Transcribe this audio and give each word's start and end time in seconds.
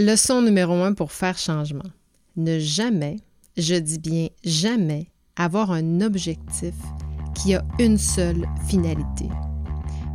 Leçon 0.00 0.40
numéro 0.40 0.72
un 0.82 0.94
pour 0.94 1.12
faire 1.12 1.36
changement. 1.36 1.84
Ne 2.34 2.58
jamais, 2.58 3.16
je 3.58 3.74
dis 3.74 3.98
bien 3.98 4.28
jamais, 4.42 5.10
avoir 5.36 5.72
un 5.72 6.00
objectif 6.00 6.72
qui 7.34 7.54
a 7.54 7.62
une 7.78 7.98
seule 7.98 8.46
finalité. 8.66 9.28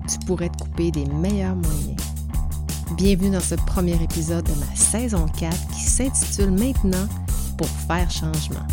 Tu 0.09 0.17
pourrais 0.25 0.49
te 0.49 0.63
couper 0.63 0.89
des 0.89 1.05
meilleurs 1.05 1.55
moyens. 1.55 2.01
Bienvenue 2.97 3.29
dans 3.29 3.39
ce 3.39 3.53
premier 3.53 4.01
épisode 4.01 4.45
de 4.45 4.59
ma 4.59 4.75
saison 4.75 5.27
4 5.39 5.55
qui 5.75 5.81
s'intitule 5.81 6.49
maintenant 6.49 7.07
Pour 7.55 7.67
faire 7.87 8.09
changement. 8.09 8.65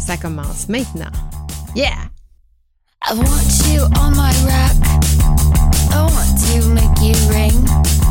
Ça 0.00 0.16
commence 0.16 0.68
maintenant. 0.68 1.12
Yeah! 1.76 1.94
I 3.08 3.14
want 3.14 3.72
you 3.72 3.82
on 4.00 4.10
my 4.16 4.34
rack. 4.44 4.74
I 5.92 6.02
want 6.02 6.40
to 6.50 6.68
make 6.70 7.00
you 7.02 7.14
ring. 7.30 8.07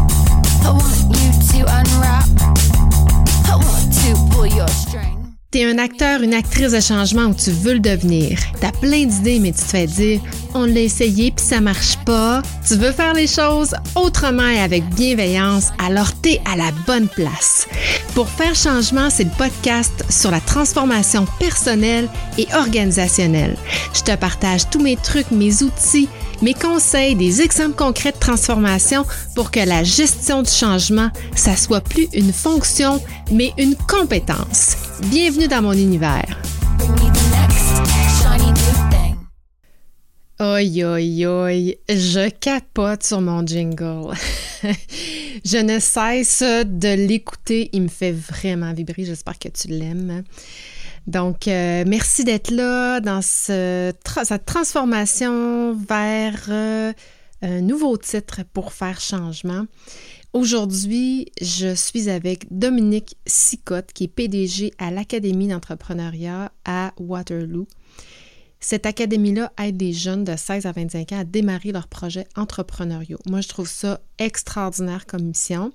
T'es 5.49 5.63
un 5.63 5.77
acteur, 5.77 6.21
une 6.21 6.33
actrice 6.33 6.73
de 6.73 6.79
changement 6.79 7.27
ou 7.27 7.33
tu 7.33 7.51
veux 7.51 7.73
le 7.73 7.79
devenir. 7.79 8.37
T'as 8.59 8.73
plein 8.73 9.05
d'idées, 9.05 9.39
mais 9.39 9.53
tu 9.53 9.59
te 9.59 9.65
fais 9.65 9.87
dire 9.87 10.19
on 10.53 10.65
l'a 10.65 10.81
essayé 10.81 11.31
puis 11.31 11.45
ça 11.45 11.61
marche 11.61 11.97
pas. 12.05 12.41
Tu 12.67 12.75
veux 12.75 12.91
faire 12.91 13.13
les 13.13 13.27
choses 13.27 13.73
autrement 13.95 14.47
et 14.47 14.59
avec 14.59 14.83
bienveillance, 14.89 15.71
alors 15.83 16.11
t'es 16.21 16.41
à 16.51 16.57
la 16.57 16.71
bonne 16.85 17.07
place. 17.07 17.67
Pour 18.13 18.27
faire 18.27 18.55
changement, 18.55 19.09
c'est 19.09 19.23
le 19.23 19.37
podcast 19.37 20.03
sur 20.09 20.31
la 20.31 20.41
transformation 20.41 21.25
personnelle 21.39 22.09
et 22.37 22.47
organisationnelle. 22.53 23.55
Je 23.93 24.01
te 24.01 24.15
partage 24.15 24.69
tous 24.69 24.81
mes 24.81 24.95
trucs, 24.97 25.31
mes 25.31 25.63
outils 25.63 26.09
mes 26.41 26.53
conseils, 26.53 27.15
des 27.15 27.41
exemples 27.41 27.75
concrets 27.75 28.11
de 28.11 28.17
transformation 28.19 29.05
pour 29.35 29.51
que 29.51 29.59
la 29.59 29.83
gestion 29.83 30.43
du 30.43 30.51
changement, 30.51 31.09
ça 31.35 31.55
soit 31.55 31.81
plus 31.81 32.07
une 32.13 32.33
fonction, 32.33 33.01
mais 33.31 33.53
une 33.57 33.75
compétence. 33.75 34.77
Bienvenue 35.09 35.47
dans 35.47 35.61
mon 35.61 35.73
univers. 35.73 36.41
Oi, 40.39 40.83
oi, 40.83 41.25
oi, 41.25 41.77
je 41.89 42.29
capote 42.29 43.03
sur 43.03 43.21
mon 43.21 43.45
jingle. 43.45 44.13
je 45.43 45.57
ne 45.57 45.79
cesse 45.79 46.43
de 46.43 47.07
l'écouter, 47.07 47.69
il 47.73 47.83
me 47.83 47.87
fait 47.87 48.11
vraiment 48.11 48.71
vibrer, 48.71 49.03
j'espère 49.03 49.39
que 49.39 49.49
tu 49.49 49.69
l'aimes. 49.69 50.23
Donc, 51.07 51.47
euh, 51.47 51.85
merci 51.87 52.25
d'être 52.25 52.51
là 52.51 52.99
dans 52.99 53.21
cette 53.21 54.45
transformation 54.45 55.73
vers 55.73 56.45
euh, 56.49 56.91
un 57.41 57.61
nouveau 57.61 57.95
titre 57.95 58.41
pour 58.53 58.73
faire 58.73 58.99
changement. 58.99 59.65
Aujourd'hui, 60.33 61.31
je 61.41 61.73
suis 61.73 62.09
avec 62.09 62.45
Dominique 62.51 63.15
Sicotte, 63.25 63.93
qui 63.93 64.03
est 64.03 64.09
PDG 64.09 64.73
à 64.77 64.91
l'Académie 64.91 65.47
d'entrepreneuriat 65.47 66.51
à 66.65 66.91
Waterloo. 66.99 67.67
Cette 68.59 68.85
académie-là 68.85 69.53
aide 69.63 69.77
des 69.77 69.93
jeunes 69.93 70.25
de 70.25 70.35
16 70.35 70.65
à 70.65 70.73
25 70.73 71.13
ans 71.13 71.19
à 71.19 71.23
démarrer 71.23 71.71
leurs 71.71 71.87
projets 71.87 72.27
entrepreneuriaux. 72.35 73.19
Moi, 73.27 73.39
je 73.39 73.47
trouve 73.47 73.69
ça 73.69 74.01
extraordinaire 74.19 75.05
comme 75.05 75.23
mission. 75.23 75.71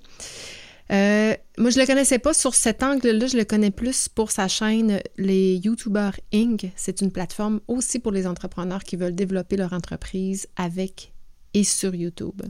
Euh, 0.93 1.35
moi, 1.57 1.69
je 1.71 1.79
le 1.79 1.85
connaissais 1.85 2.19
pas 2.19 2.33
sur 2.33 2.53
cet 2.53 2.83
angle-là. 2.83 3.27
Je 3.27 3.37
le 3.37 3.45
connais 3.45 3.71
plus 3.71 4.09
pour 4.09 4.31
sa 4.31 4.47
chaîne 4.47 5.01
Les 5.17 5.55
YouTubers 5.55 6.19
Inc. 6.33 6.71
C'est 6.75 7.01
une 7.01 7.11
plateforme 7.11 7.61
aussi 7.67 7.99
pour 7.99 8.11
les 8.11 8.27
entrepreneurs 8.27 8.83
qui 8.83 8.95
veulent 8.95 9.15
développer 9.15 9.57
leur 9.57 9.73
entreprise 9.73 10.47
avec 10.55 11.13
et 11.55 11.63
sur 11.63 11.93
YouTube. 11.93 12.41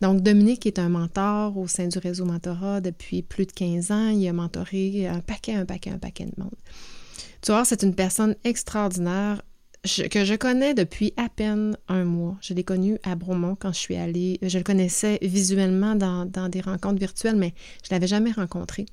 Donc, 0.00 0.20
Dominique 0.20 0.66
est 0.66 0.78
un 0.78 0.88
mentor 0.88 1.56
au 1.56 1.68
sein 1.68 1.86
du 1.86 1.98
réseau 1.98 2.24
Mentorat 2.24 2.80
depuis 2.80 3.22
plus 3.22 3.46
de 3.46 3.52
15 3.52 3.90
ans. 3.90 4.08
Il 4.08 4.26
a 4.26 4.32
mentoré 4.32 5.06
un 5.06 5.20
paquet, 5.20 5.54
un 5.54 5.64
paquet, 5.64 5.90
un 5.90 5.98
paquet 5.98 6.24
de 6.24 6.32
monde. 6.36 6.54
Tu 7.40 7.52
vois, 7.52 7.64
c'est 7.64 7.82
une 7.82 7.94
personne 7.94 8.36
extraordinaire 8.44 9.42
que 9.82 10.24
je 10.24 10.34
connais 10.34 10.74
depuis 10.74 11.12
à 11.16 11.28
peine 11.28 11.76
un 11.88 12.04
mois. 12.04 12.36
Je 12.40 12.54
l'ai 12.54 12.62
connu 12.62 12.98
à 13.02 13.16
Bromont 13.16 13.56
quand 13.56 13.72
je 13.72 13.78
suis 13.78 13.96
allée. 13.96 14.38
Je 14.40 14.58
le 14.58 14.64
connaissais 14.64 15.18
visuellement 15.22 15.96
dans, 15.96 16.48
des 16.48 16.60
rencontres 16.60 17.00
virtuelles, 17.00 17.36
mais 17.36 17.52
je 17.82 17.88
ne 17.90 17.96
l'avais 17.96 18.06
jamais 18.06 18.30
rencontré. 18.30 18.86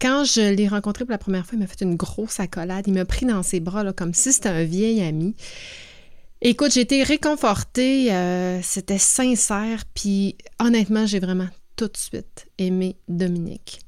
Quand 0.00 0.24
je 0.24 0.54
l'ai 0.54 0.66
rencontré 0.66 1.04
pour 1.04 1.12
la 1.12 1.18
première 1.18 1.44
fois, 1.44 1.56
il 1.56 1.60
m'a 1.60 1.66
fait 1.66 1.82
une 1.82 1.96
grosse 1.96 2.40
accolade. 2.40 2.84
Il 2.86 2.94
m'a 2.94 3.04
pris 3.04 3.26
dans 3.26 3.42
ses 3.42 3.60
bras 3.60 3.92
comme 3.92 4.14
si 4.14 4.32
c'était 4.32 4.48
un 4.48 4.64
vieil 4.64 5.02
ami. 5.02 5.34
Écoute, 6.40 6.72
j'ai 6.72 6.80
été 6.80 7.02
réconfortée, 7.02 8.12
euh, 8.12 8.60
c'était 8.62 8.98
sincère, 8.98 9.84
puis 9.94 10.36
honnêtement, 10.58 11.06
j'ai 11.06 11.18
vraiment 11.18 11.48
tout 11.76 11.88
de 11.88 11.96
suite 11.96 12.46
aimé 12.58 12.96
Dominique. 13.08 13.80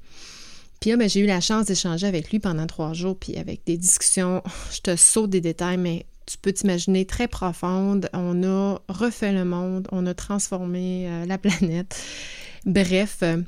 Puis 0.81 0.91
là, 0.91 0.97
ben, 0.97 1.09
j'ai 1.09 1.21
eu 1.21 1.27
la 1.27 1.41
chance 1.41 1.67
d'échanger 1.67 2.07
avec 2.07 2.31
lui 2.31 2.39
pendant 2.39 2.67
trois 2.67 2.93
jours, 2.93 3.17
puis 3.19 3.37
avec 3.37 3.65
des 3.67 3.77
discussions, 3.77 4.43
je 4.73 4.81
te 4.81 4.97
saute 4.97 5.31
des 5.31 5.41
détails, 5.41 5.77
mais 5.77 6.07
tu 6.27 6.39
peux 6.39 6.53
t'imaginer 6.53 7.07
très 7.07 7.29
profonde. 7.29 8.11
On 8.13 8.43
a 8.43 8.81
refait 8.89 9.33
le 9.33 9.45
monde, 9.45 9.89
on 9.93 10.07
a 10.07 10.15
transformé 10.15 11.09
euh, 11.09 11.25
la 11.25 11.39
planète. 11.39 12.03
Bref, 12.67 13.19
euh, 13.23 13.41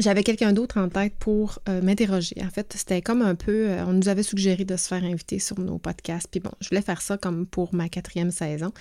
j'avais 0.00 0.24
quelqu'un 0.24 0.52
d'autre 0.52 0.78
en 0.78 0.88
tête 0.88 1.14
pour 1.20 1.60
euh, 1.68 1.80
m'interroger. 1.80 2.34
En 2.42 2.50
fait, 2.50 2.74
c'était 2.76 3.00
comme 3.00 3.22
un 3.22 3.36
peu, 3.36 3.68
on 3.86 3.92
nous 3.92 4.08
avait 4.08 4.24
suggéré 4.24 4.64
de 4.64 4.76
se 4.76 4.88
faire 4.88 5.04
inviter 5.04 5.38
sur 5.38 5.58
nos 5.60 5.78
podcasts. 5.78 6.26
Puis 6.28 6.40
bon, 6.40 6.50
je 6.60 6.68
voulais 6.68 6.82
faire 6.82 7.00
ça 7.00 7.16
comme 7.16 7.46
pour 7.46 7.72
ma 7.72 7.88
quatrième 7.88 8.32
saison. 8.32 8.72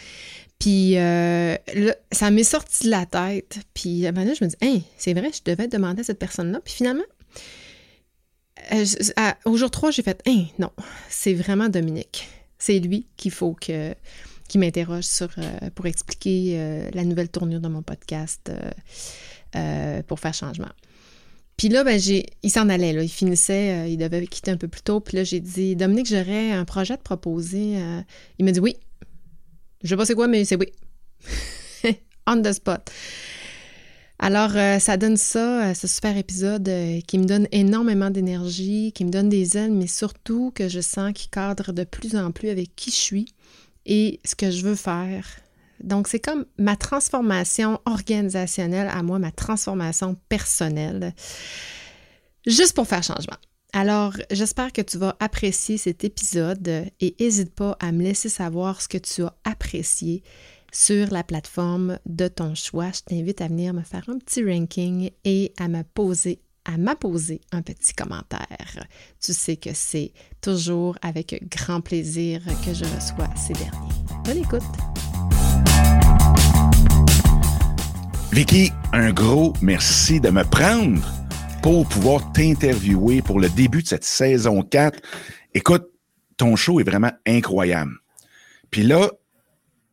Puis 0.58 0.94
ça 0.94 2.32
m'est 2.32 2.44
sorti 2.44 2.86
de 2.86 2.90
la 2.90 3.06
tête. 3.06 3.60
Puis 3.76 4.02
maintenant, 4.04 4.34
je 4.34 4.44
me 4.44 4.50
dis, 4.50 4.56
hey, 4.62 4.84
c'est 4.98 5.14
vrai, 5.14 5.30
je 5.32 5.52
devais 5.52 5.68
demander 5.68 6.02
à 6.02 6.04
cette 6.04 6.18
personne-là. 6.18 6.62
Puis 6.66 6.74
finalement, 6.74 7.04
au 9.46 9.56
jour 9.56 9.70
3, 9.70 9.92
j'ai 9.92 10.02
fait, 10.02 10.20
hey, 10.26 10.52
non, 10.58 10.72
c'est 11.10 11.36
vraiment 11.36 11.70
Dominique 11.70 12.28
c'est 12.64 12.80
lui 12.80 13.08
qu'il 13.18 13.32
faut 13.32 13.54
que 13.54 13.94
qui 14.48 14.58
m'interroge 14.58 15.06
euh, 15.22 15.70
pour 15.74 15.86
expliquer 15.86 16.54
euh, 16.56 16.90
la 16.94 17.04
nouvelle 17.04 17.30
tournure 17.30 17.60
de 17.60 17.68
mon 17.68 17.82
podcast 17.82 18.52
euh, 19.56 20.04
pour 20.04 20.20
faire 20.20 20.34
changement. 20.34 20.72
Puis 21.58 21.70
là, 21.70 21.84
ben, 21.84 22.00
j'ai, 22.00 22.26
il 22.42 22.52
s'en 22.52 22.70
allait, 22.70 22.94
il 23.04 23.10
finissait, 23.10 23.92
il 23.92 23.98
devait 23.98 24.26
quitter 24.28 24.52
un 24.52 24.58
peu 24.58 24.68
plus 24.68 24.82
tôt. 24.82 25.00
Puis 25.00 25.18
là, 25.18 25.24
j'ai 25.24 25.40
dit, 25.40 25.76
Dominique, 25.76 26.08
j'aurais 26.08 26.52
un 26.52 26.66
projet 26.66 26.94
à 26.94 26.98
te 26.98 27.04
proposer. 27.04 27.78
il 28.40 28.46
m'a 28.46 28.52
dit 28.52 28.60
oui. 28.60 28.78
Je 29.84 29.90
sais 29.90 29.98
pas 29.98 30.06
c'est 30.06 30.16
quoi, 30.16 30.28
mais 30.28 30.46
c'est 30.46 30.56
oui. 30.56 30.68
On 32.28 32.42
the 32.42 32.54
spot. 32.54 32.90
Alors, 34.26 34.56
euh, 34.56 34.80
ça 34.80 34.96
donne 34.96 35.18
ça, 35.18 35.66
euh, 35.66 35.74
ce 35.74 35.86
super 35.86 36.16
épisode 36.16 36.70
euh, 36.70 37.02
qui 37.02 37.20
me 37.20 37.26
donne 37.26 37.46
énormément 37.52 38.10
d'énergie, 38.10 38.94
qui 38.96 39.04
me 39.04 39.10
donne 39.10 39.28
des 39.28 39.58
ailes, 39.58 39.74
mais 39.74 39.86
surtout 39.86 40.54
que 40.56 40.70
je 40.70 40.80
sens 40.80 41.12
qu'il 41.12 41.30
cadre 41.30 41.74
de 41.74 41.84
plus 41.84 42.16
en 42.16 42.32
plus 42.32 42.48
avec 42.48 42.74
qui 42.74 42.90
je 42.90 42.96
suis 42.96 43.26
et 43.86 44.22
ce 44.24 44.34
que 44.36 44.50
je 44.50 44.64
veux 44.64 44.76
faire. 44.76 45.28
Donc, 45.82 46.08
c'est 46.08 46.22
comme 46.22 46.46
ma 46.58 46.78
transformation 46.78 47.82
organisationnelle 47.86 48.88
à 48.94 49.04
moi, 49.04 49.20
ma 49.20 49.34
transformation 49.34 50.16
personnelle, 50.30 51.14
juste 52.48 52.76
pour 52.76 52.88
faire 52.88 53.04
changement. 53.04 53.36
Alors, 53.74 54.14
j'espère 54.32 54.72
que 54.72 54.82
tu 54.82 54.98
vas 54.98 55.18
apprécier 55.20 55.76
cet 55.76 56.06
épisode 56.06 56.86
et 57.02 57.14
n'hésite 57.20 57.54
pas 57.54 57.76
à 57.82 57.92
me 57.92 58.02
laisser 58.02 58.30
savoir 58.30 58.82
ce 58.82 58.88
que 58.88 59.00
tu 59.00 59.24
as 59.24 59.36
apprécié 59.44 60.24
sur 60.74 61.12
la 61.12 61.24
plateforme 61.24 62.00
de 62.06 62.28
ton 62.28 62.56
choix. 62.56 62.92
Je 62.92 63.02
t'invite 63.02 63.40
à 63.40 63.48
venir 63.48 63.74
me 63.74 63.84
faire 63.84 64.04
un 64.10 64.18
petit 64.18 64.44
ranking 64.44 65.12
et 65.24 65.54
à 65.58 65.70
me 65.70 65.84
poser 65.84 66.42
à 66.66 66.78
m'apposer 66.78 67.42
un 67.52 67.62
petit 67.62 67.94
commentaire. 67.94 68.88
Tu 69.22 69.34
sais 69.34 69.58
que 69.58 69.72
c'est 69.74 70.14
toujours 70.42 70.98
avec 71.02 71.44
grand 71.50 71.82
plaisir 71.82 72.42
que 72.66 72.74
je 72.74 72.86
reçois 72.86 73.30
ces 73.36 73.54
derniers. 73.54 73.74
Bonne 74.24 74.38
écoute! 74.38 74.64
Vicky, 78.32 78.72
un 78.94 79.12
gros 79.12 79.54
merci 79.62 80.20
de 80.20 80.30
me 80.30 80.44
prendre 80.44 81.06
pour 81.62 81.88
pouvoir 81.88 82.32
t'interviewer 82.32 83.22
pour 83.22 83.40
le 83.40 83.50
début 83.50 83.84
de 83.84 83.88
cette 83.88 84.06
saison 84.06 84.64
4. 84.64 85.00
Écoute, 85.54 85.90
ton 86.38 86.56
show 86.56 86.80
est 86.80 86.84
vraiment 86.84 87.12
incroyable. 87.28 87.92
Puis 88.72 88.84
là, 88.84 89.12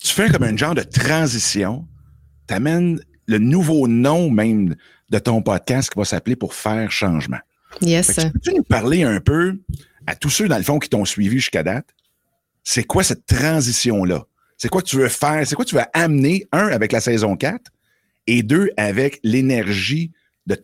tu 0.00 0.12
fais 0.14 0.28
comme 0.30 0.42
un 0.42 0.56
genre 0.56 0.74
de 0.74 0.82
transition, 0.82 1.86
tu 2.48 2.54
amènes 2.54 3.00
le 3.26 3.38
nouveau 3.38 3.86
nom 3.86 4.30
même 4.30 4.74
de 5.10 5.18
ton 5.18 5.42
podcast 5.42 5.90
qui 5.90 5.98
va 5.98 6.04
s'appeler 6.04 6.36
Pour 6.36 6.54
faire 6.54 6.90
changement. 6.90 7.38
Yes. 7.80 8.16
Peux-tu 8.16 8.54
nous 8.54 8.62
parler 8.62 9.02
un 9.02 9.20
peu 9.20 9.60
à 10.06 10.16
tous 10.16 10.30
ceux, 10.30 10.48
dans 10.48 10.56
le 10.56 10.62
fond, 10.64 10.78
qui 10.78 10.88
t'ont 10.88 11.04
suivi 11.04 11.36
jusqu'à 11.36 11.62
date? 11.62 11.86
C'est 12.64 12.84
quoi 12.84 13.04
cette 13.04 13.26
transition-là? 13.26 14.24
C'est 14.56 14.68
quoi 14.68 14.82
que 14.82 14.86
tu 14.88 14.96
veux 14.96 15.08
faire? 15.08 15.46
C'est 15.46 15.54
quoi 15.54 15.64
que 15.64 15.70
tu 15.70 15.76
veux 15.76 15.84
amener, 15.92 16.48
un, 16.52 16.68
avec 16.68 16.92
la 16.92 17.00
saison 17.00 17.36
4 17.36 17.70
et 18.26 18.42
deux, 18.42 18.70
avec 18.76 19.20
l'énergie 19.22 20.12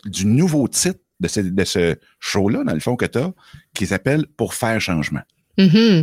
du 0.05 0.27
nouveau 0.27 0.67
titre 0.69 1.01
de 1.21 1.29
ce, 1.29 1.41
de 1.41 1.65
ce 1.65 1.97
show-là, 2.19 2.65
dans 2.65 2.75
le 2.75 2.81
fond, 2.81 2.97
que 2.97 3.07
tu 3.07 3.19
as, 3.19 3.33
qui 3.75 3.87
s'appelle 3.87 4.27
Pour 4.37 4.55
faire 4.55 4.81
changement? 4.81 5.23
Mm 5.59 6.03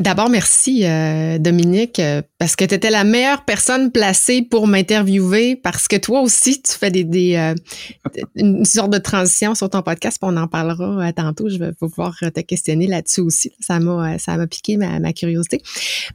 d'abord, 0.00 0.28
merci 0.28 0.84
euh, 0.84 1.38
Dominique, 1.38 1.98
euh, 1.98 2.22
parce 2.38 2.56
que 2.56 2.64
tu 2.64 2.74
étais 2.74 2.90
la 2.90 3.04
meilleure 3.04 3.44
personne 3.44 3.90
placée 3.90 4.42
pour 4.42 4.66
m'interviewer, 4.66 5.56
parce 5.56 5.88
que 5.88 5.96
toi 5.96 6.20
aussi, 6.20 6.60
tu 6.62 6.72
fais 6.72 6.90
des, 6.90 7.04
des 7.04 7.36
euh, 7.36 7.54
une 8.36 8.64
sorte 8.64 8.90
de 8.90 8.98
transition 8.98 9.54
sur 9.54 9.70
ton 9.70 9.82
podcast, 9.82 10.18
puis 10.20 10.30
on 10.32 10.36
en 10.36 10.48
parlera 10.48 11.12
tantôt. 11.12 11.48
Je 11.48 11.58
vais 11.58 11.72
pouvoir 11.72 12.16
te 12.18 12.40
questionner 12.40 12.86
là-dessus 12.86 13.20
aussi. 13.20 13.52
Ça 13.60 13.80
m'a 13.80 14.18
ça 14.18 14.36
m'a 14.36 14.46
piqué 14.46 14.76
ma, 14.76 14.98
ma 15.00 15.12
curiosité. 15.12 15.62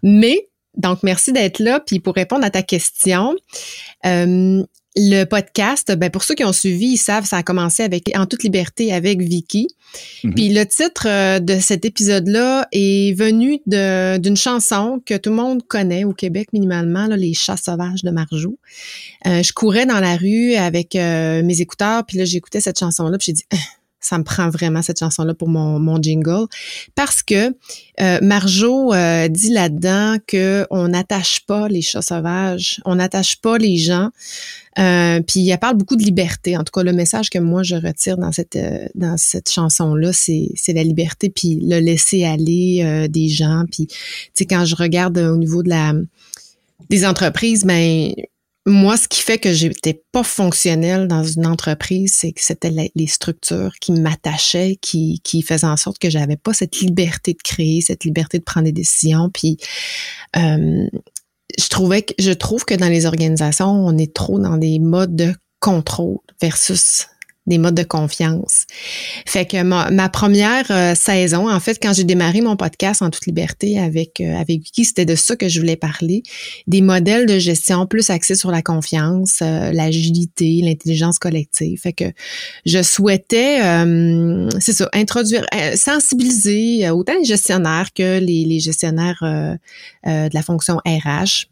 Mais 0.03 0.47
donc, 0.77 1.03
merci 1.03 1.31
d'être 1.31 1.59
là. 1.59 1.80
Puis 1.80 2.00
pour 2.00 2.15
répondre 2.15 2.45
à 2.45 2.50
ta 2.50 2.62
question, 2.62 3.36
le 4.95 5.25
podcast, 5.25 5.94
ben 5.97 6.09
pour 6.09 6.24
ceux 6.24 6.36
qui 6.36 6.45
ont 6.45 6.53
suivi, 6.53 6.94
ils 6.94 6.97
savent, 6.97 7.25
ça 7.25 7.38
a 7.38 7.44
commencé 7.44 7.83
avec 7.83 8.12
En 8.15 8.25
toute 8.25 8.44
liberté 8.44 8.94
avec 8.94 9.21
Vicky. 9.21 9.68
Mhm. 10.24 10.33
Puis 10.33 10.50
le 10.50 10.65
titre 10.65 11.07
euh, 11.07 11.39
de 11.39 11.59
cet 11.59 11.86
épisode-là 11.86 12.68
est 12.71 13.18
venu 13.18 13.59
d'une 13.65 14.38
chanson 14.38 15.01
que 15.06 15.15
tout 15.18 15.30
le 15.31 15.36
monde 15.36 15.63
connaît 15.68 16.06
au 16.06 16.13
Québec 16.13 16.50
minimalement, 16.53 17.07
là, 17.07 17.18
Les 17.18 17.33
chats 17.33 17.57
sauvages 17.57 18.03
de 18.03 18.09
Marjou. 18.12 18.57
Euh, 19.25 19.44
je 19.44 19.51
courais 19.53 19.86
dans 19.86 20.00
la 20.00 20.15
rue 20.15 20.56
avec 20.56 20.95
euh, 20.95 21.44
mes 21.44 21.62
écouteurs, 21.62 22.06
puis 22.06 22.18
là 22.18 22.25
j'écoutais 22.25 22.62
cette 22.62 22.80
chanson-là, 22.80 23.18
puis 23.18 23.25
j'ai 23.27 23.33
dit 23.33 23.45
ça 24.06 24.18
me 24.19 24.24
prend 24.24 24.50
vraiment 24.50 24.81
cette 24.81 25.00
chanson-là 25.00 25.34
pour 25.34 25.48
mon, 25.50 26.02
jingle 26.02 26.46
parce 26.94 27.24
que 27.24 27.56
euh, 28.02 28.19
Marjo 28.22 28.94
euh, 28.94 29.28
dit 29.30 29.50
là-dedans 29.50 30.18
que 30.28 30.68
on 30.69 30.90
n'attache 30.90 31.46
pas 31.46 31.68
les 31.68 31.81
chats 31.81 32.02
sauvages, 32.02 32.81
on 32.86 32.96
n'attache 32.96 33.42
pas 33.42 33.57
les 33.57 33.78
gens. 33.78 34.10
Euh, 34.78 35.22
puis 35.22 35.48
elle 35.48 35.57
parle 35.57 35.78
beaucoup 35.78 35.96
de 35.96 36.04
liberté. 36.04 36.57
En 36.57 36.63
tout 36.66 36.72
cas, 36.72 36.84
le 36.84 36.92
message 36.92 37.30
que 37.30 37.40
moi 37.40 37.63
je 37.63 37.75
retire 37.75 38.18
dans 38.18 38.34
cette 38.34 38.57
euh, 38.57 38.88
dans 38.94 39.18
cette 39.18 39.50
chanson-là, 39.50 40.12
c'est 40.12 40.50
c'est 40.56 40.74
la 40.74 40.84
liberté 40.84 41.30
puis 41.30 41.60
le 41.62 41.80
laisser 41.80 42.25
aller 42.25 43.07
des 43.10 43.30
gens. 43.30 43.63
Puis 43.72 43.88
tu 43.88 43.96
sais 44.34 44.46
quand 44.46 44.66
je 44.66 44.75
regarde 44.75 45.18
au 45.18 45.38
niveau 45.38 45.63
de 45.63 45.69
la 45.69 45.94
des 46.90 47.06
entreprises, 47.06 47.63
ben 47.63 48.13
moi, 48.67 48.97
ce 48.97 49.07
qui 49.07 49.21
fait 49.21 49.38
que 49.38 49.53
j'étais 49.53 50.03
pas 50.12 50.23
fonctionnelle 50.23 51.07
dans 51.07 51.23
une 51.23 51.45
entreprise, 51.45 52.15
c'est 52.15 52.31
que 52.31 52.41
c'était 52.41 52.73
les 52.95 53.07
structures 53.07 53.73
qui 53.79 53.91
m'attachaient, 53.91 54.77
qui, 54.81 55.21
qui 55.23 55.44
faisaient 55.44 55.67
en 55.67 55.77
sorte 55.77 56.00
que 56.00 56.09
j'avais 56.09 56.38
pas 56.38 56.53
cette 56.53 56.79
liberté 56.79 57.33
de 57.33 57.41
créer, 57.44 57.81
cette 57.81 58.06
liberté 58.06 58.39
de 58.39 58.44
prendre 58.44 58.65
des 58.65 58.71
décisions. 58.71 59.29
Puis, 59.31 59.57
euh, 60.35 60.88
je 61.57 61.67
trouvais 61.69 62.01
que 62.01 62.13
je 62.17 62.31
trouve 62.31 62.65
que 62.65 62.73
dans 62.73 62.89
les 62.89 63.06
organisations, 63.06 63.69
on 63.69 63.97
est 64.00 64.13
trop 64.13 64.39
dans 64.39 64.57
des 64.57 64.79
modes 64.79 65.15
de 65.15 65.35
contrôle 65.59 66.18
versus 66.41 67.07
des 67.47 67.57
modes 67.57 67.75
de 67.75 67.83
confiance. 67.83 68.65
Fait 69.25 69.45
que 69.45 69.62
ma, 69.62 70.09
première 70.09 70.65
euh, 70.71 70.95
saison, 70.95 71.50
en 71.50 71.59
fait, 71.59 71.77
quand 71.81 71.94
j'ai 71.94 72.03
démarré 72.03 72.42
mon 72.42 72.56
podcast 72.56 73.01
en 73.01 73.09
toute 73.09 73.25
liberté 73.25 73.80
avec 73.80 74.19
euh, 74.19 74.36
avec 74.36 74.62
Vicky, 74.62 74.86
c'était 74.86 75.06
de 75.06 75.15
ça 75.15 75.36
que 75.36 75.47
je 75.47 75.59
voulais 75.59 75.75
parler, 75.75 76.24
des 76.68 76.81
modèles 76.81 77.25
de 77.25 77.38
gestion 77.38 77.86
plus 77.86 78.09
axés 78.09 78.36
sur 78.36 78.51
la 78.51 78.62
confiance, 78.62 79.39
euh, 79.42 79.71
l'agilité, 79.71 80.62
l'intelligence 80.63 81.19
collective. 81.19 81.80
Fait 81.80 81.94
que 81.94 82.06
je 82.65 82.81
souhaitais, 82.81 83.59
c'est 84.59 84.74
ça, 84.74 84.89
introduire, 84.94 85.45
sensibiliser 85.75 86.89
autant 86.89 87.13
les 87.19 87.25
gestionnaires 87.25 87.89
que 87.94 88.19
les, 88.19 88.45
les 88.45 88.59
gestionnaires 88.59 89.19
de 89.21 90.33
la 90.33 90.42
fonction 90.42 90.77
RH 90.86 91.47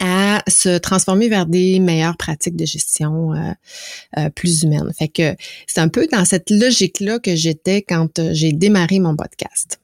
à 0.00 0.42
se 0.48 0.78
transformer 0.78 1.28
vers 1.28 1.46
des 1.46 1.80
meilleures 1.80 2.16
pratiques 2.16 2.56
de 2.56 2.66
gestion 2.66 3.32
euh, 3.32 3.52
euh, 4.18 4.30
plus 4.30 4.62
humaines. 4.62 4.92
Fait 4.96 5.08
que 5.08 5.34
c'est 5.66 5.80
un 5.80 5.88
peu 5.88 6.06
dans 6.10 6.24
cette 6.24 6.50
logique-là 6.50 7.18
que 7.18 7.34
j'étais 7.34 7.82
quand 7.82 8.18
euh, 8.18 8.30
j'ai 8.32 8.52
démarré 8.52 9.00
mon 9.00 9.16
podcast. 9.16 9.80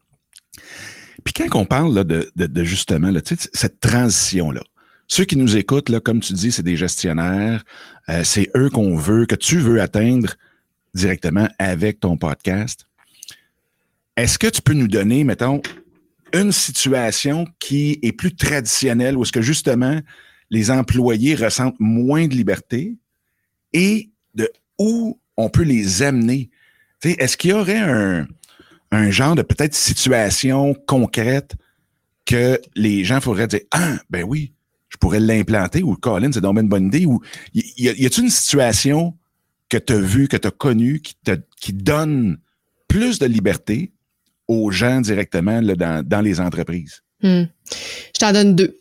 Puis 1.25 1.35
quand 1.35 1.59
on 1.59 1.65
parle 1.65 2.05
de, 2.05 2.31
de, 2.37 2.65
justement 2.65 3.11
là, 3.11 3.21
cette 3.25 3.81
transition-là, 3.81 4.61
ceux 5.09 5.25
qui 5.25 5.37
nous 5.37 5.57
écoutent, 5.57 5.89
là, 5.89 6.01
comme 6.01 6.21
tu 6.21 6.33
dis, 6.35 6.53
c'est 6.53 6.63
des 6.63 6.77
gestionnaires, 6.77 7.65
c'est 8.25 8.51
eux 8.55 8.69
qu'on 8.69 8.97
veut, 8.97 9.25
que 9.25 9.35
tu 9.35 9.59
veux 9.59 9.81
atteindre 9.81 10.35
directement 10.95 11.49
avec 11.59 12.01
ton 12.01 12.19
podcast. 12.19 12.87
Est-ce 14.17 14.39
que 14.39 14.47
tu 14.47 14.61
peux 14.61 14.75
nous 14.75 14.89
donner, 14.89 15.25
mettons, 15.25 15.63
une 16.35 16.53
situation 16.53 17.47
qui 17.59 17.99
est 18.03 18.13
plus 18.13 18.35
traditionnelle, 18.35 19.17
où 19.17 19.23
est-ce 19.23 19.33
que 19.33 19.43
justement 19.43 20.01
les 20.51 20.71
employés 20.71 21.35
ressentent 21.35 21.79
moins 21.79 22.27
de 22.27 22.35
liberté 22.35 22.97
et 23.73 24.11
de 24.35 24.51
où 24.79 25.19
on 25.37 25.49
peut 25.49 25.63
les 25.63 26.03
amener. 26.03 26.51
Est-ce 27.03 27.37
qu'il 27.37 27.51
y 27.51 27.53
aurait 27.53 27.79
un, 27.79 29.11
genre 29.11 29.35
de 29.35 29.43
peut-être 29.43 29.75
situation 29.75 30.75
concrète 30.87 31.55
que 32.25 32.61
les 32.75 33.05
gens 33.05 33.21
pourraient 33.21 33.47
dire 33.47 33.61
Ah, 33.71 33.99
ben 34.11 34.25
oui, 34.25 34.53
je 34.89 34.97
pourrais 34.97 35.21
l'implanter 35.21 35.83
ou 35.83 35.95
Colin, 35.97 36.31
c'est 36.33 36.41
donc 36.41 36.59
une 36.59 36.69
bonne 36.69 36.87
idée 36.87 37.07
ou 37.07 37.21
y, 37.53 37.63
y, 37.77 37.89
a-t-il 37.89 38.25
une 38.25 38.31
situation 38.31 39.17
que 39.69 39.77
tu 39.77 39.93
as 39.93 40.01
vue, 40.01 40.29
que 40.29 40.37
tu 40.37 40.49
as 40.49 40.53
connue 40.53 41.01
qui 41.01 41.73
donne 41.73 42.39
plus 42.89 43.19
de 43.19 43.27
liberté 43.27 43.93
aux 44.49 44.71
gens 44.71 45.01
directement 45.01 45.61
là, 45.61 45.75
dans, 45.75 46.07
dans, 46.07 46.21
les 46.21 46.41
entreprises? 46.41 47.03
Hmm. 47.23 47.45
Je 48.15 48.19
t'en 48.19 48.33
donne 48.33 48.55
deux. 48.55 48.79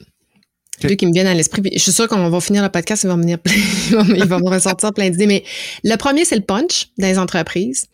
Deux 0.82 0.96
qui 0.96 1.06
me 1.06 1.14
viennent 1.14 1.28
à 1.28 1.34
l'esprit. 1.34 1.62
Je 1.72 1.80
suis 1.80 1.92
sûre 1.92 2.08
qu'on 2.08 2.30
va 2.30 2.42
finir 2.42 2.64
le 2.64 2.70
podcast, 2.70 3.04
il 3.04 3.08
va, 3.08 3.16
venir 3.16 3.40
plein, 3.40 3.54
il 4.16 4.26
va 4.26 4.40
me 4.40 4.50
ressortir 4.50 4.92
plein 4.92 5.10
d'idées. 5.10 5.28
Mais 5.28 5.44
le 5.84 5.96
premier, 5.96 6.26
c'est 6.26 6.36
le 6.36 6.42
punch 6.42 6.90
dans 6.98 7.08
les 7.08 7.20
entreprises. 7.20 7.86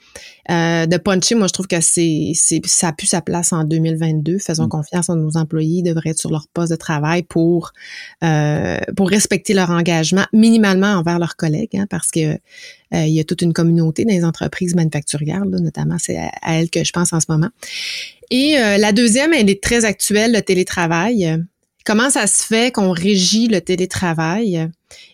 Euh, 0.49 0.85
de 0.87 0.97
puncher, 0.97 1.35
moi, 1.35 1.47
je 1.47 1.53
trouve 1.53 1.67
que 1.67 1.79
c'est, 1.79 2.31
c'est, 2.33 2.65
ça 2.65 2.89
a 2.89 2.93
plus 2.93 3.07
sa 3.07 3.21
place 3.21 3.53
en 3.53 3.63
2022. 3.63 4.39
Faisons 4.39 4.65
mm. 4.65 4.69
confiance 4.69 5.09
à 5.09 5.15
nos 5.15 5.37
employés, 5.37 5.79
ils 5.79 5.83
devraient 5.83 6.09
être 6.09 6.19
sur 6.19 6.31
leur 6.31 6.47
poste 6.47 6.71
de 6.71 6.75
travail 6.75 7.23
pour, 7.23 7.71
euh, 8.23 8.79
pour 8.95 9.09
respecter 9.09 9.53
leur 9.53 9.69
engagement 9.69 10.25
minimalement 10.33 10.93
envers 10.93 11.19
leurs 11.19 11.35
collègues, 11.35 11.75
hein, 11.75 11.85
parce 11.89 12.09
que 12.09 12.19
euh, 12.19 12.37
il 12.91 13.13
y 13.13 13.19
a 13.19 13.23
toute 13.23 13.43
une 13.43 13.53
communauté 13.53 14.05
dans 14.05 14.13
les 14.13 14.25
entreprises 14.25 14.75
manufacturières, 14.75 15.45
là, 15.45 15.59
notamment, 15.59 15.97
c'est 15.99 16.17
à, 16.17 16.31
elle 16.47 16.69
que 16.69 16.83
je 16.83 16.91
pense 16.91 17.13
en 17.13 17.19
ce 17.19 17.27
moment. 17.29 17.49
Et 18.31 18.57
euh, 18.57 18.77
la 18.77 18.91
deuxième, 18.91 19.33
elle 19.33 19.49
est 19.49 19.61
très 19.61 19.85
actuelle, 19.85 20.33
le 20.33 20.41
télétravail. 20.41 21.39
Comment 21.85 22.09
ça 22.09 22.25
se 22.27 22.43
fait 22.43 22.73
qu'on 22.73 22.91
régit 22.91 23.47
le 23.47 23.61
télétravail 23.61 24.69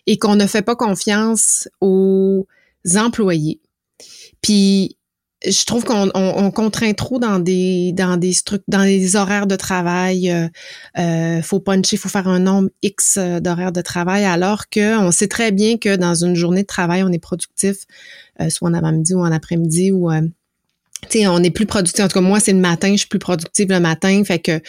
et 0.06 0.18
qu'on 0.18 0.36
ne 0.36 0.46
fait 0.46 0.62
pas 0.62 0.76
confiance 0.76 1.68
aux 1.80 2.46
employés? 2.96 3.60
Puis 4.42 4.96
je 5.50 5.64
trouve 5.64 5.84
qu'on 5.84 6.10
on, 6.14 6.50
contraint 6.50 6.92
trop 6.92 7.18
dans 7.18 7.38
des 7.38 7.92
dans 7.92 8.16
des 8.16 8.32
dans 8.68 8.84
des 8.84 9.16
horaires 9.16 9.46
de 9.46 9.56
travail. 9.56 10.30
Euh, 10.30 10.48
euh, 10.98 11.42
faut 11.42 11.60
puncher, 11.60 11.96
faut 11.96 12.08
faire 12.08 12.28
un 12.28 12.40
nombre 12.40 12.70
X 12.82 13.16
euh, 13.18 13.40
d'horaires 13.40 13.72
de 13.72 13.80
travail, 13.80 14.24
alors 14.24 14.68
que 14.68 14.98
on 14.98 15.10
sait 15.10 15.28
très 15.28 15.52
bien 15.52 15.78
que 15.78 15.96
dans 15.96 16.14
une 16.14 16.34
journée 16.34 16.62
de 16.62 16.66
travail, 16.66 17.02
on 17.02 17.12
est 17.12 17.18
productif, 17.18 17.84
euh, 18.40 18.50
soit 18.50 18.68
en 18.68 18.74
avant-midi 18.74 19.14
ou 19.14 19.20
en 19.20 19.32
après-midi 19.32 19.92
ou 19.92 20.10
sais, 21.10 21.26
on 21.26 21.38
est 21.42 21.50
plus 21.50 21.66
productif. 21.66 22.04
En 22.04 22.08
tout 22.08 22.14
cas, 22.14 22.20
moi, 22.20 22.40
c'est 22.40 22.52
le 22.52 22.58
matin, 22.58 22.92
je 22.92 22.98
suis 22.98 23.08
plus 23.08 23.18
productive 23.18 23.68
le 23.68 23.80
matin. 23.80 24.22
Fait 24.24 24.38
que, 24.38 24.60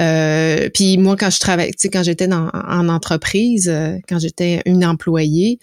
euh, 0.00 0.68
puis 0.72 0.98
moi, 0.98 1.16
quand 1.16 1.30
je 1.30 1.38
travaille, 1.38 1.72
quand 1.92 2.02
j'étais 2.02 2.28
en 2.32 2.88
entreprise, 2.88 3.68
euh, 3.68 3.96
quand 4.08 4.18
j'étais 4.18 4.62
une 4.66 4.84
employée, 4.84 5.58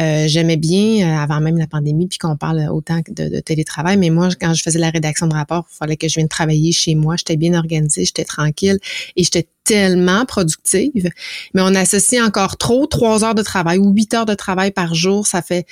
euh, 0.00 0.26
j'aimais 0.26 0.56
bien, 0.56 1.20
avant 1.20 1.40
même 1.40 1.58
la 1.58 1.66
pandémie, 1.66 2.06
puis 2.06 2.18
qu'on 2.18 2.36
parle 2.36 2.68
autant 2.70 3.00
de, 3.08 3.40
télétravail, 3.40 3.96
mais 3.96 4.10
moi, 4.10 4.28
quand 4.40 4.54
je 4.54 4.62
faisais 4.62 4.78
la 4.78 4.90
rédaction 4.90 5.26
de 5.26 5.34
rapport, 5.34 5.66
il 5.72 5.76
fallait 5.76 5.96
que 5.96 6.08
je 6.08 6.14
vienne 6.14 6.28
travailler 6.28 6.72
chez 6.72 6.94
moi. 6.94 7.16
J'étais 7.16 7.36
bien 7.36 7.54
organisée, 7.54 8.04
j'étais 8.04 8.24
tranquille 8.24 8.78
et 9.16 9.24
j'étais 9.24 9.46
tellement 9.64 10.24
productive. 10.24 11.10
Mais 11.54 11.62
on 11.62 11.74
associe 11.74 12.22
encore 12.24 12.56
trop 12.56 12.86
trois 12.86 13.24
heures 13.24 13.34
de 13.34 13.42
travail 13.42 13.78
ou 13.78 13.92
huit 13.92 14.14
heures 14.14 14.26
de 14.26 14.34
travail 14.34 14.70
par 14.70 14.94
jour. 14.94 15.26
Ça 15.26 15.42
fait... 15.42 15.66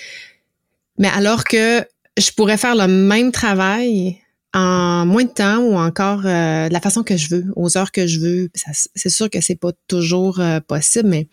Mais 0.99 1.09
alors 1.09 1.45
que 1.45 1.85
je 2.17 2.31
pourrais 2.33 2.57
faire 2.57 2.75
le 2.75 2.87
même 2.87 3.33
travail 3.33 4.19
en 4.55 5.05
moins 5.05 5.25
de 5.25 5.31
temps 5.31 5.59
ou 5.59 5.75
encore 5.75 6.23
euh, 6.25 6.69
de 6.69 6.73
la 6.73 6.81
façon 6.81 7.03
que 7.03 7.17
je 7.17 7.29
veux, 7.29 7.45
aux 7.57 7.77
heures 7.77 7.93
que 7.93 8.07
je 8.07 8.21
veux. 8.21 8.51
C'est 8.95 9.11
sûr 9.11 9.29
que 9.29 9.43
c'est 9.43 9.55
pas 9.55 9.73
toujours 9.87 10.41
euh, 10.41 10.61
possible, 10.61 11.11
mais 11.11 11.29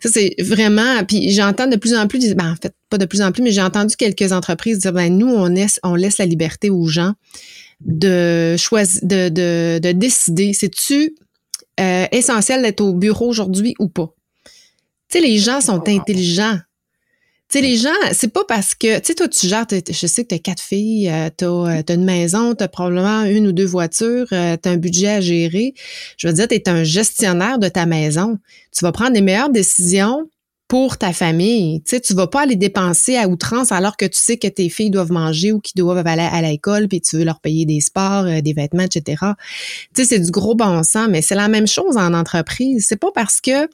ça 0.00 0.08
c'est 0.12 0.34
vraiment. 0.40 1.04
Puis 1.04 1.30
j'entends 1.30 1.68
de 1.68 1.76
plus 1.76 1.94
en 1.94 2.08
plus, 2.08 2.34
ben, 2.34 2.52
en 2.52 2.56
fait 2.56 2.74
pas 2.90 2.98
de 2.98 3.04
plus 3.04 3.22
en 3.22 3.30
plus, 3.30 3.42
mais 3.42 3.52
j'ai 3.52 3.62
entendu 3.62 3.94
quelques 3.96 4.32
entreprises 4.32 4.80
dire 4.80 4.92
ben 4.92 5.16
nous 5.16 5.28
on 5.28 5.46
laisse 5.46 5.78
on 5.84 5.94
laisse 5.94 6.18
la 6.18 6.26
liberté 6.26 6.68
aux 6.68 6.86
gens 6.88 7.12
de 7.80 8.56
choisir, 8.58 9.00
de, 9.04 9.28
de, 9.28 9.78
de 9.78 9.92
décider. 9.92 10.52
C'est-tu 10.52 11.14
euh, 11.78 12.06
essentiel 12.10 12.62
d'être 12.62 12.80
au 12.80 12.92
bureau 12.92 13.28
aujourd'hui 13.28 13.74
ou 13.78 13.88
pas? 13.88 14.12
Tu 15.08 15.18
sais, 15.18 15.20
les 15.20 15.38
gens 15.38 15.60
sont 15.60 15.88
intelligents. 15.88 16.58
Sais, 17.54 17.60
les 17.60 17.76
gens, 17.76 17.90
c'est 18.10 18.32
pas 18.32 18.42
parce 18.42 18.74
que, 18.74 18.98
tu 18.98 19.04
sais, 19.04 19.14
toi, 19.14 19.28
tu 19.28 19.46
gères, 19.46 19.64
je 19.70 20.06
sais 20.08 20.24
que 20.24 20.30
tu 20.30 20.34
as 20.34 20.40
quatre 20.40 20.60
filles, 20.60 21.08
euh, 21.08 21.30
tu 21.38 21.44
as, 21.44 21.48
euh, 21.48 21.82
une 21.88 22.04
maison, 22.04 22.52
tu 22.52 22.64
as 22.64 22.66
probablement 22.66 23.22
une 23.26 23.46
ou 23.46 23.52
deux 23.52 23.64
voitures, 23.64 24.26
euh, 24.32 24.56
tu 24.60 24.68
as 24.68 24.72
un 24.72 24.76
budget 24.76 25.06
à 25.06 25.20
gérer. 25.20 25.72
Je 26.16 26.26
veux 26.26 26.34
dire, 26.34 26.48
tu 26.48 26.56
es 26.56 26.68
un 26.68 26.82
gestionnaire 26.82 27.60
de 27.60 27.68
ta 27.68 27.86
maison. 27.86 28.38
Tu 28.76 28.84
vas 28.84 28.90
prendre 28.90 29.12
les 29.12 29.20
meilleures 29.20 29.50
décisions 29.50 30.28
pour 30.66 30.98
ta 30.98 31.12
famille. 31.12 31.80
Tu 31.82 31.90
sais, 31.90 32.00
tu 32.00 32.12
vas 32.12 32.26
pas 32.26 32.42
aller 32.42 32.56
dépenser 32.56 33.16
à 33.16 33.28
outrance 33.28 33.70
alors 33.70 33.96
que 33.96 34.06
tu 34.06 34.18
sais 34.18 34.36
que 34.36 34.48
tes 34.48 34.68
filles 34.68 34.90
doivent 34.90 35.12
manger 35.12 35.52
ou 35.52 35.60
qu'ils 35.60 35.78
doivent 35.78 36.04
aller 36.04 36.22
à 36.22 36.42
l'école, 36.42 36.88
puis 36.88 37.02
tu 37.02 37.18
veux 37.18 37.24
leur 37.24 37.38
payer 37.38 37.66
des 37.66 37.80
sports, 37.80 38.24
des 38.24 38.52
vêtements, 38.52 38.82
etc. 38.82 39.26
Tu 39.94 40.02
sais, 40.02 40.08
c'est 40.08 40.18
du 40.18 40.32
gros 40.32 40.56
bon 40.56 40.82
sens, 40.82 41.06
mais 41.08 41.22
c'est 41.22 41.36
la 41.36 41.46
même 41.46 41.68
chose 41.68 41.96
en 41.98 42.14
entreprise. 42.14 42.86
C'est 42.88 42.98
pas 42.98 43.12
parce 43.14 43.40
que 43.40 43.68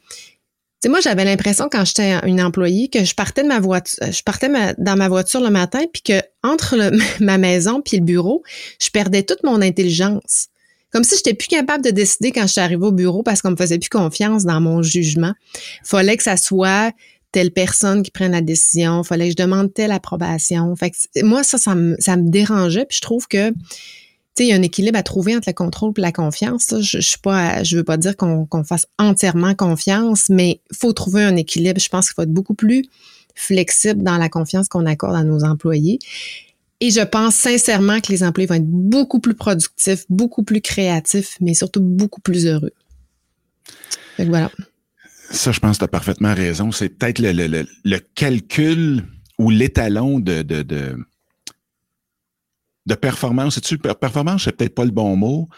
sais, 0.82 0.88
moi, 0.88 1.00
j'avais 1.00 1.24
l'impression 1.24 1.68
quand 1.70 1.84
j'étais 1.84 2.12
une 2.26 2.40
employée 2.40 2.88
que 2.88 3.04
je 3.04 3.14
partais 3.14 3.42
de 3.42 3.48
ma 3.48 3.60
voiture, 3.60 3.98
euh, 4.02 4.12
je 4.12 4.22
partais 4.22 4.48
dans 4.78 4.96
ma 4.96 5.08
voiture 5.08 5.40
le 5.40 5.50
matin, 5.50 5.80
puis 5.92 6.02
que 6.02 6.22
entre 6.42 6.76
ma 7.20 7.38
maison 7.38 7.82
puis 7.82 7.98
le 7.98 8.04
bureau, 8.04 8.42
je 8.80 8.90
perdais 8.90 9.22
toute 9.22 9.42
mon 9.44 9.60
intelligence. 9.60 10.48
Comme 10.92 11.04
si 11.04 11.16
j'étais 11.16 11.34
plus 11.34 11.48
capable 11.48 11.84
de 11.84 11.90
décider 11.90 12.32
quand 12.32 12.42
je 12.42 12.52
suis 12.52 12.60
arrivée 12.60 12.86
au 12.86 12.92
bureau 12.92 13.22
parce 13.22 13.42
qu'on 13.42 13.52
me 13.52 13.56
faisait 13.56 13.78
plus 13.78 13.88
confiance 13.88 14.44
dans 14.44 14.60
mon 14.60 14.82
jugement. 14.82 15.34
Fallait 15.84 16.16
que 16.16 16.22
ça 16.24 16.36
soit 16.36 16.92
telle 17.30 17.52
personne 17.52 18.02
qui 18.02 18.10
prenne 18.10 18.32
la 18.32 18.40
décision. 18.40 19.04
Fallait 19.04 19.26
que 19.26 19.36
je 19.38 19.42
demande 19.42 19.72
telle 19.72 19.92
approbation. 19.92 20.74
Fait 20.74 20.90
que 20.90 21.22
moi, 21.22 21.44
ça, 21.44 21.74
me, 21.76 21.94
ça 22.00 22.16
me 22.16 22.28
dérangeait. 22.28 22.86
Puis 22.86 22.96
je 22.96 23.02
trouve 23.02 23.28
que 23.28 23.52
il 24.44 24.48
y 24.48 24.52
a 24.52 24.56
un 24.56 24.62
équilibre 24.62 24.98
à 24.98 25.02
trouver 25.02 25.36
entre 25.36 25.48
le 25.48 25.54
contrôle 25.54 25.92
et 25.96 26.00
la 26.00 26.12
confiance. 26.12 26.74
Je, 26.80 27.00
je 27.00 27.06
suis 27.06 27.18
pas, 27.18 27.62
je 27.62 27.76
veux 27.76 27.84
pas 27.84 27.96
dire 27.96 28.16
qu'on 28.16 28.64
fasse 28.64 28.86
entièrement 28.98 29.54
confiance, 29.54 30.28
mais 30.28 30.60
il 30.70 30.76
faut 30.76 30.92
trouver 30.92 31.22
un 31.22 31.36
équilibre. 31.36 31.80
Je 31.80 31.88
pense 31.88 32.06
qu'il 32.06 32.14
faut 32.14 32.22
être 32.22 32.32
beaucoup 32.32 32.54
plus 32.54 32.84
flexible 33.34 34.02
dans 34.02 34.18
la 34.18 34.28
confiance 34.28 34.68
qu'on 34.68 34.86
accorde 34.86 35.16
à 35.16 35.24
nos 35.24 35.44
employés. 35.44 35.98
Et 36.80 36.90
je 36.90 37.02
pense 37.02 37.34
sincèrement 37.34 38.00
que 38.00 38.10
les 38.10 38.22
employés 38.22 38.46
vont 38.46 38.54
être 38.54 38.66
beaucoup 38.66 39.20
plus 39.20 39.34
productifs, 39.34 40.04
beaucoup 40.08 40.42
plus 40.42 40.62
créatifs, 40.62 41.36
mais 41.40 41.52
surtout 41.52 41.82
beaucoup 41.82 42.20
plus 42.20 42.46
heureux. 42.46 42.72
voilà. 44.18 44.50
Ça, 45.30 45.52
je 45.52 45.60
pense 45.60 45.76
que 45.76 45.80
tu 45.80 45.84
as 45.84 45.88
parfaitement 45.88 46.34
raison. 46.34 46.72
C'est 46.72 46.88
peut-être 46.88 47.20
le, 47.20 47.98
calcul 48.14 49.04
ou 49.38 49.50
l'étalon 49.50 50.18
de, 50.18 50.42
de 52.86 52.94
performance. 52.94 53.60
Tu 53.60 53.78
performance, 53.78 54.44
c'est 54.44 54.56
peut-être 54.56 54.74
pas 54.74 54.84
le 54.84 54.90
bon 54.90 55.16
mot, 55.16 55.48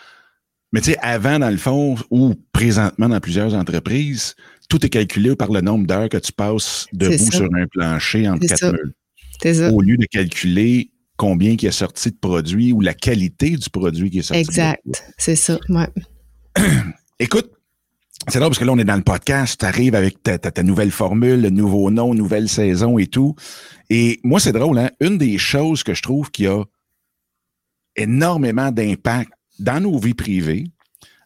mais 0.72 0.80
tu 0.80 0.92
sais, 0.92 0.98
avant, 1.02 1.38
dans 1.38 1.50
le 1.50 1.58
fond, 1.58 1.96
ou 2.10 2.34
présentement 2.52 3.08
dans 3.08 3.20
plusieurs 3.20 3.54
entreprises, 3.54 4.34
tout 4.68 4.84
est 4.84 4.88
calculé 4.88 5.36
par 5.36 5.52
le 5.52 5.60
nombre 5.60 5.86
d'heures 5.86 6.08
que 6.08 6.16
tu 6.16 6.32
passes 6.32 6.86
debout 6.92 7.30
sur 7.30 7.48
un 7.54 7.66
plancher 7.66 8.28
entre 8.28 8.46
quatre 8.46 8.72
murs. 8.72 9.72
Au 9.74 9.82
lieu 9.82 9.96
de 9.96 10.06
calculer 10.06 10.90
combien 11.16 11.56
qui 11.56 11.66
est 11.66 11.72
sorti 11.72 12.10
de 12.10 12.16
produit 12.16 12.72
ou 12.72 12.80
la 12.80 12.94
qualité 12.94 13.50
du 13.50 13.68
produit 13.70 14.10
qui 14.10 14.20
est 14.20 14.22
sorti. 14.22 14.40
Exact, 14.40 15.04
c'est 15.18 15.36
ça, 15.36 15.58
ouais. 15.68 15.88
Écoute, 17.18 17.50
c'est 18.28 18.38
là 18.38 18.46
parce 18.46 18.58
que 18.58 18.64
là, 18.64 18.72
on 18.72 18.78
est 18.78 18.84
dans 18.84 18.96
le 18.96 19.02
podcast, 19.02 19.60
tu 19.60 19.66
arrives 19.66 19.94
avec 19.94 20.22
ta, 20.22 20.62
nouvelle 20.62 20.90
formule, 20.90 21.42
le 21.42 21.50
nouveau 21.50 21.90
nom, 21.90 22.14
nouvelle 22.14 22.48
saison 22.48 22.98
et 22.98 23.08
tout. 23.08 23.34
Et 23.90 24.20
moi, 24.22 24.40
c'est 24.40 24.52
drôle, 24.52 24.78
hein? 24.78 24.90
Une 25.00 25.18
des 25.18 25.38
choses 25.38 25.82
que 25.82 25.92
je 25.92 26.02
trouve 26.02 26.30
qui 26.30 26.46
a 26.46 26.62
énormément 27.96 28.70
d'impact 28.70 29.30
dans 29.58 29.80
nos 29.80 29.98
vies 29.98 30.14
privées, 30.14 30.64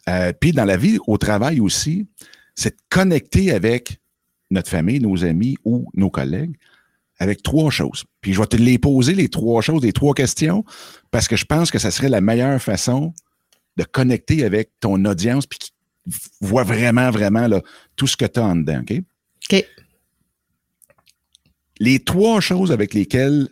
euh, 0.08 0.32
puis 0.38 0.52
dans 0.52 0.64
la 0.64 0.76
vie 0.76 0.99
au 1.06 1.18
travail 1.18 1.61
aussi, 1.61 2.06
c'est 2.54 2.70
de 2.70 2.82
connecter 2.88 3.52
avec 3.52 4.00
notre 4.50 4.70
famille, 4.70 5.00
nos 5.00 5.25
amis 5.25 5.56
ou 5.64 5.88
nos 5.94 6.11
collègues 6.11 6.56
avec 7.18 7.42
trois 7.42 7.70
choses. 7.70 8.04
Puis 8.20 8.32
je 8.32 8.40
vais 8.40 8.46
te 8.46 8.56
les 8.56 8.78
poser, 8.78 9.14
les 9.14 9.28
trois 9.28 9.62
choses, 9.62 9.82
les 9.82 9.92
trois 9.92 10.14
questions, 10.14 10.64
parce 11.11 11.28
que 11.28 11.37
je 11.37 11.44
pense 11.44 11.70
que 11.70 11.78
ça 11.78 11.90
serait 11.90 12.08
la 12.08 12.20
meilleure 12.20 12.61
façon 12.61 13.14
de 13.76 13.85
connecter 13.85 14.44
avec 14.44 14.70
ton 14.80 15.04
audience, 15.04 15.46
puis 15.46 15.58
qui 15.58 15.73
voit 16.40 16.62
vraiment, 16.62 17.11
vraiment 17.11 17.46
là, 17.46 17.62
tout 17.96 18.06
ce 18.06 18.16
que 18.16 18.25
tu 18.25 18.40
as 18.40 18.44
en 18.44 18.56
dedans. 18.56 18.80
OK? 18.80 19.02
OK. 19.52 19.64
Les 21.78 22.00
trois 22.00 22.40
choses 22.40 22.73
avec 22.73 22.94
lesquelles 22.94 23.49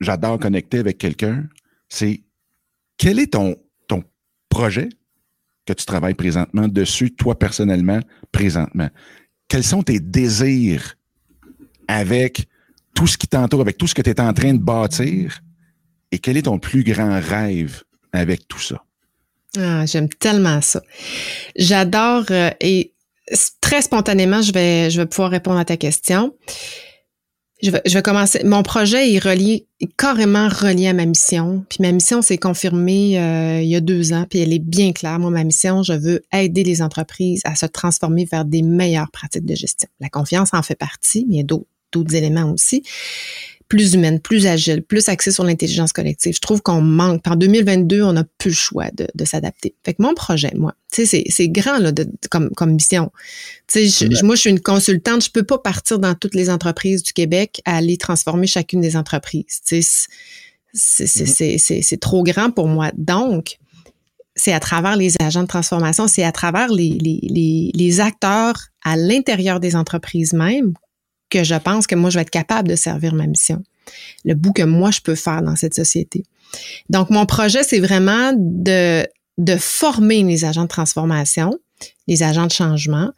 j'adore 0.00 0.38
connecter 0.38 0.78
avec 0.78 0.98
quelqu'un, 0.98 1.44
c'est 1.94 2.22
quel 2.98 3.18
est 3.18 3.32
ton, 3.32 3.56
projet 4.48 4.88
que 5.66 5.72
tu 5.72 5.84
travailles 5.84 6.14
présentement 6.14 6.68
dessus, 6.68 7.12
toi 7.12 7.36
personnellement, 7.36 7.98
présentement? 8.30 8.88
Quels 9.48 9.64
sont 9.64 9.82
tes 9.82 9.98
désirs 9.98 10.94
avec 11.88 12.46
tout 12.94 13.08
ce 13.08 13.18
qui 13.18 13.26
t'entoure, 13.26 13.62
avec 13.62 13.76
tout 13.76 13.88
ce 13.88 13.94
que 13.94 14.02
tu 14.02 14.10
es 14.10 14.20
en 14.20 14.32
train 14.32 14.54
de 14.54 14.60
bâtir, 14.60 15.40
et 16.12 16.20
quel 16.20 16.36
est 16.36 16.42
ton 16.42 16.60
plus 16.60 16.84
grand 16.84 17.20
rêve 17.20 17.82
avec 18.12 18.46
tout 18.46 18.60
ça? 18.60 18.84
Ah, 19.58 19.86
j'aime 19.86 20.08
tellement 20.08 20.60
ça. 20.60 20.82
J'adore 21.56 22.26
euh, 22.30 22.50
et 22.60 22.94
très 23.60 23.82
spontanément, 23.82 24.40
je 24.40 24.52
vais, 24.52 24.88
je 24.90 25.00
vais 25.00 25.06
pouvoir 25.06 25.30
répondre 25.30 25.58
à 25.58 25.64
ta 25.64 25.76
question. 25.76 26.32
Je 27.64 27.70
vais, 27.70 27.80
je 27.86 27.94
vais 27.94 28.02
commencer. 28.02 28.42
Mon 28.44 28.62
projet 28.62 29.14
est 29.14 29.18
relié, 29.18 29.66
carrément 29.96 30.48
relié 30.48 30.88
à 30.88 30.92
ma 30.92 31.06
mission. 31.06 31.64
Puis 31.70 31.78
ma 31.80 31.92
mission 31.92 32.20
s'est 32.20 32.36
confirmée 32.36 33.18
euh, 33.18 33.62
il 33.62 33.68
y 33.68 33.74
a 33.74 33.80
deux 33.80 34.12
ans, 34.12 34.26
puis 34.28 34.40
elle 34.40 34.52
est 34.52 34.58
bien 34.58 34.92
claire. 34.92 35.18
Moi, 35.18 35.30
ma 35.30 35.44
mission, 35.44 35.82
je 35.82 35.94
veux 35.94 36.20
aider 36.30 36.62
les 36.62 36.82
entreprises 36.82 37.40
à 37.44 37.54
se 37.54 37.64
transformer 37.64 38.26
vers 38.30 38.44
des 38.44 38.60
meilleures 38.60 39.10
pratiques 39.10 39.46
de 39.46 39.54
gestion. 39.54 39.88
La 39.98 40.10
confiance 40.10 40.50
en 40.52 40.60
fait 40.60 40.74
partie, 40.74 41.24
mais 41.26 41.36
il 41.36 41.38
y 41.38 41.40
a 41.40 41.44
d'autres 41.44 42.14
éléments 42.14 42.52
aussi 42.52 42.82
plus 43.68 43.94
humaine, 43.94 44.20
plus 44.20 44.46
agile, 44.46 44.82
plus 44.82 45.08
axée 45.08 45.30
sur 45.30 45.44
l'intelligence 45.44 45.92
collective. 45.92 46.34
Je 46.34 46.40
trouve 46.40 46.62
qu'on 46.62 46.80
manque. 46.80 47.26
En 47.26 47.36
2022, 47.36 48.02
on 48.02 48.12
n'a 48.12 48.24
plus 48.38 48.50
le 48.50 48.54
choix 48.54 48.86
de, 48.92 49.24
s'adapter. 49.24 49.74
Fait 49.84 49.94
que 49.94 50.02
mon 50.02 50.14
projet, 50.14 50.52
moi, 50.54 50.74
c'est 50.90 51.48
grand 51.48 51.78
là, 51.78 51.92
comme, 52.30 52.50
comme 52.50 52.72
mission. 52.72 53.10
Sais, 53.68 53.88
moi, 54.22 54.34
je 54.34 54.42
suis 54.42 54.50
une 54.50 54.60
consultante. 54.60 55.24
Je 55.24 55.30
peux 55.30 55.42
pas 55.42 55.58
partir 55.58 55.98
dans 55.98 56.14
toutes 56.14 56.34
les 56.34 56.50
entreprises 56.50 57.02
du 57.02 57.12
Québec 57.12 57.60
à 57.64 57.76
aller 57.76 57.96
transformer 57.96 58.46
chacune 58.46 58.80
des 58.80 58.96
entreprises. 58.96 59.60
Mm-hmm. 59.70 61.82
c'est 61.82 62.00
trop 62.00 62.22
grand 62.22 62.50
pour 62.50 62.68
moi. 62.68 62.90
Donc, 62.96 63.58
c'est 64.36 64.52
à 64.52 64.60
travers 64.60 64.96
les 64.96 65.14
agents 65.20 65.42
de 65.42 65.48
transformation, 65.48 66.08
c'est 66.08 66.24
à 66.24 66.32
travers 66.32 66.72
les, 66.72 66.98
les, 67.00 67.70
les 67.72 68.00
acteurs 68.00 68.68
à 68.84 68.96
l'intérieur 68.96 69.60
des 69.60 69.76
entreprises 69.76 70.32
même 70.32 70.74
que 71.34 71.44
je 71.44 71.54
pense 71.54 71.86
que 71.86 71.94
moi, 71.94 72.10
je 72.10 72.18
vais 72.18 72.22
être 72.22 72.30
capable 72.30 72.68
de 72.68 72.76
servir 72.76 73.14
ma 73.14 73.26
mission, 73.26 73.62
le 74.24 74.34
bout 74.34 74.52
que 74.52 74.62
moi, 74.62 74.90
je 74.90 75.00
peux 75.00 75.14
faire 75.14 75.42
dans 75.42 75.56
cette 75.56 75.74
société. 75.74 76.24
Donc, 76.88 77.10
mon 77.10 77.26
projet, 77.26 77.62
c'est 77.62 77.80
vraiment 77.80 78.32
de, 78.36 79.06
de 79.38 79.56
former 79.56 80.22
les 80.22 80.44
agents 80.44 80.62
de 80.62 80.68
transformation, 80.68 81.58
les 82.06 82.22
agents 82.22 82.46
de 82.46 82.52
changement, 82.52 83.10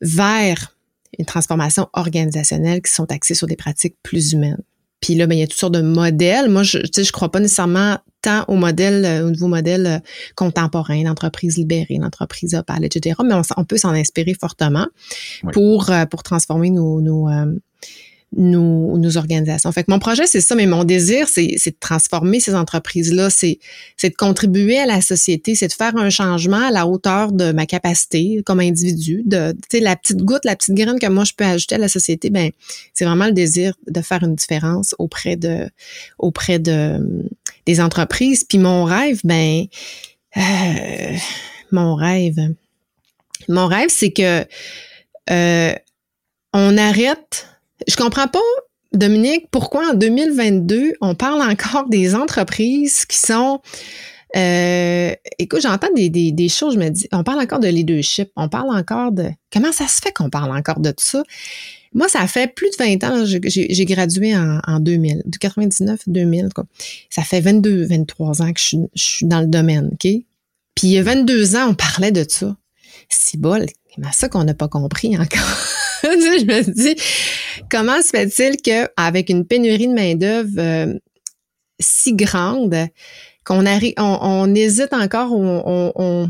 vers 0.00 0.76
une 1.18 1.24
transformation 1.24 1.88
organisationnelle 1.92 2.82
qui 2.82 2.92
sont 2.92 3.10
axés 3.10 3.34
sur 3.34 3.46
des 3.46 3.56
pratiques 3.56 3.96
plus 4.02 4.32
humaines. 4.32 4.62
Puis 5.00 5.14
là, 5.14 5.26
ben, 5.26 5.34
il 5.34 5.40
y 5.40 5.42
a 5.42 5.46
toutes 5.46 5.58
sortes 5.58 5.74
de 5.74 5.82
modèles. 5.82 6.48
Moi, 6.48 6.62
je 6.62 6.78
ne 6.78 7.04
je 7.04 7.12
crois 7.12 7.30
pas 7.30 7.40
nécessairement 7.40 7.98
tant 8.22 8.44
au 8.48 8.54
modèle, 8.54 9.04
euh, 9.04 9.26
au 9.26 9.30
nouveau 9.30 9.48
modèle 9.48 9.86
euh, 9.86 9.98
contemporain, 10.34 11.02
l'entreprise 11.02 11.58
libérée, 11.58 11.98
l'entreprise 12.00 12.54
opale, 12.54 12.84
etc. 12.84 13.16
Mais 13.24 13.34
on, 13.56 13.64
peut 13.64 13.76
s'en 13.76 13.90
inspirer 13.90 14.34
fortement 14.34 14.86
pour, 15.52 15.90
euh, 15.90 16.06
pour 16.06 16.22
transformer 16.22 16.70
nos, 16.70 17.00
nos, 17.00 17.28
nos, 18.36 18.96
nos 18.96 19.16
organisations. 19.16 19.70
Fait 19.72 19.84
que 19.84 19.90
mon 19.90 19.98
projet, 19.98 20.26
c'est 20.26 20.40
ça, 20.40 20.54
mais 20.54 20.66
mon 20.66 20.84
désir, 20.84 21.28
c'est 21.28 21.46
de 21.46 21.76
transformer 21.78 22.40
ces 22.40 22.54
entreprises-là, 22.54 23.28
c'est 23.30 23.58
de 24.02 24.14
contribuer 24.14 24.78
à 24.78 24.86
la 24.86 25.00
société, 25.00 25.54
c'est 25.54 25.68
de 25.68 25.72
faire 25.72 25.96
un 25.96 26.10
changement 26.10 26.66
à 26.66 26.70
la 26.70 26.86
hauteur 26.86 27.32
de 27.32 27.52
ma 27.52 27.66
capacité 27.66 28.42
comme 28.44 28.60
individu, 28.60 29.22
de, 29.26 29.52
tu 29.52 29.78
sais, 29.78 29.80
la 29.80 29.96
petite 29.96 30.22
goutte, 30.22 30.44
la 30.44 30.56
petite 30.56 30.74
graine 30.74 30.98
que 30.98 31.06
moi 31.06 31.24
je 31.24 31.32
peux 31.36 31.44
ajouter 31.44 31.74
à 31.74 31.78
la 31.78 31.88
société, 31.88 32.30
ben, 32.30 32.50
c'est 32.94 33.04
vraiment 33.04 33.26
le 33.26 33.32
désir 33.32 33.74
de 33.86 34.00
faire 34.00 34.22
une 34.22 34.34
différence 34.34 34.94
auprès 34.98 35.36
de, 35.36 35.68
auprès 36.18 36.58
de, 36.58 36.98
des 37.66 37.80
entreprises. 37.80 38.44
Puis 38.44 38.58
mon 38.58 38.84
rêve, 38.84 39.20
ben, 39.24 39.66
euh, 40.36 41.16
mon 41.70 41.94
rêve, 41.94 42.36
mon 43.48 43.66
rêve, 43.66 43.88
c'est 43.90 44.12
que, 44.12 44.46
euh, 45.30 45.74
on 46.52 46.76
arrête 46.76 47.46
je 47.88 47.96
comprends 47.96 48.28
pas, 48.28 48.40
Dominique, 48.92 49.48
pourquoi 49.50 49.90
en 49.90 49.94
2022, 49.94 50.94
on 51.00 51.14
parle 51.14 51.42
encore 51.42 51.88
des 51.88 52.14
entreprises 52.14 53.06
qui 53.06 53.16
sont 53.16 53.60
euh, 54.34 55.14
écoute, 55.38 55.60
j'entends 55.60 55.92
des, 55.94 56.08
des, 56.08 56.32
des, 56.32 56.48
choses, 56.48 56.74
je 56.74 56.78
me 56.78 56.88
dis, 56.88 57.06
on 57.12 57.22
parle 57.22 57.40
encore 57.40 57.60
de 57.60 57.68
leadership, 57.68 58.30
on 58.34 58.48
parle 58.48 58.74
encore 58.74 59.12
de... 59.12 59.28
Comment 59.52 59.72
ça 59.72 59.86
se 59.86 60.00
fait 60.00 60.10
qu'on 60.10 60.30
parle 60.30 60.56
encore 60.56 60.80
de 60.80 60.90
tout 60.90 61.04
ça? 61.04 61.22
Moi, 61.94 62.08
ça 62.08 62.26
fait 62.26 62.52
plus 62.52 62.70
de 62.70 62.76
20 62.76 63.04
ans, 63.04 63.24
j'ai 63.24 63.84
gradué 63.84 64.36
en, 64.36 64.60
en 64.66 64.80
2000, 64.80 65.22
de 65.26 65.38
99 65.38 66.00
2000, 66.06 66.48
quoi. 66.54 66.64
Ça 67.10 67.22
fait 67.22 67.40
22, 67.40 67.86
23 67.86 68.42
ans 68.42 68.52
que 68.52 68.60
je, 68.60 68.76
suis 68.94 69.26
dans 69.26 69.40
le 69.40 69.46
domaine, 69.46 69.90
OK? 69.92 70.10
Puis 70.74 70.86
il 70.86 70.90
y 70.90 70.98
a 70.98 71.02
22 71.02 71.56
ans, 71.56 71.68
on 71.70 71.74
parlait 71.74 72.12
de 72.12 72.24
ça. 72.26 72.56
C'est 73.08 73.38
bol, 73.38 73.66
c'est 73.94 74.12
ça 74.12 74.28
qu'on 74.28 74.44
n'a 74.44 74.54
pas 74.54 74.68
compris 74.68 75.16
encore. 75.18 75.56
je 76.02 76.44
me 76.44 76.62
dis, 76.62 76.96
comment 77.70 78.00
se 78.00 78.08
fait-il 78.08 78.56
qu'avec 78.56 79.28
une 79.28 79.46
pénurie 79.46 79.88
de 79.88 79.92
main-d'œuvre 79.92 80.58
euh, 80.58 80.94
si 81.78 82.14
grande, 82.14 82.88
qu'on 83.44 84.54
hésite 84.54 84.92
encore, 84.92 85.32
on, 85.32 86.28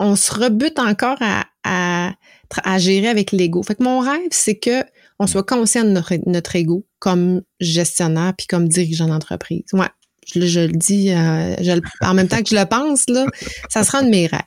on, 0.00 0.16
se 0.16 0.32
rebute 0.32 0.78
encore 0.78 1.18
à, 1.20 1.44
à 2.64 2.78
gérer 2.78 3.08
avec 3.08 3.32
l'ego. 3.32 3.62
Fait 3.62 3.74
que 3.74 3.82
mon 3.82 4.00
rêve, 4.00 4.28
c'est 4.30 4.56
que 4.56 4.84
on 5.18 5.26
soit 5.26 5.42
conscient 5.42 5.84
de 5.84 5.90
notre, 5.90 6.14
notre 6.26 6.54
ego 6.56 6.86
comme 6.98 7.42
gestionnaire 7.60 8.34
puis 8.36 8.46
comme 8.46 8.68
dirigeant 8.68 9.08
d'entreprise. 9.08 9.64
Ouais, 9.72 9.88
je, 10.32 10.40
je, 10.46 10.60
le 10.60 10.68
dis 10.68 11.10
euh, 11.10 11.56
je, 11.60 11.80
en 12.02 12.14
même 12.14 12.28
temps 12.28 12.42
que 12.42 12.48
je 12.50 12.56
le 12.56 12.64
pense, 12.66 13.08
là, 13.08 13.26
ça 13.68 13.82
sera 13.84 13.98
un 13.98 14.04
de 14.04 14.10
mes 14.10 14.26
rêves. 14.26 14.42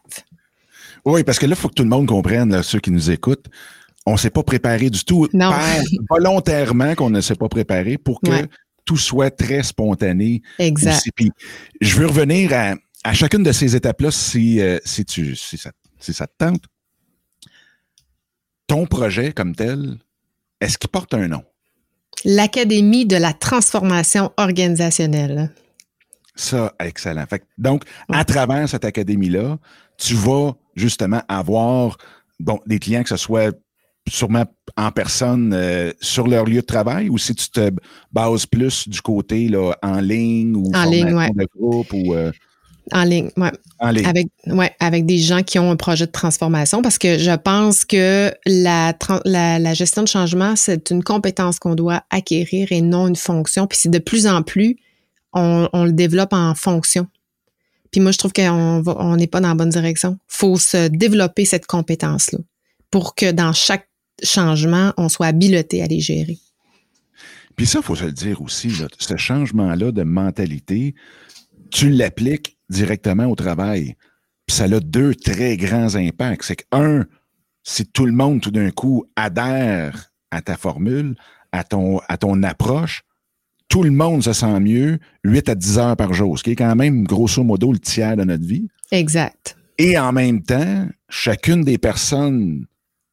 Oui, 1.06 1.24
parce 1.24 1.40
que 1.40 1.46
là, 1.46 1.56
il 1.58 1.60
faut 1.60 1.68
que 1.68 1.74
tout 1.74 1.84
le 1.84 1.90
monde 1.90 2.08
comprenne, 2.08 2.52
là, 2.52 2.64
ceux 2.64 2.80
qui 2.80 2.92
nous 2.92 3.10
écoutent, 3.10 3.48
on 4.06 4.14
ne 4.14 4.18
s'est 4.18 4.30
pas 4.30 4.44
préparé 4.44 4.90
du 4.90 5.04
tout. 5.04 5.28
Non. 5.34 5.52
volontairement 6.10 6.96
qu'on 6.96 7.10
ne 7.10 7.22
s'est 7.22 7.36
pas 7.36 7.50
préparé 7.50 7.98
pour 7.98 8.22
que 8.22 8.48
tout 8.86 8.98
soit 8.98 9.32
très 9.32 9.64
spontané. 9.64 10.42
Exact. 10.60 11.04
Puis, 11.16 11.32
je 11.82 11.96
veux 11.96 12.08
revenir 12.08 12.54
à, 12.54 12.76
à 13.04 13.14
chacune 13.14 13.44
de 13.44 13.52
ces 13.52 13.76
étapes-là 13.76 14.12
si, 14.12 14.60
euh, 14.60 14.80
si, 14.86 15.06
tu, 15.06 15.36
si, 15.36 15.58
ça, 15.58 15.72
si 16.00 16.14
ça 16.14 16.28
te 16.28 16.34
tente. 16.38 16.64
Ton 18.72 18.86
projet 18.86 19.34
comme 19.34 19.54
tel, 19.54 19.98
est-ce 20.62 20.78
qu'il 20.78 20.90
porte 20.90 21.14
un 21.14 21.28
nom? 21.28 21.44
L'Académie 22.24 23.06
de 23.06 23.18
la 23.18 23.34
transformation 23.34 24.32
organisationnelle. 24.38 25.54
Ça, 26.36 26.74
excellent. 26.80 27.26
Fait, 27.30 27.44
donc, 27.58 27.84
à 28.08 28.24
travers 28.24 28.70
cette 28.70 28.86
académie-là, 28.86 29.58
tu 29.98 30.14
vas 30.14 30.54
justement 30.78 31.22
avoir 31.28 31.98
bon, 32.40 32.62
des 32.66 32.80
clients 32.80 33.04
que 33.04 33.10
ce 33.10 33.18
soit 33.18 33.54
sûrement 34.08 34.46
en 34.78 34.90
personne 34.92 35.54
euh, 35.54 35.92
sur 36.00 36.28
leur 36.28 36.46
lieu 36.46 36.62
de 36.62 36.66
travail 36.66 37.10
ou 37.10 37.18
si 37.18 37.36
tu 37.36 37.50
te 37.50 37.72
bases 38.14 38.46
plus 38.46 38.88
du 38.88 39.02
côté 39.02 39.50
là, 39.50 39.74
en 39.84 40.00
ligne 40.00 40.56
ou 40.56 40.72
en 40.74 40.86
ligne, 40.86 41.14
ouais. 41.14 41.30
de 41.36 41.46
groupe 41.58 41.92
ou 41.92 42.14
euh, 42.14 42.32
en 42.92 43.04
ligne, 43.04 43.30
ouais. 43.38 43.52
En 43.80 43.90
ligne. 43.90 44.06
Avec, 44.06 44.28
ouais, 44.48 44.76
avec 44.80 45.06
des 45.06 45.18
gens 45.18 45.44
qui 45.44 45.60
ont 45.60 45.72
un 45.72 45.76
projet 45.76 46.06
de 46.06 46.12
transformation 46.12 46.82
parce 46.82 46.98
que 46.98 47.18
je 47.18 47.36
pense 47.36 47.86
que 47.86 48.32
la, 48.46 48.94
la, 49.26 49.60
la 49.60 49.74
gestion 49.74 50.04
de 50.04 50.08
changement, 50.08 50.56
c'est 50.56 50.92
une 50.92 51.04
compétence 51.04 51.60
qu'on 51.60 51.76
doit 51.76 52.04
acquérir 52.10 52.72
et 52.72 52.82
non 52.82 53.08
une 53.08 53.16
fonction. 53.16 53.68
Puis 53.68 53.80
c'est 53.82 53.90
de 53.90 54.00
plus 54.00 54.28
en 54.28 54.44
plus, 54.44 54.78
on, 55.34 55.70
on, 55.74 55.86
le 55.86 55.94
développe 55.94 56.34
en 56.34 56.54
fonction. 56.56 57.08
Puis 57.92 58.02
moi, 58.02 58.12
je 58.12 58.18
trouve 58.18 58.34
qu'on 58.34 58.84
on 58.86 59.16
n'est 59.16 59.28
pas 59.28 59.42
dans 59.42 59.50
la 59.50 59.56
bonne 59.56 59.70
direction. 59.70 60.18
faut 60.28 60.58
se 60.58 60.88
développer 60.88 61.46
cette 61.46 61.66
compétence-là 61.66 62.40
pour 62.90 63.16
que 63.16 63.32
dans 63.32 63.54
chaque 63.54 63.88
changement, 64.24 64.94
on 64.98 65.10
soit 65.10 65.28
habileté 65.28 65.82
à 65.82 65.88
les 65.88 66.00
gérer. 66.00 66.38
Puis 67.56 67.66
ça, 67.66 67.80
il 67.80 67.86
faut 67.86 67.96
se 67.96 68.06
le 68.06 68.12
dire 68.12 68.42
aussi, 68.42 68.70
là, 68.70 68.88
ce 68.98 69.18
changement-là 69.18 69.92
de 69.92 70.04
mentalité, 70.04 70.96
tu 71.70 71.90
l'appliques 71.90 72.58
directement 72.72 73.26
au 73.26 73.36
travail. 73.36 73.96
Puis 74.48 74.58
ça 74.58 74.64
a 74.64 74.80
deux 74.80 75.14
très 75.14 75.58
grands 75.58 75.96
impacts. 75.96 76.44
C'est 76.44 76.56
que, 76.56 76.64
un, 76.72 77.06
si 77.64 77.86
tout 77.86 78.06
le 78.06 78.12
monde, 78.12 78.42
tout 78.42 78.52
d'un 78.52 78.72
coup, 78.72 79.06
adhère 79.16 80.12
à 80.32 80.42
ta 80.42 80.58
formule, 80.58 81.16
à 81.52 81.64
ton, 81.64 82.00
à 82.08 82.18
ton 82.18 82.42
approche, 82.44 83.04
tout 83.68 83.84
le 83.84 83.92
monde 83.92 84.24
se 84.24 84.34
sent 84.34 84.60
mieux 84.60 85.00
8 85.24 85.50
à 85.50 85.56
10 85.56 85.78
heures 85.78 85.98
par 85.98 86.14
jour, 86.14 86.38
ce 86.38 86.44
qui 86.44 86.52
est 86.52 86.56
quand 86.56 86.76
même 86.76 87.04
grosso 87.04 87.44
modo 87.44 87.72
le 87.72 87.80
tiers 87.80 88.18
de 88.18 88.24
notre 88.24 88.46
vie. 88.46 88.68
Exact. 88.92 89.56
Et 89.78 89.98
en 89.98 90.12
même 90.12 90.42
temps, 90.44 90.88
chacune 91.10 91.64
des 91.64 91.78
personnes 91.78 92.66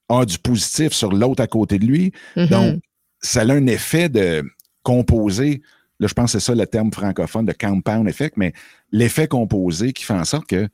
a 0.09 0.25
du 0.25 0.39
positif 0.39 0.93
sur 0.93 1.13
l'autre 1.13 1.43
à 1.43 1.47
côté 1.47 1.79
de 1.79 1.87
lui. 1.87 2.13
Mm-hmm. 2.37 2.49
Donc, 2.49 2.81
ça 3.21 3.43
a 3.43 3.53
un 3.53 3.67
effet 3.67 4.09
de 4.09 4.43
composer. 4.83 5.63
Là, 6.01 6.07
je 6.07 6.15
pense 6.15 6.33
que 6.33 6.39
c'est 6.39 6.45
ça 6.47 6.55
le 6.55 6.67
terme 6.67 6.93
francophone 6.93 7.45
de 7.47 7.53
compound 7.53 8.09
effect, 8.09 8.37
mais 8.37 8.53
l'effet 8.93 9.27
composé 9.27 9.93
qui 9.93 10.05
fait 10.05 10.15
en 10.15 10.25
sorte 10.25 10.47
que 10.47 10.69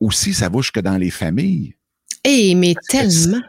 aussi 0.00 0.34
ça 0.34 0.48
bouge 0.48 0.70
que 0.72 0.80
dans 0.80 0.96
les 0.96 1.10
familles. 1.10 1.74
Eh, 2.24 2.54
mais 2.54 2.74
tellement. 2.88 3.40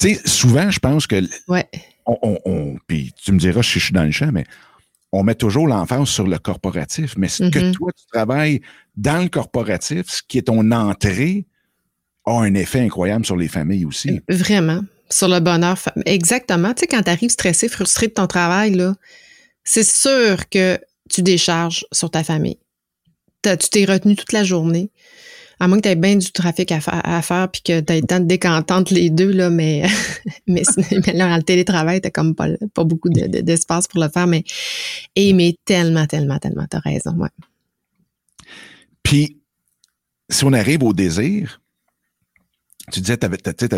Tu 0.00 0.14
sais, 0.14 0.20
souvent, 0.24 0.70
je 0.70 0.78
pense 0.78 1.06
que. 1.06 1.22
Ouais. 1.48 1.66
On, 2.06 2.38
on, 2.46 2.76
puis 2.86 3.12
tu 3.22 3.32
me 3.32 3.38
diras, 3.38 3.60
je 3.60 3.78
suis 3.78 3.92
dans 3.92 4.04
le 4.04 4.10
champ, 4.10 4.30
mais 4.32 4.44
on 5.12 5.22
met 5.22 5.34
toujours 5.34 5.66
l'emphase 5.68 6.08
sur 6.08 6.26
le 6.26 6.38
corporatif. 6.38 7.14
Mais 7.18 7.28
ce 7.28 7.44
que 7.50 7.58
Mhm. 7.58 7.72
toi, 7.74 7.90
tu 7.94 8.06
travailles 8.10 8.60
dans 8.96 9.22
le 9.22 9.28
corporatif, 9.28 10.06
ce 10.08 10.22
qui 10.26 10.38
est 10.38 10.42
ton 10.42 10.70
entrée, 10.72 11.44
a 12.24 12.32
un 12.40 12.54
effet 12.54 12.80
incroyable 12.80 13.26
sur 13.26 13.36
les 13.36 13.48
familles 13.48 13.84
aussi. 13.84 14.20
Vraiment. 14.28 14.80
Sur 15.10 15.28
le 15.28 15.40
bonheur. 15.40 15.78
Exactement. 16.06 16.72
Tu 16.74 16.80
sais, 16.80 16.86
quand 16.86 17.02
tu 17.02 17.10
arrives 17.10 17.30
stressé, 17.30 17.68
frustré 17.68 18.08
de 18.08 18.12
ton 18.12 18.26
travail, 18.26 18.72
là, 18.74 18.94
c'est 19.70 19.84
sûr 19.84 20.48
que 20.48 20.78
tu 21.10 21.20
décharges 21.20 21.84
sur 21.92 22.10
ta 22.10 22.24
famille. 22.24 22.56
Tu 23.42 23.68
t'es 23.70 23.84
retenu 23.84 24.16
toute 24.16 24.32
la 24.32 24.42
journée. 24.42 24.90
À 25.60 25.68
moins 25.68 25.76
que 25.76 25.82
tu 25.82 25.88
aies 25.90 25.96
bien 25.96 26.16
du 26.16 26.32
trafic 26.32 26.72
à, 26.72 26.80
fa- 26.80 27.00
à 27.00 27.20
faire 27.20 27.50
puis 27.50 27.60
que 27.62 27.80
tu 27.80 27.92
aies 27.92 28.00
le 28.00 28.06
temps 28.06 28.20
de 28.20 28.24
décantante 28.24 28.90
les 28.90 29.10
deux, 29.10 29.30
là, 29.30 29.50
mais, 29.50 29.86
mais, 30.46 30.62
mais 31.06 31.12
là, 31.12 31.28
dans 31.28 31.36
le 31.36 31.42
télétravail, 31.42 32.00
tu 32.00 32.10
comme 32.10 32.34
pas, 32.34 32.48
pas 32.72 32.84
beaucoup 32.84 33.10
de- 33.10 33.26
de- 33.26 33.40
d'espace 33.42 33.86
pour 33.88 34.00
le 34.02 34.08
faire. 34.08 34.26
Mais, 34.26 34.42
et, 35.16 35.34
mais 35.34 35.54
tellement, 35.66 36.06
tellement, 36.06 36.38
tellement, 36.38 36.66
tu 36.70 36.76
as 36.78 36.80
raison. 36.80 37.12
Ouais. 37.18 37.28
Puis, 39.02 39.38
si 40.30 40.44
on 40.44 40.52
arrive 40.54 40.82
au 40.82 40.94
désir, 40.94 41.60
tu 42.90 43.00
disais, 43.00 43.18
tu 43.18 43.26
avais, 43.26 43.36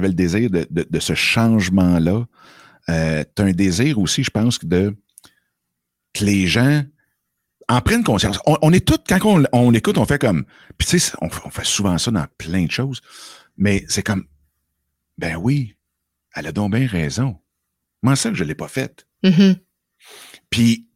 le 0.09 0.15
désir 0.15 0.51
de 0.51 1.01
ce 1.01 1.15
changement-là. 1.15 2.27
Euh, 2.89 3.25
tu 3.35 3.43
as 3.43 3.45
un 3.47 3.53
désir 3.53 3.99
aussi, 3.99 4.23
je 4.23 4.31
pense, 4.31 4.61
de 4.65 4.95
que 6.13 6.25
les 6.25 6.47
gens 6.47 6.83
en 7.69 7.81
prennent 7.81 8.05
conscience. 8.05 8.39
On, 8.47 8.57
on 8.63 8.73
est 8.73 8.87
tous, 8.87 8.99
quand 9.09 9.25
on, 9.25 9.45
on 9.53 9.73
écoute, 9.75 9.99
on 9.99 10.07
fait 10.07 10.19
comme. 10.19 10.45
Puis 10.79 10.89
tu 10.89 10.99
sais, 10.99 11.13
on, 11.21 11.29
on 11.45 11.51
fait 11.51 11.65
souvent 11.65 11.97
ça 11.99 12.11
dans 12.11 12.27
plein 12.39 12.65
de 12.65 12.71
choses, 12.71 13.01
mais 13.57 13.85
c'est 13.89 14.03
comme 14.03 14.25
ben 15.21 15.37
oui, 15.37 15.77
elle 16.35 16.47
a 16.47 16.53
donc 16.53 16.75
bien 16.75 16.87
raison. 16.87 17.37
Moi, 18.03 18.17
ça 18.17 18.31
que 18.31 18.37
je 18.37 18.43
ne 18.43 18.49
l'ai 18.49 18.55
pas 18.55 18.69
faite. 18.69 19.07
Mhm. 19.23 19.57
Puis, 20.49 20.89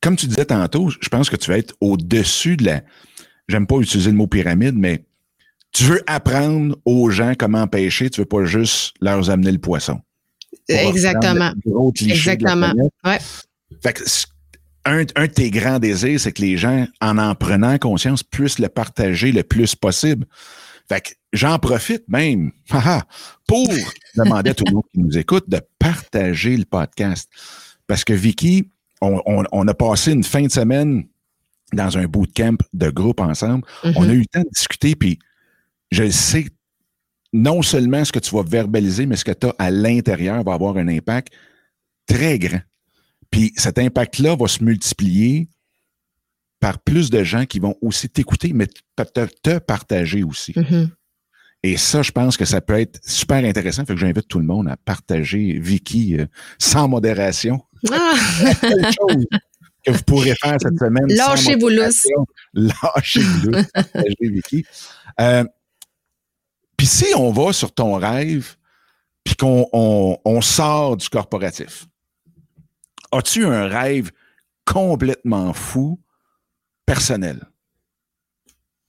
comme 0.00 0.16
tu 0.16 0.26
disais 0.26 0.46
tantôt, 0.46 0.88
je 0.88 1.08
pense 1.10 1.28
que 1.28 1.36
tu 1.36 1.50
vas 1.50 1.58
être 1.58 1.74
au-dessus 1.80 2.56
de 2.56 2.64
la. 2.64 2.82
J'aime 3.48 3.66
pas 3.66 3.76
utiliser 3.76 4.10
le 4.10 4.16
mot 4.16 4.26
pyramide, 4.26 4.74
mais 4.74 5.04
tu 5.72 5.84
veux 5.84 6.02
apprendre 6.06 6.76
aux 6.86 7.10
gens 7.10 7.34
comment 7.38 7.66
pêcher, 7.66 8.08
tu 8.08 8.22
veux 8.22 8.26
pas 8.26 8.46
juste 8.46 8.94
leur 9.02 9.28
amener 9.28 9.52
le 9.52 9.58
poisson. 9.58 10.00
Exactement. 10.68 11.52
Exactement. 12.00 12.72
Ouais. 13.04 13.18
Fait 13.82 13.92
que 13.92 14.02
un, 14.86 15.04
un 15.16 15.26
de 15.26 15.32
tes 15.32 15.50
grands 15.50 15.78
désirs, 15.78 16.20
c'est 16.20 16.32
que 16.32 16.42
les 16.42 16.56
gens, 16.58 16.86
en 17.00 17.16
en 17.18 17.34
prenant 17.34 17.78
conscience, 17.78 18.22
puissent 18.22 18.58
le 18.58 18.68
partager 18.68 19.32
le 19.32 19.42
plus 19.42 19.74
possible. 19.74 20.26
Fait 20.88 21.00
que 21.00 21.10
j'en 21.32 21.58
profite 21.58 22.04
même 22.08 22.52
haha, 22.70 23.04
pour 23.48 23.66
demander 24.16 24.50
à 24.50 24.54
tout 24.54 24.64
le 24.66 24.74
monde 24.74 24.84
qui 24.92 25.00
nous 25.00 25.16
écoute 25.16 25.48
de 25.48 25.60
partager 25.78 26.56
le 26.56 26.64
podcast. 26.66 27.30
Parce 27.86 28.04
que 28.04 28.12
Vicky, 28.12 28.70
on, 29.00 29.20
on- 29.26 29.44
on 29.52 29.66
a 29.68 29.74
passé 29.74 30.12
une 30.12 30.24
fin 30.24 30.42
de 30.42 30.52
semaine 30.52 31.04
dans 31.72 31.96
un 31.96 32.04
bootcamp 32.04 32.56
de 32.74 32.90
groupe 32.90 33.20
ensemble. 33.20 33.64
On 33.82 34.02
Mhm. 34.02 34.10
a 34.10 34.12
eu 34.12 34.18
le 34.20 34.26
temps 34.26 34.42
de 34.42 34.48
discuter, 34.50 34.94
puis 34.94 35.18
je 35.90 36.10
sais 36.10 36.46
non 37.32 37.62
seulement 37.62 38.04
ce 38.04 38.12
que 38.12 38.18
tu 38.20 38.34
vas 38.34 38.42
verbaliser, 38.42 39.06
mais 39.06 39.16
ce 39.16 39.24
que 39.24 39.32
tu 39.32 39.46
as 39.46 39.54
à 39.58 39.70
l'intérieur 39.70 40.44
va 40.44 40.52
avoir 40.52 40.76
un 40.76 40.86
impact 40.88 41.32
très 42.06 42.38
grand. 42.38 42.60
Puis 43.34 43.52
cet 43.56 43.80
impact-là 43.80 44.36
va 44.36 44.46
se 44.46 44.62
multiplier 44.62 45.48
par 46.60 46.78
plus 46.78 47.10
de 47.10 47.24
gens 47.24 47.46
qui 47.46 47.58
vont 47.58 47.74
aussi 47.82 48.08
t'écouter, 48.08 48.52
mais 48.52 48.68
te, 48.68 49.58
partager 49.58 50.22
aussi. 50.22 50.52
Mhm. 50.54 50.88
Et 51.64 51.76
ça, 51.76 52.02
je 52.02 52.12
pense 52.12 52.36
que 52.36 52.44
ça 52.44 52.60
peut 52.60 52.78
être 52.78 53.00
super 53.04 53.44
intéressant. 53.44 53.84
Fait 53.84 53.94
que 53.94 53.98
j'invite 53.98 54.28
tout 54.28 54.38
le 54.38 54.44
monde 54.44 54.68
à 54.68 54.76
partager 54.76 55.58
Vicky 55.58 56.16
euh, 56.16 56.26
sans 56.60 56.86
modération. 56.86 57.60
Ah! 57.90 58.14
Chose 58.92 59.26
que 59.84 59.90
vous 59.90 60.02
pourrez 60.06 60.36
faire 60.36 60.56
cette 60.62 60.78
semaine. 60.78 61.06
Lâchez-vous 61.08 61.70
lousse. 61.70 62.06
Lâchez-vous 62.52 63.50
lousse. 63.50 63.66
Partagez, 63.74 64.16
Vicky. 64.20 64.64
Euh, 65.20 65.42
Puis 66.76 66.86
si 66.86 67.06
on 67.16 67.32
va 67.32 67.52
sur 67.52 67.74
ton 67.74 67.94
rêve, 67.94 68.54
puis 69.24 69.34
qu'on 69.34 69.66
on, 69.72 70.18
on 70.24 70.40
sort 70.40 70.96
du 70.96 71.08
corporatif, 71.08 71.88
as-tu 73.14 73.44
un 73.46 73.66
rêve 73.66 74.10
complètement 74.64 75.52
fou, 75.52 76.00
personnel? 76.86 77.48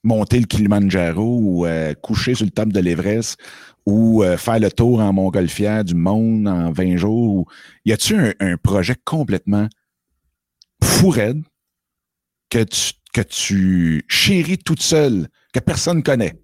Monter 0.02 0.40
le 0.40 0.46
Kilimanjaro 0.46 1.38
ou 1.40 1.66
euh, 1.66 1.94
coucher 1.94 2.34
sur 2.34 2.44
le 2.44 2.50
top 2.50 2.68
de 2.68 2.80
l'Everest 2.80 3.40
ou 3.86 4.22
euh, 4.22 4.36
faire 4.36 4.60
le 4.60 4.70
tour 4.70 5.00
en 5.00 5.12
montgolfière 5.12 5.84
du 5.84 5.94
monde 5.94 6.46
en 6.46 6.70
20 6.72 6.96
jours? 6.96 7.34
Ou... 7.34 7.46
Y 7.84 7.92
a-tu 7.92 8.16
un, 8.38 8.56
projet 8.56 8.94
complètement 9.04 9.68
fou 10.82 11.10
raide 11.10 11.42
que 12.50 12.62
tu, 12.62 12.92
que 13.12 13.20
tu 13.20 14.04
chéris 14.08 14.58
toute 14.58 14.82
seule, 14.82 15.28
que 15.52 15.60
personne 15.60 16.02
connaît? 16.02 16.34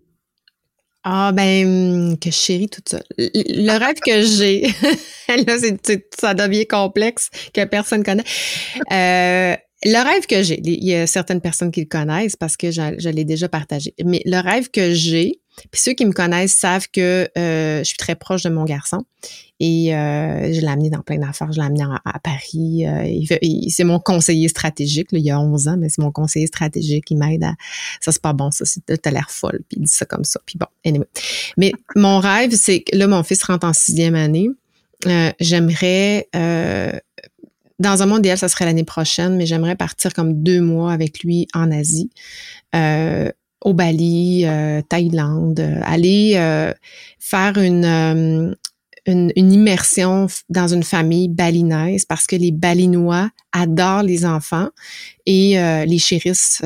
Ah 1.05 1.33
ben 1.33 2.17
que 2.19 2.31
je 2.31 2.35
chéris 2.37 2.69
toute 2.69 2.88
seule. 2.88 3.03
Le 3.19 3.79
rêve 3.79 3.99
que 4.07 4.23
j'ai, 4.23 4.62
là 5.29 5.59
c'est, 5.59 6.07
ça 6.19 6.33
devient 6.35 6.67
complexe 6.67 7.29
que 7.53 7.65
personne 7.65 8.05
connaît. 8.05 8.25
Euh, 8.93 9.57
le 9.85 10.05
rêve 10.05 10.27
que 10.27 10.45
j'ai, 10.45 10.61
il 10.62 10.85
y 10.85 10.95
a 10.95 11.09
certaines 11.09 11.41
personnes 11.41 11.73
qui 11.73 11.81
le 11.81 11.88
connaissent 11.88 12.37
parce 12.37 12.57
que 12.57 12.71
je 12.71 13.09
l'ai 13.09 13.25
déjà 13.25 13.49
partagé. 13.49 13.95
Mais 14.05 14.23
le 14.25 14.41
rêve 14.41 14.71
que 14.71 14.95
j'ai, 14.95 15.41
Puis 15.71 15.81
ceux 15.81 15.93
qui 15.93 16.05
me 16.05 16.12
connaissent 16.12 16.55
savent 16.55 16.88
que 16.91 17.29
euh, 17.37 17.79
je 17.79 17.85
suis 17.85 17.97
très 17.97 18.15
proche 18.15 18.43
de 18.43 18.51
mon 18.51 18.65
garçon 18.65 19.05
et 19.61 19.95
euh, 19.95 20.53
je 20.53 20.61
l'ai 20.61 20.69
amené 20.69 20.91
dans 20.91 21.03
plein 21.03 21.19
d'affaires. 21.19 21.53
Je 21.53 21.61
l'ai 21.61 21.67
amené 21.67 21.85
à, 22.05 22.19
Paris. 22.19 22.87
Euh, 22.87 23.37
c'est 23.69 23.85
mon 23.85 23.99
conseiller 23.99 24.49
stratégique. 24.49 25.09
il 25.12 25.21
y 25.21 25.31
a 25.31 25.38
11 25.38 25.69
ans, 25.69 25.77
mais 25.79 25.88
c'est 25.88 26.03
mon 26.03 26.11
conseiller 26.11 26.47
stratégique. 26.47 27.11
Il 27.11 27.19
m'aide 27.19 27.45
à... 27.45 27.55
Ça, 28.01 28.12
c'est 28.12 28.23
pas 28.23 28.33
bon, 28.33 28.51
ça. 28.51 28.65
T'as 28.87 29.11
l'air 29.11 29.31
folle. 29.31 29.61
Puis 29.69 29.79
il 29.81 29.85
dit 29.85 29.93
ça 29.93 30.05
comme 30.05 30.25
ça. 30.25 30.41
Puis 30.47 30.59
bon, 30.59 30.67
anyway. 30.85 31.07
Mais 31.57 31.73
mon 31.95 32.19
rêve, 32.19 32.53
c'est 32.55 32.81
que 32.81 32.97
là, 32.97 33.07
mon 33.07 33.23
fils 33.23 33.43
rentre 33.45 33.67
en 33.67 33.73
sixième 33.73 34.15
année. 34.15 34.49
j'aimerais 35.38 36.29
dans 37.83 38.03
un 38.03 38.07
monde 38.07 38.21
idéal, 38.21 38.38
ça 38.38 38.49
serait 38.49 38.65
l'année 38.65 38.85
prochaine, 38.85 39.37
mais 39.37 39.45
j'aimerais 39.45 39.77
partir 39.77 40.15
comme 40.15 40.43
deux 40.43 40.61
mois 40.61 40.93
avec 40.93 41.23
lui 41.23 41.49
en 41.53 41.71
Asie, 41.71 42.11
euh, 42.75 43.31
au 43.62 43.75
Bali, 43.75 44.44
euh, 44.44 44.83
Thaïlande, 44.88 45.61
euh, 45.61 45.81
aller 45.83 46.35
faire 47.18 47.57
une, 47.57 48.57
une, 49.07 49.33
immersion 49.37 50.27
dans 50.48 50.68
une 50.68 50.83
famille 50.83 51.29
balinaise 51.29 52.05
parce 52.05 52.27
que 52.27 52.37
les 52.37 52.53
balinois 52.53 53.31
adorent 53.53 54.03
les 54.03 54.25
enfants 54.25 54.68
et 55.27 55.57
les 55.87 55.98
chérissent, 55.98 56.62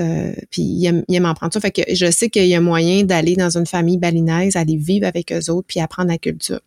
puis 0.50 0.62
ils 0.62 0.87
aiment, 0.87 1.04
ils 1.09 1.16
aiment, 1.16 1.26
en 1.26 1.35
prendre 1.35 1.52
ça. 1.52 1.61
Fait 1.61 1.70
que 1.70 1.82
je 1.92 2.11
sais 2.11 2.28
qu'il 2.28 2.46
y 2.46 2.54
a 2.54 2.61
moyen 2.61 3.04
d'aller 3.04 3.37
dans 3.37 3.56
une 3.56 3.66
famille 3.66 3.98
balinaise, 3.98 4.56
aller 4.56 4.76
vivre 4.76 5.06
avec 5.06 5.32
eux 5.32 5.50
autres, 5.50 5.66
puis 5.68 5.80
apprendre 5.80 6.11
la 6.11 6.18
culture. 6.18 6.61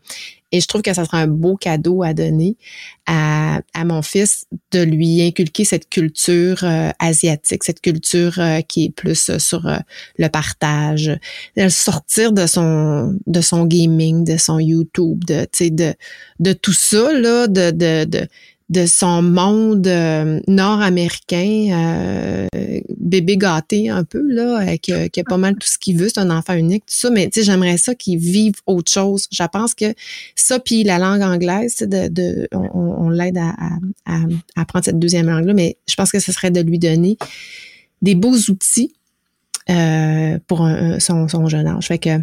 Et 0.52 0.62
je 0.62 0.68
trouve 0.68 0.82
que 0.82 0.94
ça 0.94 1.06
sera 1.06 1.20
un 1.20 1.28
beau 1.28 1.56
cadeau 1.56 2.04
à 2.04 2.14
donner 2.14 2.58
à, 3.06 3.62
à 3.74 3.86
mon 3.86 4.02
fils 4.02 4.46
de 4.72 4.82
lui 4.82 5.22
inculquer 5.22 5.66
cette 5.66 5.90
culture 5.90 6.64
euh, 6.64 6.90
asiatique, 7.00 7.64
cette 7.64 7.82
culture 7.82 8.40
euh, 8.40 8.62
qui 8.62 8.86
est 8.86 8.90
plus 8.90 9.30
euh, 9.30 9.40
sur 9.40 9.70
le 10.18 10.28
partage, 10.28 11.12
de 11.58 11.70
sortir 11.70 12.32
de 12.32 12.46
son 12.46 13.18
de 13.28 13.42
son 13.42 13.66
gaming, 13.66 14.24
de 14.24 14.38
son 14.38 14.60
YouTube, 14.60 15.24
de 15.26 15.48
de 15.70 15.94
de 16.40 16.54
tout 16.54 16.74
ça 16.74 17.14
là, 17.14 17.48
de 17.48 17.72
de, 17.72 18.06
de 18.06 18.28
de 18.70 18.86
son 18.86 19.24
monde 19.24 19.88
euh, 19.88 20.40
nord-américain, 20.48 21.70
euh, 21.72 22.48
bébé 23.00 23.36
gâté 23.36 23.90
un 23.90 24.04
peu, 24.04 24.22
là, 24.22 24.62
euh, 24.62 24.78
qui, 24.78 24.94
a, 24.94 25.24
pas 25.24 25.38
mal 25.38 25.56
tout 25.56 25.68
ce 25.68 25.80
qu'il 25.80 25.98
veut, 25.98 26.08
c'est 26.08 26.20
un 26.20 26.30
enfant 26.30 26.54
unique, 26.54 26.86
tout 26.86 26.94
ça, 26.96 27.10
mais 27.10 27.30
tu 27.30 27.40
sais, 27.40 27.46
j'aimerais 27.46 27.78
ça 27.78 27.96
qu'il 27.96 28.20
vive 28.20 28.54
autre 28.68 28.92
chose. 28.92 29.28
Je 29.32 29.44
pense 29.52 29.74
que 29.74 29.94
ça, 30.36 30.60
puis 30.60 30.84
la 30.84 31.00
langue 31.00 31.22
anglaise, 31.22 31.78
de, 31.78 32.10
de, 32.10 32.48
on, 32.52 33.10
l'aide 33.10 33.38
à, 33.38 33.54
apprendre 34.56 34.86
cette 34.86 35.00
deuxième 35.00 35.28
langue-là, 35.28 35.54
mais 35.54 35.78
je 35.88 35.96
pense 35.96 36.12
que 36.12 36.20
ce 36.20 36.32
serait 36.32 36.52
de 36.52 36.62
lui 36.62 36.78
donner 36.78 37.18
des 38.04 38.14
beaux 38.14 38.38
outils 38.50 38.94
pour 40.48 40.70
son, 41.00 41.28
son 41.28 41.48
jeune 41.48 41.68
âge. 41.68 41.88
Fait 41.88 41.98
que 41.98 42.20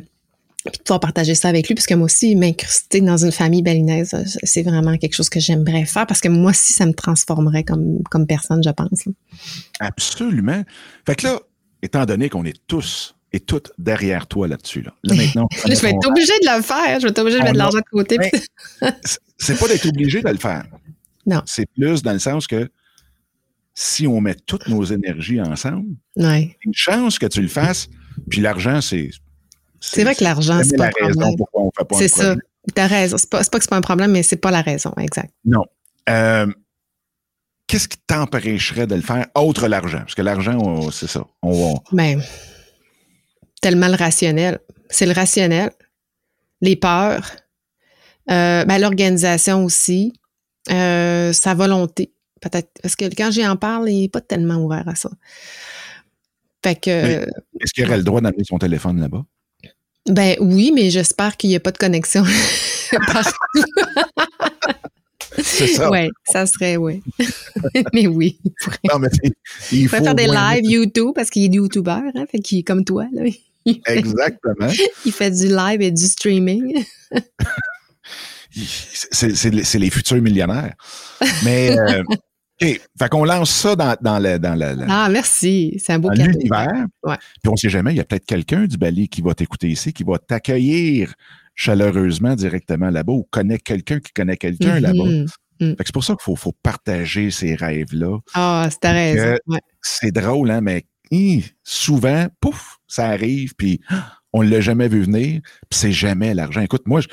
puis 0.70 0.80
pouvoir 0.84 1.00
partager 1.00 1.34
ça 1.34 1.48
avec 1.48 1.68
lui, 1.68 1.74
parce 1.74 1.86
que 1.86 1.94
moi 1.94 2.06
aussi, 2.06 2.36
m'incruster 2.36 3.00
dans 3.00 3.24
une 3.24 3.32
famille 3.32 3.62
balinaise, 3.62 4.14
c'est 4.42 4.62
vraiment 4.62 4.96
quelque 4.96 5.14
chose 5.14 5.28
que 5.28 5.40
j'aimerais 5.40 5.84
faire, 5.86 6.06
parce 6.06 6.20
que 6.20 6.28
moi 6.28 6.50
aussi, 6.50 6.72
ça 6.72 6.86
me 6.86 6.92
transformerait 6.92 7.64
comme, 7.64 8.02
comme 8.10 8.26
personne, 8.26 8.62
je 8.62 8.70
pense. 8.70 9.04
Absolument. 9.80 10.62
Fait 11.06 11.16
que 11.16 11.26
là, 11.26 11.40
étant 11.82 12.04
donné 12.04 12.28
qu'on 12.28 12.44
est 12.44 12.58
tous 12.66 13.14
et 13.32 13.40
toutes 13.40 13.72
derrière 13.78 14.26
toi 14.26 14.48
là-dessus, 14.48 14.82
là, 14.82 14.94
maintenant... 15.04 15.48
je 15.64 15.80
vais 15.80 15.90
être 15.90 16.08
obligé 16.08 16.32
de 16.42 16.56
le 16.56 16.62
faire, 16.62 17.00
je 17.00 17.06
vais 17.06 17.10
être 17.10 17.18
obligé 17.18 17.38
de 17.38 17.42
mettre 17.42 17.54
de 17.54 17.58
l'argent 17.58 17.78
de 17.78 17.90
côté. 17.90 18.18
c'est 19.38 19.58
pas 19.58 19.68
d'être 19.68 19.86
obligé 19.86 20.22
de 20.22 20.28
le 20.28 20.38
faire. 20.38 20.66
Non. 21.26 21.42
C'est 21.44 21.66
plus 21.76 22.02
dans 22.02 22.12
le 22.12 22.18
sens 22.18 22.46
que 22.46 22.70
si 23.74 24.06
on 24.06 24.20
met 24.20 24.34
toutes 24.34 24.68
nos 24.68 24.84
énergies 24.84 25.40
ensemble, 25.40 25.96
ouais. 26.16 26.56
une 26.64 26.74
chance 26.74 27.18
que 27.18 27.26
tu 27.26 27.42
le 27.42 27.48
fasses, 27.48 27.88
puis 28.30 28.40
l'argent, 28.40 28.80
c'est 28.80 29.10
c'est 29.80 30.04
vrai 30.04 30.14
que 30.14 30.24
l'argent, 30.24 30.60
c'est 30.64 30.76
pas 30.76 30.86
un 30.86 30.90
problème. 30.90 31.36
C'est 31.94 32.08
ça. 32.08 32.34
T'as 32.74 32.86
raison. 32.86 33.16
C'est 33.16 33.30
pas, 33.30 33.42
pas 33.44 33.58
que 33.58 33.64
c'est 33.64 33.70
pas 33.70 33.76
un 33.76 33.80
problème, 33.80 34.10
mais 34.12 34.22
c'est 34.22 34.36
pas 34.36 34.50
la 34.50 34.62
raison, 34.62 34.92
exact. 34.98 35.32
Non. 35.44 35.64
Euh, 36.08 36.46
qu'est-ce 37.66 37.88
qui 37.88 37.98
t'empêcherait 38.06 38.86
de 38.86 38.94
le 38.94 39.02
faire 39.02 39.26
autre 39.34 39.68
l'argent? 39.68 40.00
Parce 40.00 40.14
que 40.14 40.22
l'argent, 40.22 40.90
c'est 40.90 41.08
ça. 41.08 41.24
On, 41.42 41.76
Ben, 41.92 42.20
tellement 43.60 43.88
le 43.88 43.94
rationnel. 43.94 44.58
C'est 44.90 45.06
le 45.06 45.12
rationnel. 45.12 45.70
Les 46.60 46.76
peurs. 46.76 47.30
Euh, 48.30 48.64
ben, 48.64 48.78
l'organisation 48.78 49.64
aussi. 49.64 50.12
Euh, 50.70 51.32
sa 51.32 51.54
volonté. 51.54 52.12
Peut-être. 52.40 52.70
Parce 52.82 52.96
que 52.96 53.04
quand 53.04 53.30
j'en 53.30 53.56
parle, 53.56 53.88
il 53.88 54.02
n'est 54.02 54.08
pas 54.08 54.20
tellement 54.20 54.56
ouvert 54.56 54.88
à 54.88 54.96
ça. 54.96 55.10
Fait 56.64 56.74
que. 56.74 56.90
Est-ce 56.90 57.72
qu'il 57.72 57.84
aurait 57.84 57.98
le 57.98 58.02
droit 58.02 58.20
d'amener 58.20 58.44
son 58.44 58.58
téléphone 58.58 59.00
là-bas? 59.00 59.24
Ben 60.08 60.36
oui, 60.40 60.72
mais 60.74 60.90
j'espère 60.90 61.36
qu'il 61.36 61.50
n'y 61.50 61.56
a 61.56 61.60
pas 61.60 61.72
de 61.72 61.78
connexion 61.78 62.24
C'est 65.38 65.66
ça. 65.66 65.90
Oui, 65.90 66.08
ça 66.24 66.46
serait, 66.46 66.76
oui. 66.76 67.02
mais 67.92 68.06
oui. 68.06 68.38
Il 68.44 68.52
pourrait, 68.52 68.78
non, 68.90 68.98
mais 68.98 69.08
il, 69.70 69.88
faut 69.88 69.96
faire 69.96 70.14
des 70.14 70.26
lives 70.26 70.64
YouTube 70.64 71.12
parce 71.14 71.28
qu'il 71.28 71.44
est 71.44 71.54
YouTuber, 71.54 71.90
hein, 72.14 72.24
fait 72.30 72.38
qu'il 72.38 72.60
est 72.60 72.62
comme 72.62 72.84
toi. 72.84 73.06
Là. 73.12 73.22
Exactement. 73.86 74.68
il 75.04 75.12
fait 75.12 75.30
du 75.30 75.48
live 75.48 75.82
et 75.82 75.90
du 75.90 76.06
streaming. 76.06 76.84
c'est 78.52 79.78
les 79.78 79.90
futurs 79.90 80.22
millionnaires. 80.22 80.74
Mais 81.44 81.76
euh, 81.78 82.02
OK. 82.60 82.80
Fait 82.98 83.08
qu'on 83.10 83.24
lance 83.24 83.50
ça 83.50 83.76
dans, 83.76 83.96
dans, 84.00 84.18
le, 84.18 84.38
dans 84.38 84.86
Ah, 84.88 85.08
merci. 85.10 85.76
C'est 85.78 85.92
un 85.92 85.98
beau 85.98 86.10
l'univers. 86.10 86.86
Ouais. 87.02 87.16
Puis 87.42 87.50
on 87.50 87.56
sait 87.56 87.68
jamais, 87.68 87.92
il 87.92 87.96
y 87.96 88.00
a 88.00 88.04
peut-être 88.04 88.26
quelqu'un 88.26 88.66
du 88.66 88.76
Bali 88.78 89.08
qui 89.08 89.20
va 89.20 89.34
t'écouter 89.34 89.68
ici, 89.68 89.92
qui 89.92 90.04
va 90.04 90.18
t'accueillir 90.18 91.14
chaleureusement 91.54 92.34
directement 92.34 92.90
là-bas 92.90 93.12
ou 93.12 93.26
connaît 93.30 93.58
quelqu'un 93.58 94.00
qui 94.00 94.12
connaît 94.12 94.36
quelqu'un 94.36 94.80
là-bas. 94.80 95.04
Mm-hmm. 95.04 95.30
Mm. 95.60 95.70
Fait 95.70 95.76
que 95.76 95.84
c'est 95.86 95.94
pour 95.94 96.04
ça 96.04 96.14
qu'il 96.14 96.22
faut, 96.22 96.36
faut 96.36 96.54
partager 96.62 97.30
ces 97.30 97.54
rêves-là. 97.54 98.18
Ah, 98.34 98.68
c'est 98.70 98.80
ta 98.80 98.92
raison. 98.92 99.36
C'est 99.82 100.12
drôle, 100.12 100.50
hein, 100.50 100.60
mais 100.60 100.84
souvent, 101.62 102.26
pouf, 102.40 102.78
ça 102.86 103.06
arrive, 103.06 103.54
puis 103.56 103.80
on 104.32 104.42
ne 104.42 104.50
l'a 104.50 104.60
jamais 104.60 104.88
vu 104.88 105.02
venir, 105.02 105.40
puis 105.68 105.78
c'est 105.78 105.92
jamais 105.92 106.34
l'argent. 106.34 106.60
Écoute, 106.60 106.86
moi, 106.86 107.00
je, 107.00 107.08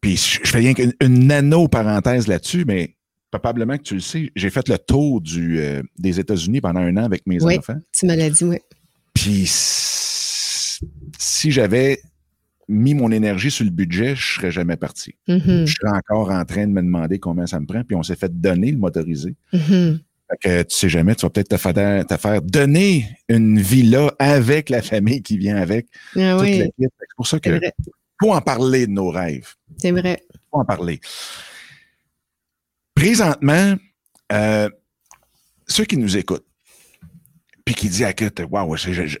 puis 0.00 0.16
je 0.16 0.48
fais 0.48 0.58
rien 0.58 0.74
qu'une 0.74 0.94
nano-parenthèse 1.00 2.26
là-dessus, 2.26 2.64
mais 2.66 2.95
probablement 3.30 3.76
que 3.76 3.82
tu 3.82 3.94
le 3.94 4.00
sais, 4.00 4.30
j'ai 4.34 4.50
fait 4.50 4.68
le 4.68 4.78
tour 4.78 5.20
du, 5.20 5.58
euh, 5.60 5.82
des 5.98 6.20
États-Unis 6.20 6.60
pendant 6.60 6.80
un 6.80 6.96
an 6.96 7.04
avec 7.04 7.26
mes 7.26 7.42
oui, 7.42 7.58
enfants. 7.58 7.78
Tu 7.92 8.06
me 8.06 8.14
l'as 8.14 8.30
dit, 8.30 8.44
oui. 8.44 8.58
Puis 9.14 9.44
si 11.18 11.50
j'avais 11.50 12.00
mis 12.68 12.94
mon 12.94 13.10
énergie 13.10 13.50
sur 13.50 13.64
le 13.64 13.70
budget, 13.70 14.16
je 14.16 14.34
serais 14.34 14.50
jamais 14.50 14.76
parti. 14.76 15.14
Mm-hmm. 15.28 15.66
Je 15.66 15.74
serais 15.74 15.96
encore 15.96 16.30
en 16.30 16.44
train 16.44 16.66
de 16.66 16.72
me 16.72 16.82
demander 16.82 17.18
combien 17.18 17.46
ça 17.46 17.60
me 17.60 17.66
prend, 17.66 17.82
puis 17.84 17.96
on 17.96 18.02
s'est 18.02 18.16
fait 18.16 18.40
donner 18.40 18.72
le 18.72 18.78
motorisé. 18.78 19.34
Mm-hmm. 19.52 20.00
Fait 20.28 20.36
que 20.40 20.62
tu 20.62 20.76
sais 20.76 20.88
jamais, 20.88 21.14
tu 21.14 21.24
vas 21.24 21.30
peut-être 21.30 21.50
te 21.50 21.56
faire, 21.56 22.06
te 22.06 22.16
faire 22.16 22.42
donner 22.42 23.08
une 23.28 23.60
villa 23.60 24.12
avec 24.18 24.70
la 24.70 24.82
famille 24.82 25.22
qui 25.22 25.38
vient 25.38 25.56
avec. 25.56 25.86
Ah, 26.16 26.36
oui. 26.38 26.68
C'est 26.78 26.90
pour 27.16 27.26
ça 27.26 27.38
que 27.38 27.60
faut 28.20 28.32
en 28.32 28.40
parler 28.40 28.86
de 28.86 28.92
nos 28.92 29.10
rêves. 29.10 29.54
C'est 29.78 29.92
vrai. 29.92 30.22
Faut 30.50 30.58
en 30.58 30.64
parler. 30.64 31.00
Présentement, 32.96 33.74
euh, 34.32 34.70
ceux 35.68 35.84
qui 35.84 35.98
nous 35.98 36.16
écoutent, 36.16 36.46
puis 37.64 37.74
qui 37.74 37.88
disent, 37.88 38.02
écoute, 38.02 38.40
waouh, 38.50 38.74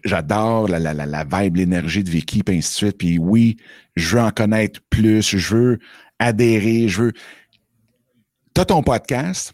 j'adore 0.04 0.66
la, 0.66 0.78
la, 0.78 0.94
la, 0.94 1.24
vibe, 1.24 1.56
l'énergie 1.56 2.02
de 2.02 2.08
Vicky, 2.08 2.42
puis 2.42 2.56
ainsi 2.56 2.70
de 2.70 2.76
suite, 2.76 2.98
puis 2.98 3.18
oui, 3.18 3.58
je 3.94 4.16
veux 4.16 4.22
en 4.22 4.30
connaître 4.30 4.80
plus, 4.88 5.36
je 5.36 5.54
veux 5.54 5.78
adhérer, 6.18 6.88
je 6.88 7.02
veux... 7.02 7.12
Tu 8.54 8.60
as 8.62 8.64
ton 8.64 8.82
podcast, 8.82 9.52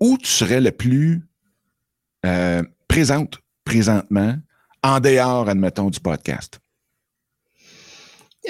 où 0.00 0.18
tu 0.18 0.26
serais 0.26 0.60
le 0.60 0.70
plus 0.70 1.22
euh, 2.26 2.62
présente 2.88 3.38
présentement, 3.64 4.36
en 4.82 5.00
dehors, 5.00 5.48
admettons, 5.48 5.88
du 5.88 6.00
podcast? 6.00 6.60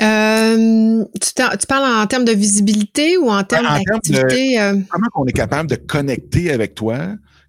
Euh, 0.01 1.05
tu, 1.21 1.31
tu, 1.35 1.67
parles 1.67 2.03
en 2.03 2.07
termes 2.07 2.25
de 2.25 2.33
visibilité 2.33 3.19
ou 3.19 3.31
en 3.31 3.45
termes 3.45 3.67
d'activité? 3.85 4.61
Euh? 4.61 4.77
Comment 4.89 5.09
on 5.15 5.27
est 5.27 5.33
capable 5.33 5.69
de 5.69 5.77
connecter 5.77 6.53
avec 6.53 6.75
toi, 6.75 6.99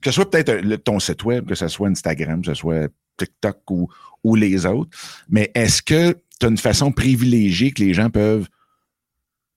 que 0.02 0.10
ce 0.10 0.16
soit 0.16 0.30
peut-être 0.30 0.76
ton 0.84 1.00
site 1.00 1.24
web, 1.24 1.48
que 1.48 1.56
ce 1.56 1.68
soit 1.68 1.90
Instagram, 1.90 2.42
que 2.42 2.48
ce 2.48 2.56
soit 2.56 2.90
TikTok 3.18 3.58
ou, 3.70 3.88
ou 4.24 4.36
les 4.36 4.66
autres, 4.66 4.90
mais 5.30 5.52
est-ce 5.54 5.82
que 5.82 6.14
tu 6.40 6.46
as 6.46 6.50
une 6.50 6.58
façon 6.58 6.92
privilégiée 6.92 7.72
que 7.72 7.84
les 7.84 7.94
gens 7.94 8.10
peuvent 8.10 8.48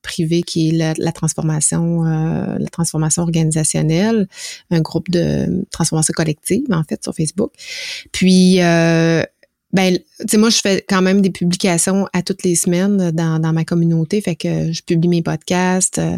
privé 0.03 0.43
qui 0.43 0.69
est 0.69 0.95
la, 0.97 1.13
transformation, 1.13 2.03
la 2.05 2.69
transformation 2.71 3.23
organisationnelle, 3.23 4.29
un 4.71 4.81
groupe 4.81 5.11
de 5.11 5.67
transformation 5.73 6.13
collective 6.15 6.67
en 6.71 6.85
fait 6.85 7.03
sur 7.03 7.15
Facebook. 7.15 7.53
Puis 8.13 8.61
ben, 9.77 9.99
tu 9.99 10.27
sais, 10.27 10.39
moi, 10.39 10.49
je 10.49 10.59
fais 10.59 10.83
quand 10.89 11.03
même 11.03 11.21
des 11.21 11.29
publications 11.29 12.09
à 12.15 12.23
toutes 12.23 12.45
les 12.45 12.55
semaines 12.55 13.11
dans, 13.11 13.39
dans 13.39 13.53
ma 13.53 13.67
communauté. 13.67 14.23
Fait 14.23 14.35
que 14.35 14.73
je 14.73 14.83
publie 14.83 15.09
mes 15.09 15.21
podcasts, 15.21 15.99
euh, 15.99 16.17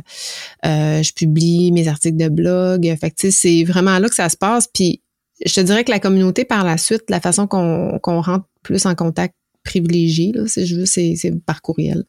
euh 0.65 1.03
je 1.03 1.13
publie 1.13 1.73
mes 1.73 1.89
articles 1.89 2.17
de 2.17 2.29
blog. 2.29 2.85
Fait 3.01 3.11
que, 3.11 3.17
tu 3.17 3.31
sais, 3.31 3.31
c'est 3.33 3.65
vraiment 3.65 3.99
là 3.99 4.09
que 4.09 4.15
ça 4.15 4.29
se 4.29 4.37
passe. 4.37 4.69
Puis, 4.73 5.03
je 5.45 5.53
te 5.53 5.61
dirais 5.61 5.83
que 5.83 5.91
la 5.91 5.99
communauté, 5.99 6.45
par 6.45 6.65
la 6.65 6.79
suite, 6.79 7.03
la 7.09 7.21
façon 7.21 7.49
qu'on 7.49 7.99
rentre 8.23 8.47
plus 8.63 8.87
en 8.87 8.95
contact 8.95 9.35
privilégié, 9.65 10.31
là, 10.33 10.47
si 10.47 10.65
je 10.65 10.77
veux, 10.77 10.87
c'est 10.87 11.17
par 11.45 11.61
courriel. 11.61 12.05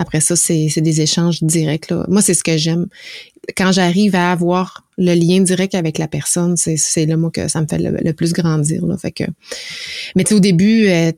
Après 0.00 0.20
ça, 0.20 0.34
c'est 0.34 0.80
des 0.80 1.02
échanges 1.02 1.42
directs. 1.42 1.90
Là. 1.90 2.06
Moi, 2.08 2.22
c'est 2.22 2.32
ce 2.32 2.42
que 2.42 2.56
j'aime. 2.56 2.86
Quand 3.54 3.70
j'arrive 3.70 4.14
à 4.16 4.32
avoir 4.32 4.86
le 4.96 5.12
lien 5.12 5.42
direct 5.42 5.74
avec 5.74 5.98
la 5.98 6.08
personne, 6.08 6.56
c'est 6.56 7.04
là, 7.04 7.18
moi, 7.18 7.30
que 7.30 7.48
ça 7.48 7.60
me 7.60 7.66
fait 7.66 7.78
le, 7.78 8.12
plus 8.14 8.32
grandir. 8.32 8.86
Là. 8.86 8.96
Fait 8.96 9.12
que, 9.12 9.24
mais 10.16 10.32
au 10.32 10.40
début, 10.40 10.88
euh, 10.88 11.12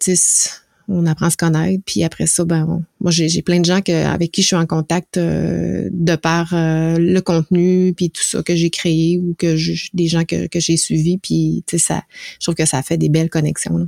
on 0.89 1.07
apprend 1.07 1.27
à 1.27 1.31
se 1.31 1.37
connaître. 1.37 1.81
Puis 1.87 2.03
après 2.03 2.27
ça, 2.27 2.45
ben, 2.45 2.85
moi, 3.01 3.13
j'ai 3.13 3.41
plein 3.43 3.61
de 3.61 3.65
gens 3.65 3.83
que, 3.83 3.93
avec 3.93 4.33
qui 4.33 4.43
je 4.43 4.49
suis 4.49 4.57
en 4.57 4.67
contact 4.67 5.17
euh, 5.17 5.89
de 5.93 6.17
par 6.17 6.53
euh, 6.53 6.97
le 6.99 7.21
contenu, 7.21 7.95
puis 7.97 8.11
tout 8.11 8.25
ça 8.25 8.43
que 8.43 8.57
j'ai 8.57 8.71
créé 8.71 9.17
ou 9.17 9.37
que 9.39 9.57
des 9.95 10.09
gens 10.09 10.25
que, 10.25 10.49
que 10.49 10.59
j'ai 10.59 10.77
suivis. 10.77 11.19
Puis, 11.19 11.63
tu 11.69 11.79
sais, 11.79 11.85
ça, 11.87 12.03
je 12.41 12.47
trouve 12.47 12.57
que 12.57 12.67
ça 12.67 12.83
fait 12.83 12.97
des 12.97 13.09
belles 13.09 13.31
connexions. 13.31 13.79
Là. 13.79 13.85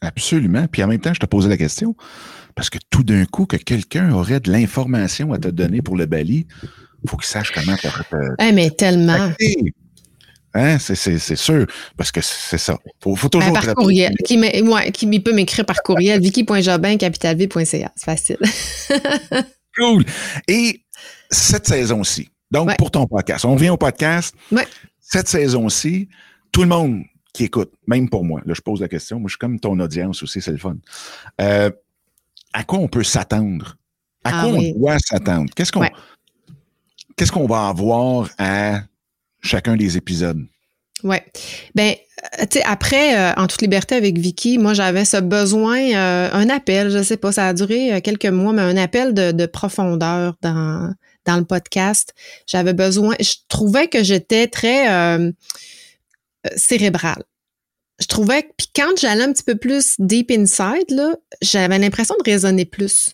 Absolument. 0.00 0.66
Puis 0.70 0.82
en 0.82 0.88
même 0.88 1.00
temps, 1.00 1.14
je 1.14 1.20
te 1.20 1.26
posais 1.26 1.48
la 1.48 1.56
question, 1.56 1.94
parce 2.54 2.70
que 2.70 2.78
tout 2.90 3.02
d'un 3.02 3.24
coup, 3.26 3.46
que 3.46 3.56
quelqu'un 3.56 4.12
aurait 4.12 4.40
de 4.40 4.50
l'information 4.50 5.32
à 5.32 5.38
te 5.38 5.48
donner 5.48 5.82
pour 5.82 5.96
le 5.96 6.06
Bali, 6.06 6.46
il 7.02 7.10
faut 7.10 7.16
qu'il 7.16 7.26
sache 7.26 7.52
comment 7.52 7.76
te. 7.76 7.86
Eh, 8.38 8.52
mais 8.52 8.70
tellement. 8.70 9.32
Hein, 10.52 10.78
c'est 10.80 11.36
sûr, 11.36 11.66
parce 11.96 12.10
que 12.10 12.20
c'est 12.22 12.58
ça. 12.58 12.76
Faut, 13.02 13.14
faut 13.14 13.28
toujours. 13.28 13.52
Ben, 13.52 13.60
par 13.60 13.74
courriel. 13.74 14.12
Qui, 14.24 14.38
ouais, 14.38 14.90
qui 14.90 15.20
peut 15.20 15.32
m'écrire 15.32 15.64
par 15.64 15.80
courriel, 15.82 16.20
vicky.jobin, 16.20 16.96
C'est 17.64 17.86
facile. 18.04 18.38
cool. 19.76 20.04
Et 20.48 20.82
cette 21.30 21.68
saison-ci, 21.68 22.30
donc 22.50 22.76
pour 22.78 22.90
ton 22.90 23.06
podcast, 23.06 23.44
on 23.44 23.54
revient 23.54 23.70
au 23.70 23.76
podcast. 23.76 24.34
Ouais. 24.50 24.66
Cette 24.98 25.28
saison-ci, 25.28 26.08
tout 26.50 26.62
le 26.62 26.68
monde 26.68 27.02
qui 27.32 27.44
écoute, 27.44 27.72
même 27.86 28.08
pour 28.08 28.24
moi, 28.24 28.40
là, 28.44 28.54
je 28.54 28.60
pose 28.60 28.80
la 28.80 28.88
question, 28.88 29.18
moi, 29.20 29.28
je 29.28 29.32
suis 29.32 29.38
comme 29.38 29.60
ton 29.60 29.78
audience 29.78 30.22
aussi, 30.22 30.40
c'est 30.40 30.50
le 30.50 30.58
fun. 30.58 30.76
Euh, 31.40 31.70
à 32.52 32.64
quoi 32.64 32.78
on 32.78 32.88
peut 32.88 33.04
s'attendre? 33.04 33.76
À 34.24 34.30
ah 34.40 34.42
quoi 34.42 34.58
on 34.58 34.78
doit 34.78 34.98
s'attendre? 34.98 35.50
Qu'est-ce 35.54 35.72
qu'on 35.72 35.86
qu'est-ce 37.16 37.32
qu'on 37.32 37.46
va 37.46 37.68
avoir 37.68 38.28
à 38.38 38.80
chacun 39.40 39.76
des 39.76 39.96
épisodes? 39.96 40.44
Ouais. 41.02 41.24
Ben, 41.74 41.94
euh, 42.38 42.46
tu 42.50 42.58
sais, 42.58 42.64
après, 42.64 43.16
euh, 43.16 43.32
en 43.36 43.46
toute 43.46 43.62
liberté 43.62 43.94
avec 43.94 44.18
Vicky, 44.18 44.58
moi, 44.58 44.74
j'avais 44.74 45.06
ce 45.06 45.16
besoin, 45.16 45.78
un 45.94 46.48
appel, 46.50 46.90
je 46.90 47.02
sais 47.02 47.16
pas, 47.16 47.32
ça 47.32 47.48
a 47.48 47.54
duré 47.54 48.02
quelques 48.02 48.26
mois, 48.26 48.52
mais 48.52 48.62
un 48.62 48.76
appel 48.76 49.14
de, 49.14 49.32
de 49.32 49.46
profondeur 49.46 50.36
dans, 50.42 50.92
dans 51.26 51.36
le 51.36 51.44
podcast. 51.44 52.14
J'avais 52.46 52.72
besoin, 52.72 53.14
je 53.20 53.34
trouvais 53.48 53.88
que 53.88 54.02
j'étais 54.02 54.46
très 54.46 54.90
euh, 54.90 55.30
cérébrale. 56.56 57.24
Je 58.00 58.06
trouvais 58.06 58.42
que, 58.42 58.48
puis 58.56 58.68
quand 58.74 58.98
j'allais 58.98 59.24
un 59.24 59.32
petit 59.32 59.42
peu 59.42 59.56
plus 59.56 59.96
deep 59.98 60.30
inside, 60.30 60.90
là, 60.90 61.14
j'avais 61.42 61.78
l'impression 61.78 62.14
de 62.18 62.30
raisonner 62.30 62.64
plus. 62.64 63.10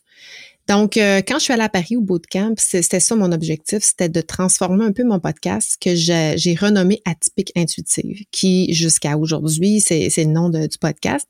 Donc, 0.68 0.96
euh, 0.96 1.22
quand 1.26 1.38
je 1.38 1.44
suis 1.44 1.52
allée 1.52 1.62
à 1.62 1.68
Paris 1.68 1.96
au 1.96 2.00
bootcamp, 2.00 2.54
c'était 2.58 3.00
ça 3.00 3.14
mon 3.14 3.30
objectif, 3.32 3.78
c'était 3.82 4.08
de 4.08 4.20
transformer 4.20 4.84
un 4.84 4.92
peu 4.92 5.04
mon 5.04 5.20
podcast 5.20 5.76
que 5.80 5.94
j'ai 5.94 6.56
renommé 6.60 7.02
Atypique 7.04 7.52
Intuitive, 7.56 8.24
qui 8.30 8.72
jusqu'à 8.74 9.16
aujourd'hui, 9.16 9.80
c'est 9.80 10.10
le 10.16 10.24
nom 10.24 10.48
du 10.48 10.78
podcast. 10.80 11.28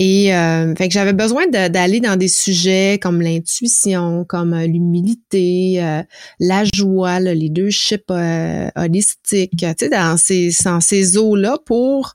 Et 0.00 0.32
euh, 0.32 0.76
fait 0.76 0.86
que 0.86 0.94
j'avais 0.94 1.12
besoin 1.12 1.48
d'aller 1.48 1.98
dans 1.98 2.16
des 2.16 2.28
sujets 2.28 3.00
comme 3.02 3.20
l'intuition, 3.20 4.24
comme 4.24 4.54
euh, 4.54 4.66
l'humilité, 4.66 5.82
euh, 5.82 6.02
la 6.38 6.62
joie, 6.72 7.18
le 7.18 7.32
leadership 7.32 8.04
holistique, 8.76 9.56
tu 9.56 9.66
sais, 9.76 9.88
dans 9.88 10.16
ces, 10.16 10.50
dans 10.64 10.80
ces 10.80 11.18
eaux-là 11.18 11.58
pour 11.66 12.14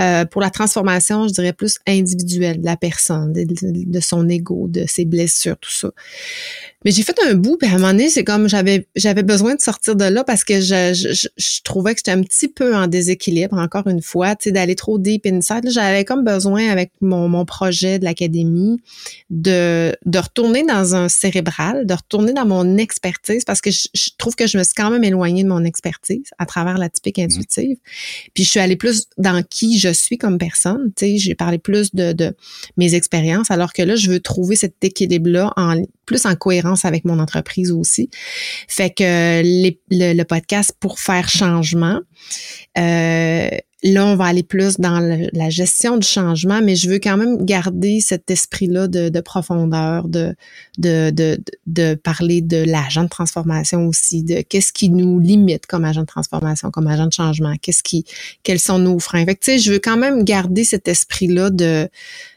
euh, 0.00 0.24
pour 0.24 0.40
la 0.40 0.50
transformation, 0.50 1.28
je 1.28 1.34
dirais 1.34 1.52
plus 1.52 1.78
individuelle 1.86 2.60
de 2.60 2.66
la 2.66 2.76
personne, 2.76 3.32
de, 3.32 4.00
son 4.00 4.28
ego, 4.28 4.66
de 4.68 4.84
ses 4.86 5.04
blessures, 5.04 5.58
tout 5.58 5.70
ça. 5.70 5.90
Mais 6.84 6.90
j'ai 6.90 7.02
fait 7.02 7.16
un 7.28 7.34
bout, 7.34 7.58
puis 7.58 7.68
à 7.68 7.74
un 7.74 7.78
moment 7.78 7.92
donné, 7.92 8.08
c'est 8.08 8.24
comme 8.24 8.48
j'avais 8.48 8.86
j'avais 8.96 9.22
besoin 9.22 9.54
de 9.54 9.60
sortir 9.60 9.96
de 9.96 10.04
là 10.06 10.24
parce 10.24 10.44
que 10.44 10.60
je, 10.60 10.94
je, 10.94 11.28
je 11.36 11.60
trouvais 11.62 11.92
que 11.92 11.98
j'étais 11.98 12.12
un 12.12 12.22
petit 12.22 12.48
peu 12.48 12.74
en 12.74 12.86
déséquilibre, 12.86 13.58
encore 13.58 13.86
une 13.86 14.00
fois, 14.00 14.34
tu 14.34 14.44
sais, 14.44 14.52
d'aller 14.52 14.74
trop 14.74 14.98
deep 14.98 15.26
inside. 15.26 15.68
J'avais 15.68 16.06
comme 16.06 16.24
besoin, 16.24 16.68
avec 16.70 16.92
mon, 17.02 17.28
mon 17.28 17.44
projet 17.44 17.98
de 17.98 18.04
l'académie, 18.04 18.80
de, 19.28 19.94
de 20.06 20.18
retourner 20.18 20.64
dans 20.64 20.94
un 20.94 21.10
cérébral, 21.10 21.84
de 21.84 21.92
retourner 21.94 22.32
dans 22.32 22.46
mon 22.46 22.78
expertise 22.78 23.44
parce 23.44 23.60
que 23.60 23.70
je, 23.70 24.10
trouve 24.16 24.34
que 24.34 24.46
je 24.46 24.56
me 24.56 24.62
suis 24.62 24.74
quand 24.74 24.90
même 24.90 25.04
éloignée 25.04 25.44
de 25.44 25.48
mon 25.48 25.64
expertise 25.64 26.30
à 26.38 26.46
travers 26.46 26.78
la 26.78 26.88
typique 26.88 27.18
mmh. 27.18 27.22
intuitive. 27.22 27.76
Puis 28.34 28.44
je 28.44 28.50
suis 28.50 28.60
allée 28.60 28.76
plus 28.76 29.06
dans 29.18 29.42
qui 29.42 29.78
je 29.78 29.89
suis 29.92 30.18
comme 30.18 30.38
personne. 30.38 30.92
Tu 30.96 31.06
sais, 31.06 31.18
j'ai 31.18 31.34
parlé 31.34 31.58
plus 31.58 31.94
de, 31.94 32.12
de 32.12 32.34
mes 32.76 32.94
expériences, 32.94 33.50
alors 33.50 33.72
que 33.72 33.82
là, 33.82 33.96
je 33.96 34.10
veux 34.10 34.20
trouver 34.20 34.56
cet 34.56 34.82
équilibre-là 34.82 35.52
plus 36.10 36.26
en 36.26 36.34
cohérence 36.34 36.84
avec 36.84 37.04
mon 37.04 37.20
entreprise 37.20 37.70
aussi. 37.70 38.10
Fait 38.66 38.90
que 38.90 39.42
le, 39.44 40.22
podcast 40.24 40.74
pour 40.80 40.98
faire 40.98 41.28
changement. 41.28 42.00
Euh, 42.78 43.48
là, 43.82 44.06
on 44.06 44.16
va 44.16 44.26
aller 44.26 44.42
plus 44.42 44.78
dans 44.78 45.00
la 45.32 45.50
gestion 45.50 45.96
du 45.96 46.06
changement, 46.06 46.60
mais 46.62 46.76
je 46.76 46.88
veux 46.88 46.98
quand 46.98 47.16
même 47.16 47.44
garder 47.44 48.00
cet 48.00 48.30
esprit-là 48.30 48.88
de, 48.88 49.20
profondeur, 49.20 50.08
de, 50.08 50.34
de, 50.78 51.40
de, 51.66 51.94
parler 51.94 52.42
de 52.42 52.58
l'agent 52.58 53.04
de 53.04 53.08
transformation 53.08 53.86
aussi, 53.86 54.22
de 54.22 54.42
qu'est-ce 54.42 54.72
qui 54.72 54.90
nous 54.90 55.18
limite 55.18 55.66
comme 55.66 55.84
agent 55.84 56.02
de 56.02 56.06
transformation, 56.06 56.70
comme 56.70 56.86
agent 56.86 57.06
de 57.06 57.12
changement, 57.12 57.54
qu'est-ce 57.60 57.82
qui, 57.82 58.04
quels 58.42 58.60
sont 58.60 58.78
nos 58.78 58.98
freins. 58.98 59.24
Fait 59.24 59.34
que, 59.34 59.40
tu 59.40 59.52
sais, 59.52 59.58
je 59.58 59.72
veux 59.72 59.80
quand 59.80 59.96
même 59.96 60.24
garder 60.24 60.64
cet 60.64 60.86
esprit-là 60.86 61.50
de 61.50 61.88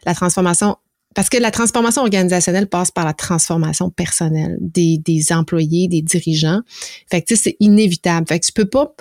la 0.06 0.16
transformation 0.16 0.78
parce 1.14 1.30
que 1.30 1.38
la 1.38 1.52
transformation 1.52 2.02
organisationnelle 2.02 2.68
passe 2.68 2.90
par 2.90 3.06
la 3.06 3.14
transformation 3.14 3.90
personnelle 3.92 4.58
des, 4.60 4.98
des 4.98 5.32
employés, 5.32 5.88
des 5.88 6.02
dirigeants. 6.02 6.62
Fait 7.10 7.22
que, 7.22 7.28
tu 7.28 7.36
sais, 7.36 7.44
c'est 7.44 7.58
inévitable. 7.60 8.28
Fait 8.28 8.40
que 8.40 8.46
tu 8.46 8.52
peux 8.52 8.66
pas, 8.66 8.96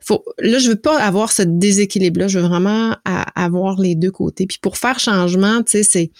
faut, 0.00 0.24
là, 0.38 0.58
je 0.58 0.70
veux 0.70 0.76
pas 0.76 0.98
avoir 0.98 1.32
ce 1.32 1.42
déséquilibre-là. 1.42 2.28
Je 2.28 2.38
veux 2.38 2.46
vraiment 2.46 2.96
avoir 3.04 3.80
les 3.80 3.94
deux 3.94 4.10
côtés. 4.10 4.46
Puis 4.46 4.58
pour 4.60 4.76
faire 4.78 4.98
changement, 4.98 5.62
tu 5.62 5.72
sais, 5.72 5.82
c'est, 5.82 6.10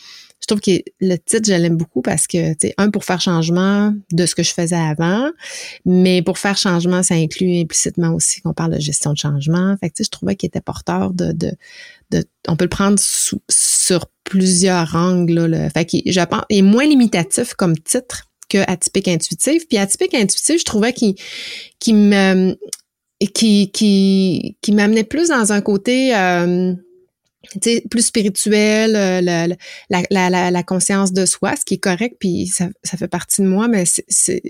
je 0.40 0.46
trouve 0.46 0.60
que 0.60 0.82
le 1.00 1.16
titre, 1.16 1.46
je 1.46 1.52
l'aime 1.52 1.76
beaucoup 1.76 2.02
parce 2.02 2.26
que, 2.26 2.52
tu 2.52 2.68
sais, 2.68 2.74
un, 2.78 2.90
pour 2.90 3.04
faire 3.04 3.20
changement 3.20 3.94
de 4.12 4.26
ce 4.26 4.34
que 4.34 4.42
je 4.42 4.52
faisais 4.52 4.76
avant, 4.76 5.30
mais 5.84 6.22
pour 6.22 6.38
faire 6.38 6.56
changement, 6.56 7.02
ça 7.02 7.14
inclut 7.14 7.60
implicitement 7.60 8.14
aussi 8.14 8.40
qu'on 8.40 8.54
parle 8.54 8.74
de 8.74 8.80
gestion 8.80 9.12
de 9.12 9.18
changement. 9.18 9.76
Fait 9.78 9.90
que, 9.90 9.94
tu 9.96 10.02
sais, 10.02 10.04
je 10.04 10.10
trouvais 10.10 10.36
qu'il 10.36 10.46
était 10.46 10.60
porteur 10.60 11.12
de, 11.12 11.32
de, 11.32 11.52
de, 12.10 12.24
on 12.48 12.56
peut 12.56 12.64
le 12.64 12.70
prendre 12.70 12.98
sous, 12.98 13.42
sur 13.50 14.06
plusieurs 14.24 14.94
angles. 14.94 15.46
Là, 15.46 15.70
Fait 15.70 15.84
qu'il, 15.84 16.02
je 16.06 16.20
pense, 16.20 16.42
est 16.48 16.62
moins 16.62 16.86
limitatif 16.86 17.54
comme 17.54 17.78
titre 17.78 18.26
que 18.48 18.58
atypique 18.66 19.08
intuitif. 19.08 19.68
Puis 19.68 19.78
atypique 19.78 20.14
intuitif, 20.14 20.58
je 20.58 20.64
trouvais 20.64 20.92
qu'il, 20.92 21.14
qu'il 21.78 21.96
me, 21.96 22.56
qui, 23.26 23.70
qui, 23.70 24.56
qui 24.60 24.72
m'amenait 24.72 25.04
plus 25.04 25.28
dans 25.28 25.52
un 25.52 25.60
côté 25.60 26.16
euh, 26.16 26.74
plus 27.90 28.06
spirituel, 28.06 28.96
euh, 28.96 29.20
la, 29.20 29.48
la, 30.10 30.30
la, 30.30 30.50
la, 30.50 30.62
conscience 30.62 31.12
de 31.12 31.26
soi, 31.26 31.54
ce 31.56 31.64
qui 31.64 31.74
est 31.74 31.78
correct, 31.78 32.16
puis 32.18 32.46
ça, 32.46 32.68
ça 32.82 32.96
fait 32.96 33.08
partie 33.08 33.42
de 33.42 33.46
moi, 33.46 33.68
mais 33.68 33.84
c'est 33.86 34.42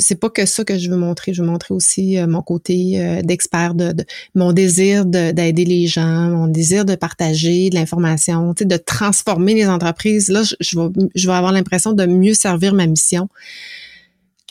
c'est 0.00 0.14
pas 0.14 0.30
que 0.30 0.46
ça 0.46 0.64
que 0.64 0.78
je 0.78 0.90
veux 0.90 0.96
montrer. 0.96 1.34
Je 1.34 1.42
veux 1.42 1.48
montrer 1.48 1.74
aussi 1.74 2.18
euh, 2.18 2.26
mon 2.26 2.42
côté 2.42 3.00
euh, 3.00 3.22
d'expert, 3.22 3.74
de, 3.74 3.94
mon 4.34 4.52
désir 4.52 5.04
d'aider 5.04 5.64
les 5.64 5.86
gens, 5.86 6.30
mon 6.30 6.46
désir 6.46 6.84
de 6.84 6.94
partager 6.94 7.70
de 7.70 7.74
l'information, 7.74 8.54
de 8.58 8.76
transformer 8.76 9.54
les 9.54 9.68
entreprises. 9.68 10.28
Là, 10.28 10.42
je, 10.42 10.54
je, 10.60 10.78
vais, 10.78 10.88
je 11.14 11.26
vais 11.26 11.34
avoir 11.34 11.52
l'impression 11.52 11.92
de 11.92 12.06
mieux 12.06 12.34
servir 12.34 12.74
ma 12.74 12.86
mission 12.86 13.28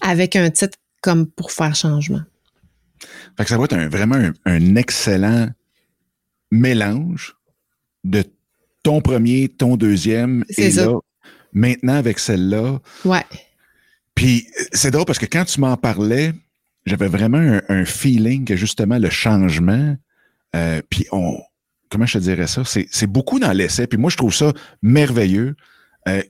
avec 0.02 0.36
un 0.36 0.50
titre 0.50 0.78
comme 1.02 1.28
pour 1.28 1.52
faire 1.52 1.76
changement. 1.76 2.22
Fait 3.38 3.44
que 3.44 3.50
ça 3.50 3.58
va 3.58 3.66
être 3.66 3.74
un, 3.74 3.90
vraiment 3.90 4.32
un, 4.46 4.76
excellent 4.76 5.50
mélange 6.52 7.36
de 8.04 8.24
ton 8.84 9.02
premier, 9.02 9.50
ton 9.50 9.78
deuxième 9.78 10.46
et 10.58 10.72
là, 10.72 10.94
maintenant 11.54 11.96
avec 11.96 12.20
celle-là. 12.20 12.80
Ouais 13.06 13.26
puis 14.20 14.48
c'est 14.74 14.92
drôle 14.92 15.06
parce 15.06 15.18
que 15.18 15.26
quand 15.26 15.46
tu 15.46 15.62
m'en 15.62 15.78
parlais, 15.78 16.34
j'avais 16.86 17.08
vraiment 17.08 17.62
un, 17.70 17.86
feeling 17.86 18.44
que 18.44 18.58
justement 18.58 18.98
le 19.00 19.10
changement 19.10 19.96
Euh, 20.58 20.82
puis 20.90 21.06
on, 21.14 21.40
comment 21.90 22.06
je 22.06 22.18
te 22.18 22.24
dirais 22.24 22.48
ça? 22.48 22.64
C'est 22.66 23.08
beaucoup 23.08 23.40
dans 23.40 23.54
l'essai. 23.54 23.88
Puis 23.88 23.98
moi, 23.98 24.10
je 24.10 24.18
trouve 24.18 24.34
ça 24.34 24.52
merveilleux. 24.82 25.56
Euh, 26.10 26.22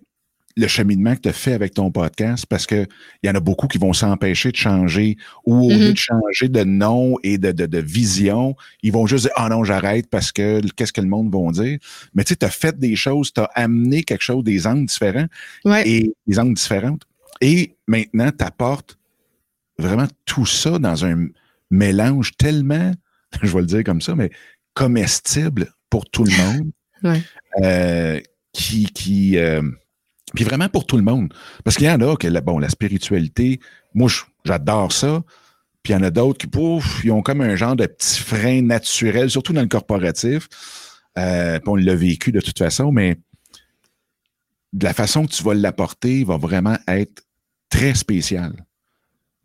le 0.59 0.67
cheminement 0.67 1.15
que 1.15 1.21
tu 1.21 1.29
as 1.29 1.33
fait 1.33 1.53
avec 1.53 1.73
ton 1.73 1.91
podcast 1.91 2.45
parce 2.45 2.65
que 2.65 2.85
il 3.23 3.27
y 3.27 3.29
en 3.29 3.35
a 3.35 3.39
beaucoup 3.39 3.67
qui 3.67 3.77
vont 3.77 3.93
s'empêcher 3.93 4.51
de 4.51 4.57
changer 4.57 5.17
ou 5.45 5.65
au 5.65 5.69
lieu 5.69 5.75
mm-hmm. 5.75 5.91
de 5.91 5.97
changer 5.97 6.49
de 6.49 6.63
nom 6.63 7.15
et 7.23 7.37
de, 7.37 7.51
de, 7.51 7.79
vision, 7.79 8.55
ils 8.83 8.91
vont 8.91 9.07
juste 9.07 9.25
dire 9.25 9.33
Ah 9.35 9.49
non, 9.49 9.63
j'arrête 9.63 10.07
parce 10.09 10.31
que 10.31 10.61
qu'est-ce 10.75 10.93
que 10.93 11.01
le 11.01 11.07
monde 11.07 11.33
va 11.33 11.51
dire? 11.51 11.79
Mais 12.13 12.23
tu 12.23 12.29
sais, 12.29 12.35
tu 12.35 12.45
as 12.45 12.49
fait 12.49 12.77
des 12.77 12.95
choses, 12.95 13.33
tu 13.33 13.41
as 13.41 13.49
amené 13.55 14.03
quelque 14.03 14.21
chose, 14.23 14.43
des 14.43 14.67
angles 14.67 14.85
différents 14.85 15.27
et 15.85 16.13
des 16.27 16.39
angles 16.39 16.55
différentes. 16.55 17.03
Et 17.41 17.75
maintenant, 17.87 18.31
tu 18.37 18.43
apportes 18.43 18.97
vraiment 19.77 20.07
tout 20.25 20.45
ça 20.45 20.77
dans 20.77 21.05
un 21.05 21.27
mélange 21.71 22.35
tellement, 22.37 22.91
je 23.41 23.51
vais 23.51 23.61
le 23.61 23.65
dire 23.65 23.83
comme 23.83 24.01
ça, 24.01 24.15
mais 24.15 24.29
comestible 24.73 25.73
pour 25.89 26.09
tout 26.09 26.25
le 26.25 26.31
monde. 26.31 26.71
Euh, 27.63 28.19
qui, 28.53 28.85
qui 28.87 29.37
euh, 29.37 29.61
puis 30.33 30.43
vraiment 30.43 30.69
pour 30.69 30.85
tout 30.85 30.97
le 30.97 31.03
monde. 31.03 31.33
Parce 31.63 31.75
qu'il 31.77 31.87
y 31.87 31.89
en 31.89 32.01
a 32.01 32.15
que, 32.15 32.27
bon, 32.41 32.59
la 32.59 32.69
spiritualité, 32.69 33.59
moi, 33.93 34.09
j'adore 34.45 34.91
ça. 34.91 35.23
Puis 35.83 35.93
il 35.93 35.95
y 35.95 35.99
en 35.99 36.03
a 36.03 36.11
d'autres 36.11 36.37
qui, 36.37 36.47
pouf, 36.47 37.01
ils 37.03 37.11
ont 37.11 37.21
comme 37.21 37.41
un 37.41 37.55
genre 37.55 37.75
de 37.75 37.85
petit 37.85 38.19
frein 38.19 38.61
naturel, 38.61 39.29
surtout 39.29 39.53
dans 39.53 39.61
le 39.61 39.67
corporatif. 39.67 40.47
Euh, 41.17 41.59
on 41.65 41.75
l'a 41.75 41.95
vécu 41.95 42.31
de 42.31 42.41
toute 42.41 42.57
façon, 42.57 42.91
mais 42.91 43.17
de 44.73 44.83
la 44.83 44.93
façon 44.93 45.25
que 45.25 45.31
tu 45.31 45.43
vas 45.43 45.53
l'apporter 45.53 46.23
va 46.23 46.37
vraiment 46.37 46.77
être 46.87 47.23
très 47.69 47.95
spécial. 47.95 48.53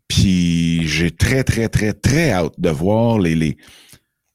Puis 0.07 0.87
j'ai 0.87 1.11
très, 1.11 1.43
très, 1.43 1.67
très, 1.69 1.93
très 1.93 2.31
hâte 2.31 2.53
de 2.59 2.69
voir 2.69 3.17
les. 3.17 3.35
les... 3.35 3.57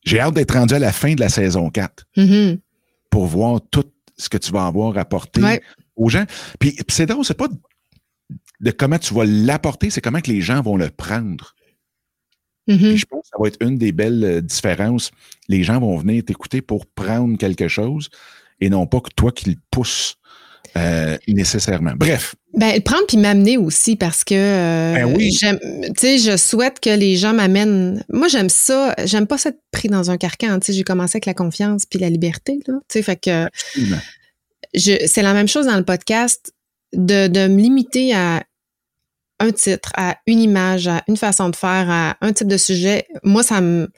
J'ai 0.04 0.18
hâte 0.18 0.34
d'être 0.34 0.54
rendu 0.54 0.74
à 0.74 0.78
la 0.78 0.92
fin 0.92 1.14
de 1.14 1.20
la 1.20 1.28
saison 1.28 1.70
4 1.70 2.06
mm-hmm. 2.16 2.58
pour 3.10 3.26
voir 3.26 3.60
tout 3.70 3.84
ce 4.16 4.28
que 4.28 4.38
tu 4.38 4.50
vas 4.50 4.66
avoir 4.66 4.96
apporté 4.98 5.42
aux 6.00 6.08
gens. 6.08 6.24
Puis, 6.58 6.76
c'est 6.88 7.06
drôle, 7.06 7.24
c'est 7.24 7.34
pas 7.34 7.48
de 8.60 8.70
comment 8.70 8.98
tu 8.98 9.14
vas 9.14 9.24
l'apporter, 9.24 9.90
c'est 9.90 10.00
comment 10.00 10.20
que 10.20 10.30
les 10.30 10.40
gens 10.40 10.62
vont 10.62 10.76
le 10.76 10.90
prendre. 10.90 11.54
Mm-hmm. 12.68 12.96
je 12.96 13.06
pense 13.06 13.22
que 13.22 13.28
ça 13.28 13.36
va 13.40 13.48
être 13.48 13.56
une 13.60 13.78
des 13.78 13.92
belles 13.92 14.24
euh, 14.24 14.40
différences. 14.40 15.10
Les 15.48 15.62
gens 15.62 15.80
vont 15.80 15.96
venir 15.96 16.24
t'écouter 16.24 16.62
pour 16.62 16.86
prendre 16.86 17.36
quelque 17.36 17.68
chose 17.68 18.10
et 18.60 18.68
non 18.68 18.86
pas 18.86 19.00
que 19.00 19.08
toi 19.16 19.32
qui 19.32 19.50
le 19.50 19.56
pousses 19.70 20.16
euh, 20.76 21.16
nécessairement. 21.26 21.94
Bref. 21.96 22.36
Ben, 22.54 22.74
le 22.74 22.80
prendre 22.80 23.06
puis 23.08 23.16
m'amener 23.16 23.56
aussi 23.56 23.96
parce 23.96 24.22
que 24.22 24.34
euh, 24.34 24.94
ben 24.94 25.16
oui. 25.16 25.30
tu 25.40 25.48
sais, 25.96 26.18
je 26.18 26.36
souhaite 26.36 26.78
que 26.78 26.90
les 26.90 27.16
gens 27.16 27.32
m'amènent. 27.32 28.04
Moi, 28.08 28.28
j'aime 28.28 28.48
ça. 28.48 28.94
J'aime 29.04 29.26
pas 29.26 29.42
être 29.44 29.58
pris 29.72 29.88
dans 29.88 30.10
un 30.10 30.16
carcan. 30.16 30.60
Tu 30.60 30.66
sais, 30.66 30.72
j'ai 30.74 30.84
commencé 30.84 31.16
avec 31.16 31.26
la 31.26 31.34
confiance 31.34 31.86
puis 31.86 31.98
la 31.98 32.10
liberté. 32.10 32.60
Tu 32.64 32.72
sais, 32.88 33.02
fait 33.02 33.16
que 33.16 33.48
c'est 34.74 35.22
la 35.22 35.34
même 35.34 35.48
chose 35.48 35.66
dans 35.66 35.76
le 35.76 35.84
podcast 35.84 36.52
de, 36.92 37.28
de 37.28 37.48
me 37.48 37.60
limiter 37.60 38.14
à 38.14 38.42
un 39.38 39.52
titre, 39.52 39.90
à 39.96 40.18
une 40.26 40.40
image, 40.40 40.86
à 40.86 41.02
une 41.08 41.16
façon 41.16 41.48
de 41.48 41.56
faire, 41.56 41.88
à 41.88 42.16
un 42.20 42.32
type 42.32 42.48
de 42.48 42.58
sujet. 42.58 43.06
Moi, 43.24 43.42
ça 43.42 43.60
me 43.60 43.88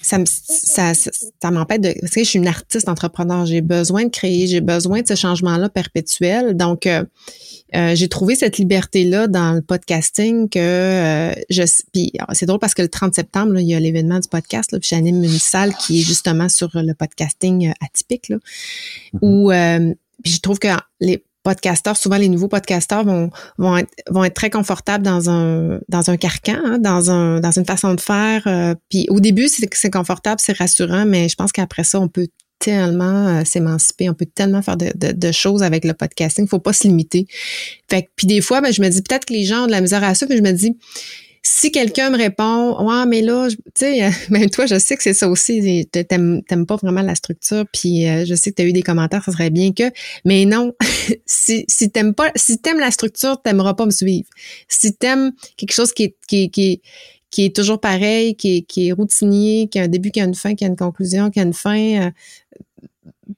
ça, 0.00 0.18
ça, 0.24 0.92
ça, 0.94 1.50
m'empêche 1.50 1.80
de. 1.80 1.94
Parce 2.00 2.12
que 2.12 2.22
je 2.22 2.28
suis 2.28 2.38
une 2.38 2.46
artiste 2.46 2.88
entrepreneur, 2.88 3.46
j'ai 3.46 3.60
besoin 3.60 4.04
de 4.04 4.10
créer, 4.10 4.46
j'ai 4.46 4.60
besoin 4.60 5.02
de 5.02 5.08
ce 5.08 5.16
changement-là 5.16 5.68
perpétuel. 5.68 6.56
Donc, 6.56 6.86
euh, 6.86 7.04
euh, 7.74 7.94
j'ai 7.94 8.08
trouvé 8.08 8.36
cette 8.36 8.58
liberté-là 8.58 9.26
dans 9.26 9.52
le 9.52 9.60
podcasting 9.60 10.48
que 10.48 10.58
euh, 10.58 11.34
je. 11.50 11.62
Puis 11.92 12.12
ah, 12.20 12.32
c'est 12.32 12.46
drôle 12.46 12.60
parce 12.60 12.74
que 12.74 12.82
le 12.82 12.88
30 12.88 13.14
septembre, 13.14 13.58
il 13.58 13.66
y 13.66 13.74
a 13.74 13.80
l'événement 13.80 14.20
du 14.20 14.28
podcast, 14.28 14.72
là, 14.72 14.78
puis 14.78 14.88
j'anime 14.90 15.22
une 15.24 15.30
salle 15.30 15.74
qui 15.74 16.00
est 16.00 16.04
justement 16.04 16.48
sur 16.48 16.70
le 16.74 16.94
podcasting 16.94 17.72
atypique, 17.80 18.28
là, 18.28 18.36
mm-hmm. 18.36 19.18
où 19.22 19.50
puis 20.22 20.32
je 20.32 20.40
trouve 20.40 20.58
que 20.58 20.68
les 21.00 21.22
podcasteurs, 21.42 21.96
souvent 21.96 22.16
les 22.16 22.28
nouveaux 22.28 22.48
podcasteurs 22.48 23.04
vont, 23.04 23.30
vont, 23.56 23.76
être, 23.76 23.90
vont 24.10 24.24
être 24.24 24.34
très 24.34 24.50
confortables 24.50 25.04
dans 25.04 25.30
un, 25.30 25.80
dans 25.88 26.10
un 26.10 26.16
carcan, 26.16 26.58
hein, 26.62 26.78
dans, 26.78 27.10
un, 27.10 27.40
dans 27.40 27.52
une 27.52 27.64
façon 27.64 27.94
de 27.94 28.00
faire. 28.00 28.42
Euh, 28.46 28.74
puis 28.90 29.06
au 29.08 29.20
début, 29.20 29.48
c'est, 29.48 29.90
confortable, 29.90 30.40
c'est 30.44 30.56
rassurant, 30.56 31.06
mais 31.06 31.28
je 31.28 31.36
pense 31.36 31.52
qu'après 31.52 31.84
ça, 31.84 32.00
on 32.00 32.08
peut 32.08 32.28
tellement 32.58 33.28
euh, 33.28 33.44
s'émanciper, 33.44 34.10
on 34.10 34.14
peut 34.14 34.26
tellement 34.26 34.62
faire 34.62 34.76
de, 34.76 34.92
de, 34.94 35.32
choses 35.32 35.62
avec 35.62 35.84
le 35.84 35.94
podcasting. 35.94 36.44
Il 36.44 36.48
faut 36.48 36.58
pas 36.58 36.72
se 36.72 36.86
limiter. 36.86 37.26
Fait 37.88 38.10
puis 38.16 38.26
des 38.26 38.40
fois, 38.40 38.60
ben, 38.60 38.72
je 38.72 38.82
me 38.82 38.88
dis 38.88 39.00
peut-être 39.00 39.24
que 39.24 39.32
les 39.32 39.44
gens 39.44 39.64
ont 39.64 39.66
de 39.66 39.70
la 39.70 39.80
misère 39.80 40.02
à 40.04 40.14
ça, 40.14 40.26
mais 40.28 40.36
je 40.36 40.42
me 40.42 40.52
dis 40.52 40.76
si 41.42 41.70
quelqu'un 41.70 42.10
me 42.10 42.16
répond, 42.16 42.82
ouais, 42.84 43.06
mais 43.06 43.22
là, 43.22 43.48
tu 43.48 43.56
sais, 43.74 44.10
ben 44.30 44.48
toi, 44.50 44.66
je 44.66 44.78
sais 44.78 44.96
que 44.96 45.02
c'est 45.02 45.14
ça 45.14 45.28
aussi, 45.28 45.86
t'aimes, 45.90 46.42
pas 46.66 46.76
vraiment 46.76 47.02
la 47.02 47.14
structure, 47.14 47.64
puis 47.72 48.08
euh, 48.08 48.24
je 48.24 48.34
sais 48.34 48.50
que 48.50 48.56
tu 48.56 48.62
as 48.62 48.66
eu 48.66 48.72
des 48.72 48.82
commentaires, 48.82 49.24
ça 49.24 49.32
serait 49.32 49.50
bien 49.50 49.72
que, 49.72 49.90
mais 50.24 50.44
non, 50.44 50.74
si, 51.26 51.64
si 51.68 51.90
t'aimes 51.90 52.14
pas, 52.14 52.30
si 52.36 52.58
t'aimes 52.58 52.80
la 52.80 52.90
structure, 52.90 53.40
t'aimeras 53.42 53.74
pas 53.74 53.86
me 53.86 53.90
suivre. 53.90 54.28
Si 54.68 54.94
t'aimes 54.94 55.32
quelque 55.56 55.72
chose 55.72 55.92
qui 55.92 56.04
est, 56.04 56.16
qui, 56.26 56.50
qui, 56.50 56.82
qui 57.30 57.44
est 57.44 57.54
toujours 57.54 57.80
pareil, 57.80 58.36
qui 58.36 58.58
est, 58.58 58.62
qui 58.62 58.88
est 58.88 58.92
routinier, 58.92 59.68
qui 59.68 59.78
a 59.78 59.82
un 59.82 59.88
début, 59.88 60.10
qui 60.10 60.20
a 60.20 60.24
une 60.24 60.34
fin, 60.34 60.54
qui 60.54 60.64
a 60.64 60.68
une 60.68 60.76
conclusion, 60.76 61.30
qui 61.30 61.40
a 61.40 61.42
une 61.42 61.52
fin, 61.54 62.10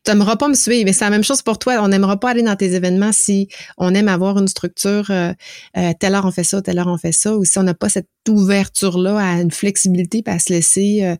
tu 0.05 0.11
n'aimeras 0.11 0.37
pas 0.37 0.49
me 0.49 0.55
suivre. 0.55 0.85
Mais 0.85 0.93
c'est 0.93 1.05
la 1.05 1.11
même 1.11 1.25
chose 1.25 1.43
pour 1.43 1.59
toi. 1.59 1.79
On 1.81 1.89
n'aimera 1.89 2.19
pas 2.19 2.31
aller 2.31 2.43
dans 2.43 2.57
tes 2.57 2.75
événements 2.75 3.13
si 3.13 3.49
on 3.77 3.95
aime 3.95 4.09
avoir 4.09 4.39
une 4.39 4.49
structure, 4.49 5.11
euh, 5.11 5.33
euh, 5.77 5.93
telle 5.99 6.15
heure 6.15 6.27
on 6.27 6.31
fait 6.31 6.45
ça, 6.45 6.63
telle 6.63 6.79
heure 6.79 6.87
on 6.87 6.99
fait 6.99 7.13
ça, 7.13 7.37
ou 7.37 7.45
si 7.45 7.59
on 7.59 7.63
n'a 7.63 7.75
pas 7.75 7.89
cette 7.89 8.09
ouverture-là 8.29 9.19
à 9.19 9.41
une 9.41 9.51
flexibilité, 9.51 10.23
puis 10.23 10.35
à 10.35 10.39
se 10.39 10.53
laisser 10.53 11.05
euh, 11.05 11.17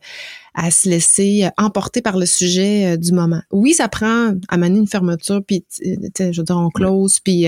à 0.53 0.69
se 0.69 0.89
laisser 0.89 1.47
emporter 1.57 2.01
par 2.01 2.17
le 2.17 2.25
sujet 2.25 2.97
du 2.97 3.13
moment. 3.13 3.41
Oui, 3.51 3.73
ça 3.73 3.87
prend 3.87 4.33
à 4.49 4.57
mener 4.57 4.79
une 4.79 4.87
fermeture, 4.87 5.41
puis 5.45 5.63
je 5.79 6.37
veux 6.37 6.43
dire, 6.43 6.57
on 6.57 6.69
close, 6.69 7.19
puis 7.19 7.45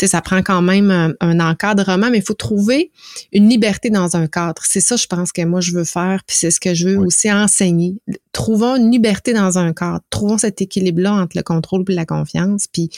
ça 0.00 0.20
prend 0.20 0.40
quand 0.40 0.62
même 0.62 1.16
un, 1.20 1.40
encadrement, 1.40 2.10
mais 2.10 2.18
il 2.18 2.24
faut 2.24 2.34
trouver 2.34 2.92
une 3.32 3.48
liberté 3.48 3.90
dans 3.90 4.16
un 4.16 4.28
cadre. 4.28 4.62
C'est 4.64 4.80
ça, 4.80 4.94
je 4.94 5.06
pense 5.08 5.32
que 5.32 5.42
moi, 5.42 5.60
je 5.60 5.72
veux 5.72 5.82
faire, 5.82 6.22
puis 6.24 6.36
c'est 6.38 6.52
ce 6.52 6.60
que 6.60 6.74
je 6.74 6.90
veux 6.90 6.98
aussi 6.98 7.32
enseigner. 7.32 7.96
Trouvons 8.30 8.76
une 8.76 8.92
liberté 8.92 9.32
dans 9.32 9.58
un 9.58 9.72
cadre. 9.72 10.02
Trouvons 10.10 10.38
cet 10.38 10.62
équilibre-là 10.62 11.12
entre 11.14 11.36
le 11.36 11.42
contrôle 11.42 11.84
et 11.88 11.94
la 11.94 12.06
confiance, 12.06 12.66
puis 12.72 12.88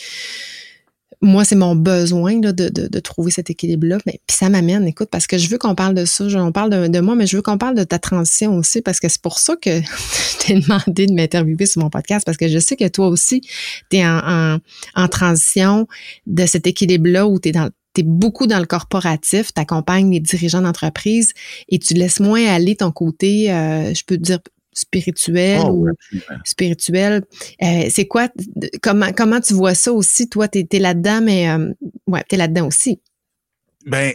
moi, 1.22 1.44
c'est 1.44 1.56
mon 1.56 1.74
besoin 1.74 2.36
de, 2.36 2.50
de, 2.50 3.00
trouver 3.00 3.30
cet 3.30 3.50
équilibre-là. 3.50 3.98
Puis 4.04 4.18
ça 4.28 4.48
m'amène, 4.48 4.86
écoute, 4.86 5.08
parce 5.10 5.26
que 5.26 5.38
je 5.38 5.48
veux 5.48 5.58
qu'on 5.58 5.74
parle 5.74 5.94
de 5.94 6.04
ça. 6.04 6.24
On 6.36 6.52
parle 6.52 6.90
de, 6.90 7.00
moi, 7.00 7.14
mais 7.14 7.26
je 7.26 7.36
veux 7.36 7.42
qu'on 7.42 7.58
parle 7.58 7.74
de 7.74 7.84
ta 7.84 7.98
transition 7.98 8.56
aussi, 8.56 8.82
parce 8.82 9.00
que 9.00 9.08
c'est 9.08 9.22
pour 9.22 9.38
ça 9.38 9.56
que 9.56 9.80
je 9.80 10.38
t'ai 10.38 10.60
demandé 10.60 11.06
de 11.06 11.14
m'interviewer 11.14 11.66
sur 11.66 11.82
mon 11.82 11.90
podcast, 11.90 12.24
parce 12.24 12.36
que 12.36 12.48
je 12.48 12.58
sais 12.58 12.76
que 12.76 12.88
toi 12.88 13.08
aussi, 13.08 13.40
tu 13.90 13.96
es 13.98 14.06
en, 14.06 14.58
en, 14.94 15.08
transition 15.08 15.86
de 16.26 16.44
cet 16.46 16.66
équilibre-là 16.66 17.26
où 17.26 17.40
tu 17.40 17.48
es 17.48 17.52
dans 17.52 17.70
beaucoup 18.02 18.46
dans 18.46 18.58
le 18.58 18.66
corporatif, 18.66 19.54
tu 19.54 19.60
accompagnes 19.60 20.10
les 20.10 20.20
dirigeants 20.20 20.60
d'entreprise 20.60 21.32
et 21.68 21.78
tu 21.78 21.94
laisses 21.94 22.20
moins 22.20 22.44
aller 22.46 22.76
ton 22.76 22.90
côté, 22.90 23.50
euh, 23.50 23.94
je 23.94 24.04
peux 24.04 24.18
dire, 24.18 24.38
spirituel 24.76 25.62
oh, 25.64 25.70
ou 25.70 25.88
spirituel. 26.44 27.24
Euh, 27.62 27.88
c'est 27.90 28.06
quoi, 28.06 28.28
comment, 28.82 29.12
comment 29.12 29.40
tu 29.40 29.54
vois 29.54 29.74
ça 29.74 29.92
aussi? 29.92 30.28
Toi, 30.28 30.48
tu 30.48 30.64
es, 30.70 30.78
là-dedans, 30.78 31.20
mais 31.22 31.48
euh, 31.50 31.72
ouais, 32.06 32.22
tu 32.28 32.34
es 32.34 32.38
là-dedans 32.38 32.66
aussi. 32.66 33.00
Ben, 33.86 34.12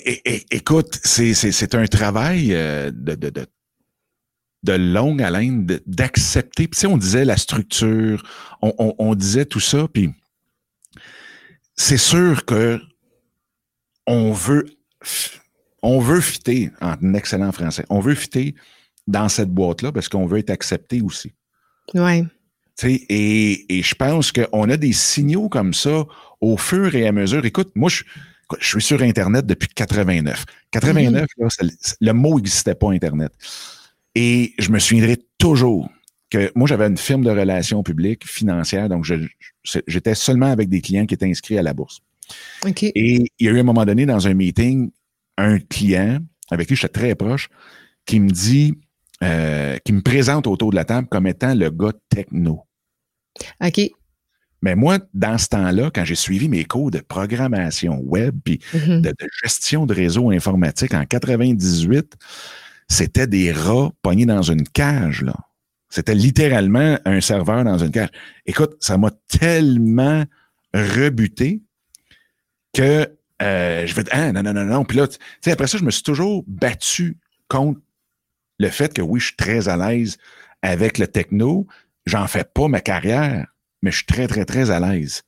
écoute, 0.51 0.99
c'est 1.03 1.75
un 1.75 1.87
travail 1.87 2.53
euh, 2.53 2.91
de, 2.93 3.15
de, 3.15 3.29
de, 3.29 3.45
de, 4.63 4.73
longue 4.73 5.21
haleine 5.21 5.65
d'accepter. 5.85 6.67
Puis, 6.67 6.85
on 6.85 6.97
disait 6.97 7.25
la 7.25 7.37
structure, 7.37 8.23
on, 8.61 8.93
on, 8.99 9.15
disait 9.15 9.45
tout 9.45 9.61
ça, 9.61 9.87
puis 9.91 10.09
c'est 11.75 11.97
sûr 11.97 12.45
que 12.45 12.79
on 14.05 14.33
veut, 14.33 14.65
on 15.81 15.99
veut 15.99 16.19
fitter, 16.19 16.69
en 16.81 17.13
excellent 17.13 17.53
français, 17.53 17.85
on 17.89 18.01
veut 18.01 18.15
fitter 18.15 18.55
dans 19.07 19.29
cette 19.29 19.49
boîte-là 19.49 19.91
parce 19.91 20.09
qu'on 20.09 20.25
veut 20.25 20.39
être 20.39 20.49
accepté 20.49 21.01
aussi. 21.01 21.33
Oui. 21.93 22.25
Et, 22.83 23.77
et 23.77 23.83
je 23.83 23.95
pense 23.95 24.31
qu'on 24.31 24.69
a 24.69 24.77
des 24.77 24.93
signaux 24.93 25.49
comme 25.49 25.73
ça 25.73 26.05
au 26.39 26.57
fur 26.57 26.95
et 26.95 27.07
à 27.07 27.11
mesure. 27.11 27.45
Écoute, 27.45 27.71
moi, 27.75 27.89
je, 27.89 28.03
je 28.59 28.67
suis 28.67 28.81
sur 28.81 29.01
Internet 29.01 29.45
depuis 29.45 29.69
89. 29.69 30.45
89, 30.71 31.27
mm-hmm. 31.37 31.95
le 32.01 32.11
mot 32.13 32.37
n'existait 32.37 32.75
pas, 32.75 32.91
Internet. 32.91 33.31
Et 34.15 34.53
je 34.59 34.71
me 34.71 34.79
souviendrai 34.79 35.17
toujours 35.37 35.89
que 36.29 36.51
moi, 36.55 36.67
j'avais 36.67 36.87
une 36.87 36.97
firme 36.97 37.23
de 37.23 37.29
relations 37.29 37.83
publiques 37.83 38.27
financières, 38.27 38.89
donc 38.89 39.05
j'étais 39.87 40.15
seulement 40.15 40.47
avec 40.47 40.69
des 40.69 40.81
clients 40.81 41.05
qui 41.05 41.13
étaient 41.13 41.29
inscrits 41.29 41.57
à 41.57 41.63
la 41.63 41.73
bourse. 41.73 41.99
Et 42.65 43.25
il 43.39 43.45
y 43.45 43.49
a 43.49 43.51
eu 43.51 43.59
un 43.59 43.63
moment 43.63 43.85
donné, 43.85 44.05
dans 44.05 44.27
un 44.27 44.33
meeting, 44.33 44.91
un 45.37 45.59
client 45.59 46.19
avec 46.49 46.67
qui 46.67 46.75
j'étais 46.75 46.99
très 46.99 47.15
proche, 47.15 47.49
qui 48.05 48.19
me 48.19 48.29
dit 48.29 48.77
euh, 49.23 49.77
qui 49.85 49.93
me 49.93 50.01
présente 50.01 50.47
autour 50.47 50.71
de 50.71 50.75
la 50.75 50.85
table 50.85 51.07
comme 51.09 51.27
étant 51.27 51.53
le 51.53 51.69
gars 51.69 51.93
techno. 52.09 52.65
OK. 53.63 53.81
Mais 54.63 54.75
moi, 54.75 54.99
dans 55.13 55.37
ce 55.37 55.47
temps-là, 55.47 55.89
quand 55.93 56.05
j'ai 56.05 56.15
suivi 56.15 56.47
mes 56.47 56.65
cours 56.65 56.91
de 56.91 56.99
programmation 56.99 57.99
web 58.03 58.35
puis 58.43 58.59
mm-hmm. 58.73 59.01
de, 59.01 59.13
gestion 59.43 59.85
de 59.85 59.93
réseau 59.93 60.29
informatique 60.29 60.93
en 60.93 61.05
98, 61.05 62.15
c'était 62.87 63.27
des 63.27 63.51
rats 63.51 63.91
pognés 64.01 64.25
dans 64.25 64.43
une 64.43 64.67
cage, 64.67 65.23
là. 65.23 65.35
C'était 65.89 66.15
littéralement 66.15 66.97
un 67.03 67.19
serveur 67.19 67.65
dans 67.65 67.77
une 67.77 67.91
cage. 67.91 68.09
Écoute, 68.45 68.77
ça 68.79 68.97
m'a 68.97 69.11
tellement 69.27 70.23
rebuté 70.73 71.61
que 72.73 73.09
euh, 73.41 73.85
je 73.85 73.93
vais 73.93 74.03
dire, 74.03 74.13
ah, 74.13 74.31
non, 74.31 74.41
non, 74.41 74.53
non, 74.53 74.65
non. 74.65 74.85
Puis 74.85 74.97
là, 74.97 75.07
tu 75.07 75.17
sais, 75.41 75.51
après 75.51 75.67
ça, 75.67 75.77
je 75.77 75.83
me 75.83 75.91
suis 75.91 76.03
toujours 76.03 76.45
battu 76.47 77.17
contre 77.49 77.81
le 78.61 78.69
fait 78.69 78.93
que 78.93 79.01
oui, 79.01 79.19
je 79.19 79.27
suis 79.27 79.35
très 79.35 79.67
à 79.67 79.75
l'aise 79.75 80.17
avec 80.61 80.97
le 80.97 81.07
techno. 81.07 81.67
J'en 82.05 82.27
fais 82.27 82.43
pas 82.43 82.67
ma 82.67 82.79
carrière, 82.79 83.47
mais 83.81 83.91
je 83.91 83.97
suis 83.97 84.05
très, 84.05 84.27
très, 84.27 84.45
très 84.45 84.69
à 84.69 84.79
l'aise. 84.79 85.23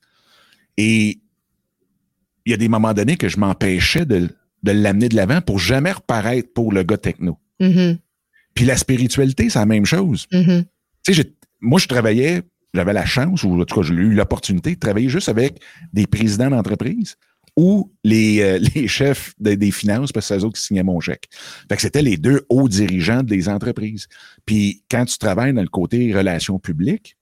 Et 0.78 1.20
il 2.46 2.52
y 2.52 2.54
a 2.54 2.58
des 2.58 2.70
moments 2.70 2.94
donnés 2.94 3.18
que 3.18 3.30
je 3.30 3.40
m'empêchais 3.40 4.06
de, 4.06 4.30
de 4.62 4.72
l'amener 4.72 5.10
de 5.10 5.16
l'avant 5.16 5.42
pour 5.42 5.60
jamais 5.60 5.92
reparaître 5.92 6.54
pour 6.54 6.72
le 6.72 6.84
gars 6.84 6.98
techno. 6.98 7.38
Mhm. 7.60 7.98
Puis 8.54 8.66
la 8.66 8.78
spiritualité, 8.78 9.50
c'est 9.50 9.60
la 9.60 9.66
même 9.66 9.86
chose. 9.86 10.28
Mhm. 10.32 10.66
Tu 11.06 11.14
sais, 11.16 11.34
moi, 11.60 11.80
je 11.80 11.88
travaillais, 11.88 12.44
j'avais 12.74 12.94
la 12.94 13.06
chance, 13.06 13.44
ou 13.44 13.60
en 13.60 13.66
tout 13.66 13.76
cas, 13.76 13.88
j'ai 13.88 13.94
eu 13.94 14.14
l'opportunité 14.14 14.76
de 14.76 14.80
travailler 14.80 15.10
juste 15.10 15.30
avec 15.30 15.60
des 15.92 16.06
présidents 16.06 16.50
d'entreprise 16.50 17.16
ou 17.56 17.91
les, 18.04 18.41
euh, 18.41 18.60
les 18.76 18.88
chefs 18.88 19.34
des 19.39 19.72
finances, 19.72 20.12
parce 20.12 20.28
que 20.28 20.36
c'est 20.36 20.39
eux 20.39 20.45
autres 20.45 20.58
qui 20.58 20.66
signaient 20.66 20.84
mon 20.84 20.99
chèque. 20.99 21.30
Fait 21.70 21.76
que 21.76 21.82
c'était 21.82 22.01
les 22.01 22.18
deux 22.18 22.45
hauts 22.49 22.70
dirigeants 22.70 23.24
des 23.24 23.49
entreprises. 23.49 24.08
Puis 24.45 24.84
quand 24.89 25.06
tu 25.06 25.18
travailles 25.18 25.54
dans 25.54 25.62
le 25.62 25.68
côté 25.68 26.14
relations 26.14 26.60
publiques, 26.60 27.18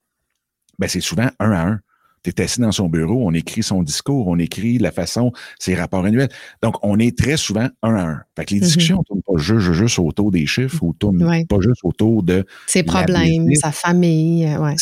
ben 0.79 0.87
c'est 0.87 1.01
souvent 1.01 1.29
un 1.39 1.51
à 1.51 1.67
un. 1.67 1.79
Tu 2.23 2.29
es 2.29 2.41
assis 2.41 2.61
dans 2.61 2.71
son 2.71 2.87
bureau, 2.87 3.27
on 3.27 3.33
écrit 3.33 3.63
son 3.63 3.81
discours, 3.81 4.27
on 4.27 4.37
écrit 4.37 4.77
la 4.77 4.91
façon, 4.91 5.31
ses 5.57 5.73
rapports 5.73 6.05
annuels. 6.05 6.29
Donc, 6.61 6.75
on 6.83 6.99
est 6.99 7.17
très 7.17 7.35
souvent 7.35 7.67
un 7.81 7.95
à 7.95 8.03
un. 8.03 8.21
Fait 8.35 8.45
que 8.45 8.53
les 8.53 8.59
discussions 8.59 8.99
ne 8.99 9.03
tournent 9.03 9.23
pas 9.23 9.41
juste, 9.41 9.71
juste, 9.71 9.97
autour 9.97 10.29
des 10.29 10.45
chiffres 10.45 10.83
ou 10.83 10.93
tournent 10.93 11.47
pas 11.47 11.61
juste 11.61 11.81
autour 11.83 12.21
de... 12.21 12.45
Ses 12.67 12.83
problèmes, 12.83 13.47
sa 13.55 13.71
famille, 13.71 14.45
euh, 14.45 14.59
ouais. 14.59 14.75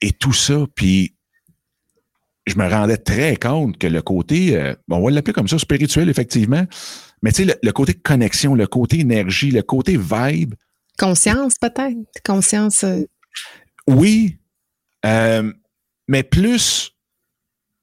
Et 0.00 0.12
tout 0.12 0.32
ça, 0.32 0.64
puis 0.74 1.15
je 2.46 2.56
me 2.56 2.68
rendais 2.68 2.96
très 2.96 3.36
compte 3.36 3.76
que 3.76 3.86
le 3.86 4.02
côté, 4.02 4.56
euh, 4.56 4.74
on 4.88 5.04
va 5.04 5.10
l'appeler 5.10 5.32
comme 5.32 5.48
ça, 5.48 5.58
spirituel, 5.58 6.08
effectivement, 6.08 6.64
mais 7.22 7.32
tu 7.32 7.44
sais, 7.44 7.58
le, 7.60 7.72
côté 7.72 7.94
connexion, 7.94 8.54
le 8.54 8.66
côté 8.66 9.00
énergie, 9.00 9.50
le 9.50 9.62
côté 9.62 9.96
vibe. 9.96 10.54
Conscience, 10.98 11.54
peut-être. 11.60 11.96
Conscience. 12.24 12.84
Euh. 12.84 13.02
Oui. 13.88 14.38
Euh, 15.04 15.52
mais 16.08 16.22
plus, 16.22 16.92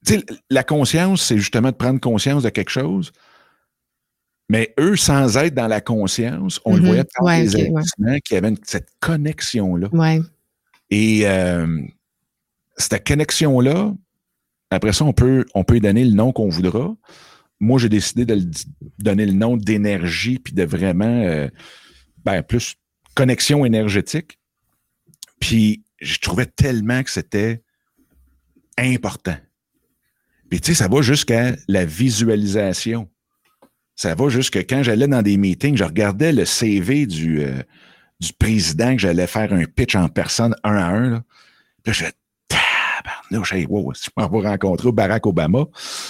tu 0.05 0.13
sais, 0.13 0.25
la 0.49 0.63
conscience, 0.63 1.23
c'est 1.23 1.37
justement 1.37 1.71
de 1.71 1.75
prendre 1.75 1.99
conscience 1.99 2.43
de 2.43 2.49
quelque 2.49 2.71
chose. 2.71 3.11
Mais 4.49 4.73
eux, 4.79 4.95
sans 4.95 5.37
être 5.37 5.53
dans 5.53 5.67
la 5.67 5.81
conscience, 5.81 6.61
on 6.63 6.75
le 6.75 6.81
mm-hmm. 6.81 6.85
voyait 6.85 7.05
par 7.15 7.37
les 7.37 7.55
okay, 7.55 8.21
qui 8.23 8.35
avaient 8.35 8.53
cette 8.63 8.89
connexion-là. 8.99 9.89
Ouais. 9.91 10.21
Et 10.89 11.25
cette 12.77 13.07
connexion-là, 13.07 13.93
après 14.69 14.93
ça, 14.93 15.05
on 15.05 15.13
peut, 15.13 15.45
on 15.53 15.63
peut 15.63 15.77
y 15.77 15.81
donner 15.81 16.03
le 16.03 16.13
nom 16.13 16.31
qu'on 16.31 16.49
voudra. 16.49 16.95
Moi, 17.59 17.79
j'ai 17.79 17.89
décidé 17.89 18.25
de 18.25 18.41
donner 18.99 19.25
le 19.25 19.33
nom 19.33 19.55
d'énergie 19.55 20.39
puis 20.39 20.53
de 20.53 20.63
vraiment 20.63 21.05
euh, 21.05 21.47
ben, 22.25 22.41
plus 22.41 22.75
connexion 23.15 23.65
énergétique. 23.65 24.39
Puis 25.39 25.83
je 26.01 26.17
trouvais 26.19 26.45
tellement 26.45 27.03
que 27.03 27.11
c'était 27.11 27.61
important. 28.77 29.37
Puis 30.49 30.61
tu 30.61 30.73
sais, 30.73 30.83
ça 30.83 30.87
va 30.87 31.01
jusqu'à 31.01 31.55
la 31.67 31.85
visualisation. 31.85 33.09
Ça 33.95 34.15
va 34.15 34.29
jusqu'à 34.29 34.63
quand 34.63 34.83
j'allais 34.83 35.07
dans 35.07 35.21
des 35.21 35.37
meetings, 35.37 35.77
je 35.77 35.83
regardais 35.83 36.33
le 36.33 36.45
CV 36.45 37.05
du, 37.05 37.41
euh, 37.41 37.61
du 38.19 38.33
président 38.33 38.93
que 38.95 39.01
j'allais 39.01 39.27
faire 39.27 39.53
un 39.53 39.65
pitch 39.65 39.95
en 39.95 40.09
personne 40.09 40.55
un 40.63 40.75
à 40.75 40.85
un. 40.85 41.09
Là. 41.09 41.23
Puis 41.83 41.93
je 41.93 42.05
je 43.43 44.09
m'en 44.17 44.29
vais 44.29 44.47
rencontrer 44.47 44.91
Barack 44.91 45.25
Obama. 45.25 45.65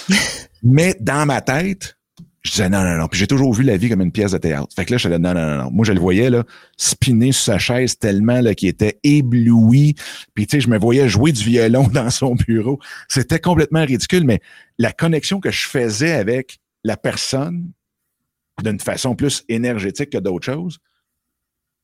Mais 0.64 0.96
dans 1.00 1.26
ma 1.26 1.42
tête, 1.42 1.98
je 2.44 2.52
disais 2.52 2.70
non, 2.70 2.84
non, 2.84 2.98
non. 2.98 3.08
Puis 3.08 3.20
j'ai 3.20 3.28
toujours 3.28 3.54
vu 3.54 3.64
la 3.64 3.78
vie 3.78 3.90
comme 3.90 4.02
une 4.02 4.12
pièce 4.12 4.32
de 4.32 4.38
théâtre. 4.38 4.68
Fait 4.76 4.86
que 4.86 4.92
là, 4.92 4.98
je 4.98 5.08
disais 5.08 5.20
non, 5.20 5.34
non, 5.34 5.46
non, 5.46 5.64
non. 5.64 5.72
Moi, 5.72 5.86
je 5.86 5.94
le 5.94 6.00
voyais, 6.00 6.30
là, 6.30 6.44
spinner 6.78 7.32
sur 7.32 7.44
sa 7.46 7.58
chaise 7.58 7.98
tellement, 7.98 8.42
là, 8.42 8.54
qu'il 8.54 8.68
était 8.68 9.00
ébloui. 9.04 9.96
Puis, 10.34 10.48
tu 10.48 10.58
sais, 10.58 10.62
je 10.62 10.70
me 10.70 10.78
voyais 10.78 11.08
jouer 11.08 11.32
du 11.32 11.44
violon 11.44 11.88
dans 11.94 12.10
son 12.10 12.36
bureau. 12.36 12.80
C'était 13.08 13.40
complètement 13.40 13.86
ridicule, 13.86 14.26
mais 14.26 14.42
la 14.78 14.92
connexion 14.92 15.40
que 15.40 15.52
je 15.52 15.68
faisais 15.68 16.12
avec 16.12 16.60
la 16.84 16.98
personne, 16.98 17.72
d'une 18.62 18.80
façon 18.80 19.16
plus 19.16 19.46
énergétique 19.48 20.12
que 20.12 20.18
d'autres 20.18 20.46
choses, 20.46 20.80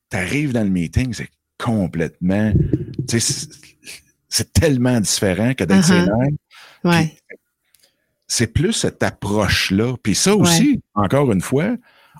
t'arrives 0.09 0.51
dans 0.51 0.63
le 0.63 0.69
meeting, 0.69 1.13
c'est 1.13 1.29
complètement, 1.57 2.51
tu 3.07 3.19
sais, 3.19 3.47
c'est 4.29 4.53
tellement 4.53 4.99
différent 4.99 5.53
que 5.53 5.63
d'être 5.63 5.91
uh 5.91 6.87
ouais. 6.87 7.17
C'est 8.27 8.47
plus 8.47 8.73
cette 8.73 9.01
approche-là. 9.01 9.95
Puis 10.03 10.13
ça 10.13 10.35
aussi, 10.35 10.81
encore 10.93 11.31
une 11.31 11.41
fois, 11.41 11.75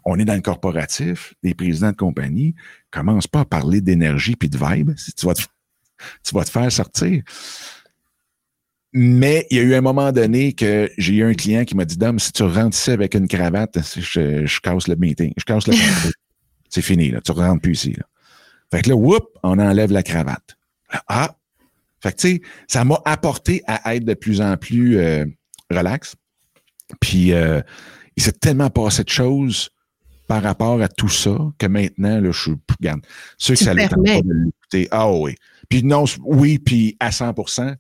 on 0.06 0.18
est 0.18 0.26
dans 0.26 0.34
le 0.34 0.42
corporatif, 0.42 1.36
les 1.44 1.54
présidents 1.54 1.92
de 1.92 1.96
compagnie 1.96 2.56
commencent 2.90 3.28
pas 3.28 3.42
à 3.42 3.46
parler 3.46 3.80
d'énergie 3.80 4.36
puis 4.36 4.50
de 4.50 4.58
vibe. 4.58 4.92
Si 4.98 5.14
tu 5.14 5.28
vas 5.28 5.36
te, 5.36 5.44
tu 6.24 6.34
vas 6.34 6.44
te 6.44 6.50
faire 6.50 6.72
sortir. 6.72 7.22
Mais 8.92 9.46
il 9.52 9.58
y 9.58 9.60
a 9.60 9.64
eu 9.64 9.76
un 9.76 9.82
moment 9.82 10.12
donné 10.12 10.54
que 10.54 10.90
j'ai 10.98 11.14
eu 11.14 11.24
un 11.24 11.36
client 11.36 11.64
qui 11.64 11.76
m'a 11.76 11.86
dit 11.86 11.98
Dom, 11.98 12.18
si 12.18 12.32
tu 12.32 12.42
rentres 12.42 12.76
ici 12.76 12.90
avec 12.90 13.14
une 13.14 13.28
cravate, 13.28 13.78
je, 13.96 14.48
je 14.48 14.60
casse 14.62 14.88
le 14.88 14.96
meeting. 14.96 15.32
Je 15.38 15.44
casse 15.44 15.68
le 15.68 15.76
C'est 16.70 16.82
fini, 16.82 17.12
là. 17.12 17.22
Tu 17.22 17.32
rentres 17.32 17.62
plus 17.62 17.74
ici. 17.74 17.94
Là. 17.94 18.06
Fait 18.72 18.82
que 18.82 18.90
là, 18.90 18.96
whoop, 18.96 19.28
on 19.44 19.60
enlève 19.60 19.92
la 19.92 20.04
cravate. 20.04 20.58
Ah, 21.08 21.36
fait 22.02 22.12
que, 22.12 22.18
tu 22.18 22.36
sais, 22.36 22.42
ça 22.68 22.84
m'a 22.86 23.00
apporté 23.06 23.62
à 23.68 23.96
être 23.96 24.06
de 24.06 24.14
plus 24.14 24.42
en 24.42 24.56
plus 24.58 24.98
euh, 24.98 25.26
relax. 25.70 26.16
Puis, 27.00 27.34
euh, 27.34 27.62
il 28.16 28.24
s'est 28.24 28.32
tellement 28.32 28.70
passé 28.70 29.04
de 29.04 29.10
choses 29.10 29.70
par 30.28 30.44
rapport 30.44 30.82
à 30.82 30.88
tout 30.88 31.10
ça 31.10 31.36
que 31.58 31.66
maintenant, 31.66 32.22
là, 32.22 32.32
je 32.32 32.40
suis, 32.40 32.56
regarde, 32.80 33.02
ceux 33.38 33.56
que 33.56 33.60
ça 33.60 33.74
le 33.74 33.88
pas 33.88 33.96
de 33.96 34.46
l'écouter. 34.46 34.88
Ah 34.92 35.12
oui. 35.12 35.36
Puis 35.70 35.84
non, 35.84 36.06
oui, 36.24 36.60
puis 36.60 36.96
à 37.00 37.12
100 37.12 37.34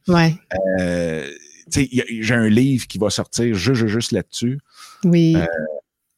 Ouais. 0.07 0.35
Euh, 0.79 1.29
tu 1.71 1.85
sais, 1.85 2.05
j'ai 2.21 2.33
un 2.33 2.49
livre 2.49 2.87
qui 2.87 2.97
va 2.97 3.09
sortir 3.09 3.53
juste, 3.55 3.85
juste 3.87 4.11
là-dessus. 4.11 4.59
Oui. 5.03 5.35
Euh, 5.35 5.45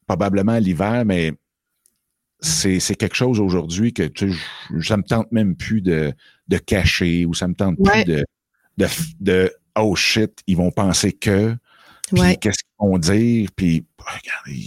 probablement 0.06 0.58
l'hiver, 0.58 1.04
mais 1.04 1.32
c'est 2.40 2.96
quelque 2.96 3.14
chose 3.14 3.38
aujourd'hui 3.38 3.92
que 3.92 4.02
tu 4.02 4.32
sais, 4.32 4.38
ça 4.82 4.96
me 4.96 5.02
tente 5.02 5.30
même 5.32 5.54
plus 5.54 5.80
de, 5.80 6.12
de 6.52 6.58
cacher 6.58 7.24
ou 7.26 7.34
ça 7.34 7.48
me 7.48 7.54
tente 7.54 7.76
plus 7.82 8.04
de, 8.04 8.24
de, 8.78 8.86
de, 9.20 9.52
oh 9.76 9.96
shit, 9.96 10.40
ils 10.46 10.56
vont 10.56 10.70
penser 10.70 11.12
que 11.12 11.56
qu'est-ce 12.12 12.62
qu'ils 12.62 12.78
vont 12.78 12.98
dire 12.98 13.48
puis 13.56 13.84
regardez 13.98 14.66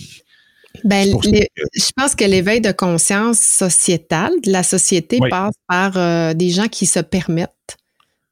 ben, 0.84 1.08
je 1.08 1.92
pense 1.96 2.16
que 2.16 2.26
l'éveil 2.26 2.60
de 2.60 2.72
conscience 2.72 3.40
sociétale 3.40 4.34
de 4.44 4.52
la 4.52 4.62
société 4.62 5.20
passe 5.30 5.54
par 5.68 5.96
euh, 5.96 6.34
des 6.34 6.50
gens 6.50 6.68
qui 6.68 6.86
se 6.86 7.00
permettent 7.00 7.78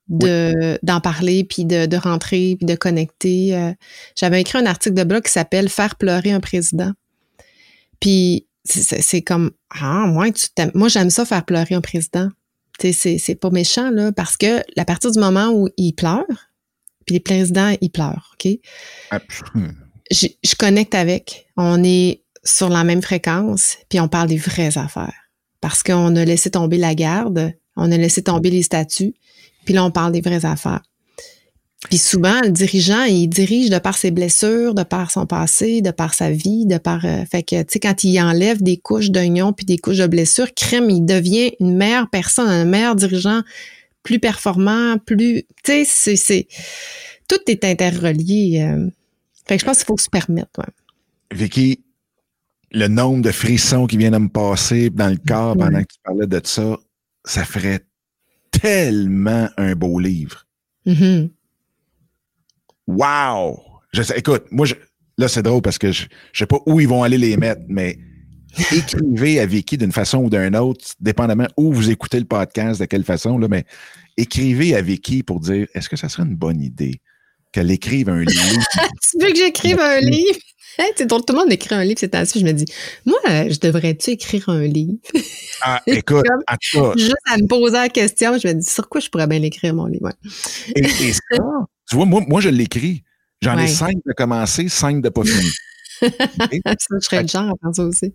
de 0.10 0.78
d'en 0.84 1.00
parler 1.00 1.46
puis 1.46 1.64
de, 1.64 1.86
de, 1.86 1.96
rentrer 1.98 2.56
puis 2.58 2.66
de 2.66 2.76
connecter. 2.76 3.56
Euh. 3.56 3.72
J'avais 4.18 4.42
écrit 4.42 4.58
un 4.58 4.66
article 4.66 4.96
de 4.96 5.06
blog 5.06 5.24
qui 5.24 5.32
s'appelle 5.32 5.70
Faire 5.70 5.96
pleurer 5.96 6.32
un 6.32 6.42
président. 6.42 6.92
Puis 8.02 8.46
c'est 8.66 9.22
comme 9.22 9.52
ah 9.70 10.06
moi 10.08 10.30
tu 10.32 10.48
moi 10.74 10.90
j'aime 10.90 11.10
ça 11.10 11.26
faire 11.26 11.46
pleurer 11.46 11.76
un 11.76 11.82
président 11.82 12.30
c'est 12.80 13.36
pas 13.36 13.50
méchant 13.50 13.92
là 13.92 14.12
parce 14.12 14.38
que 14.38 14.60
à 14.80 14.86
partir 14.86 15.12
du 15.12 15.20
moment 15.20 15.52
où 15.52 15.70
il 15.78 15.94
pleure 15.94 16.26
puis 17.06 17.16
les 17.16 17.20
présidents 17.20 17.76
ils 17.82 17.92
pleurent 17.92 18.36
ok? 18.36 18.52
Je, 20.12 20.28
je, 20.44 20.56
connecte 20.56 20.96
avec. 20.96 21.48
On 21.56 21.82
est 21.84 22.24
sur 22.44 22.70
la 22.70 22.84
même 22.84 23.02
fréquence 23.02 23.78
puis 23.90 24.00
on 24.00 24.08
parle 24.08 24.28
des 24.28 24.38
vraies 24.38 24.78
affaires. 24.78 25.14
Parce 25.62 25.82
qu'on 25.82 26.16
a 26.16 26.26
laissé 26.26 26.52
tomber 26.52 26.78
la 26.78 26.94
garde 26.94 27.54
on 27.76 27.92
a 27.92 27.98
laissé 27.98 28.24
tomber 28.24 28.50
les 28.50 28.64
statuts 28.64 29.14
puis 29.66 29.74
là 29.74 29.84
on 29.84 29.92
parle 29.92 30.12
des 30.12 30.22
vraies 30.22 30.46
affaires 30.46 30.82
puis 31.90 31.98
souvent, 31.98 32.42
le 32.42 32.50
dirigeant, 32.50 33.04
il 33.04 33.28
dirige 33.28 33.70
de 33.70 33.78
par 33.78 33.98
ses 33.98 34.12
blessures, 34.12 34.74
de 34.74 34.84
par 34.84 35.12
son 35.12 35.26
passé, 35.26 35.82
de 35.82 35.92
par 35.92 36.14
sa 36.14 36.32
vie, 36.32 36.66
de 36.66 36.78
par... 36.78 37.06
Euh, 37.06 37.26
fait 37.30 37.44
que, 37.44 37.62
tu 37.62 37.74
sais, 37.74 37.80
quand 37.80 38.04
il 38.04 38.20
enlève 38.22 38.62
des 38.64 38.78
couches 38.78 39.12
d'oignons 39.12 39.54
puis 39.54 39.66
des 39.66 39.78
couches 39.78 39.98
de 39.98 40.08
blessures, 40.08 40.54
crème, 40.54 40.90
il 40.90 41.06
devient 41.06 41.52
une 41.60 41.76
meilleure 41.76 42.10
personne, 42.10 42.48
un 42.48 42.66
meilleur 42.66 42.96
dirigeant, 42.96 43.42
plus 44.02 44.20
performant, 44.20 44.98
plus... 44.98 45.44
Tu 45.64 45.86
sais, 45.86 46.16
c'est... 46.16 46.48
Tout 47.28 47.40
est 47.48 47.64
interrelié. 47.66 48.62
Euh. 48.62 48.90
Fait 49.46 49.56
que 49.56 49.62
je 49.62 49.66
pense 49.66 49.78
qu'il 49.78 49.88
faut 49.88 49.98
se 49.98 50.10
permettre. 50.10 50.60
Ouais. 50.60 50.74
Vicky, 51.34 51.84
le 52.72 52.88
nombre 52.88 53.22
de 53.22 53.32
frissons 53.32 53.88
qui 53.88 53.98
viennent 53.98 54.14
de 54.14 54.18
me 54.20 54.30
passer 54.30 54.90
dans 54.90 55.10
le 55.10 55.18
corps 55.18 55.56
pendant 55.58 55.82
que 55.82 55.94
tu 55.94 56.00
parlais 56.04 56.28
de 56.28 56.42
ça, 56.44 56.78
ça 57.26 57.44
ferait 57.46 57.82
tellement 58.52 59.50
un 59.58 59.76
beau 59.76 60.00
livre. 60.00 60.46
Mm-hmm. 60.86 61.30
Wow! 62.88 63.60
Je 63.94 64.02
sais, 64.02 64.18
écoute, 64.18 64.46
moi, 64.52 64.66
je, 64.66 64.76
là, 65.18 65.28
c'est 65.28 65.44
drôle 65.44 65.62
parce 65.62 65.78
que 65.78 65.92
je, 65.92 66.06
je 66.34 66.40
sais 66.40 66.46
pas 66.46 66.60
où 66.66 66.80
ils 66.80 66.88
vont 66.88 67.04
aller 67.04 67.18
les 67.18 67.38
mettre, 67.38 67.62
mais 67.68 67.98
écrivez 68.72 69.40
à 69.40 69.46
Vicky 69.46 69.78
d'une 69.78 69.92
façon 69.92 70.20
ou 70.20 70.30
d'une 70.30 70.56
autre, 70.56 70.86
dépendamment 71.00 71.48
où 71.58 71.74
vous 71.74 71.90
écoutez 71.90 72.20
le 72.20 72.26
podcast, 72.26 72.80
de 72.80 72.86
quelle 72.86 73.04
façon, 73.04 73.38
là, 73.38 73.48
mais 73.48 73.66
écrivez 74.18 74.76
à 74.76 74.82
Vicky 74.82 75.24
pour 75.24 75.40
dire 75.40 75.68
est-ce 75.74 75.90
que 75.90 75.96
ça 75.96 76.10
serait 76.10 76.24
une 76.24 76.36
bonne 76.36 76.62
idée 76.62 77.02
qu'elle 77.52 77.72
écrive 77.72 78.10
un 78.10 78.24
livre? 78.24 78.64
tu 79.12 79.26
veux 79.26 79.32
que 79.32 79.38
j'écrive 79.38 79.80
un 79.80 80.00
livre? 80.00 80.40
tout 80.98 81.06
le 81.08 81.36
monde 81.36 81.52
écrit 81.52 81.76
un 81.76 81.84
livre 81.84 82.00
c'est 82.00 82.16
ainsi. 82.16 82.40
Je 82.40 82.46
me 82.46 82.52
dis, 82.52 82.66
moi, 83.06 83.20
je 83.28 83.60
devrais-tu 83.60 84.12
écrire 84.12 84.50
un 84.50 84.66
livre? 84.66 84.98
Ah, 85.62 85.82
écoute, 85.86 86.26
à 86.48 86.58
toi. 86.72 86.94
Juste 86.98 87.16
à 87.32 87.38
me 87.38 87.48
poser 87.48 87.78
la 87.78 87.90
question, 87.90 88.38
je 88.38 88.48
me 88.48 88.54
dis, 88.54 88.70
sur 88.70 88.90
quoi 88.90 89.00
je 89.02 89.10
pourrais 89.10 89.28
bien 89.28 89.40
l'écrire, 89.40 89.74
mon 89.74 89.86
livre? 89.86 90.10
Et, 90.76 91.14
ça, 91.14 91.22
tu 91.90 91.96
vois, 91.96 92.06
moi, 92.06 92.24
moi 92.28 92.42
je 92.42 92.50
l'écris. 92.50 93.04
J'en 93.42 93.58
ai 93.58 93.68
cinq 93.68 93.96
de 94.06 94.14
commencer, 94.14 94.70
cinq 94.70 95.02
de 95.02 95.10
pas 95.10 95.24
finir. 95.24 95.52
ça, 96.02 96.76
je 96.92 97.00
serais 97.02 97.24
le 97.24 97.28
genre 97.28 97.50
à 97.50 97.54
faire 97.62 97.76
ça 97.76 97.84
aussi. 97.84 98.14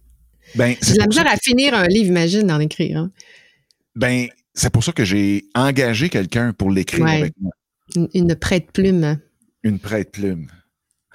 Ben, 0.54 0.74
J'ai 0.80 0.94
la 0.94 1.06
misère 1.06 1.26
à 1.26 1.36
finir 1.36 1.74
un 1.74 1.86
livre, 1.86 2.08
imagine, 2.08 2.46
d'en 2.46 2.60
écrire. 2.60 2.96
Hein. 2.96 3.10
Ben, 3.94 4.28
c'est 4.54 4.70
pour 4.70 4.82
ça 4.82 4.92
que 4.92 5.04
j'ai 5.04 5.44
engagé 5.54 6.08
quelqu'un 6.08 6.52
pour 6.52 6.70
l'écrire 6.70 7.06
avec 7.06 7.34
moi. 7.40 7.52
Une, 8.14 8.34
prête-plume. 8.34 9.18
Une 9.62 9.78
prête-plume. 9.78 10.48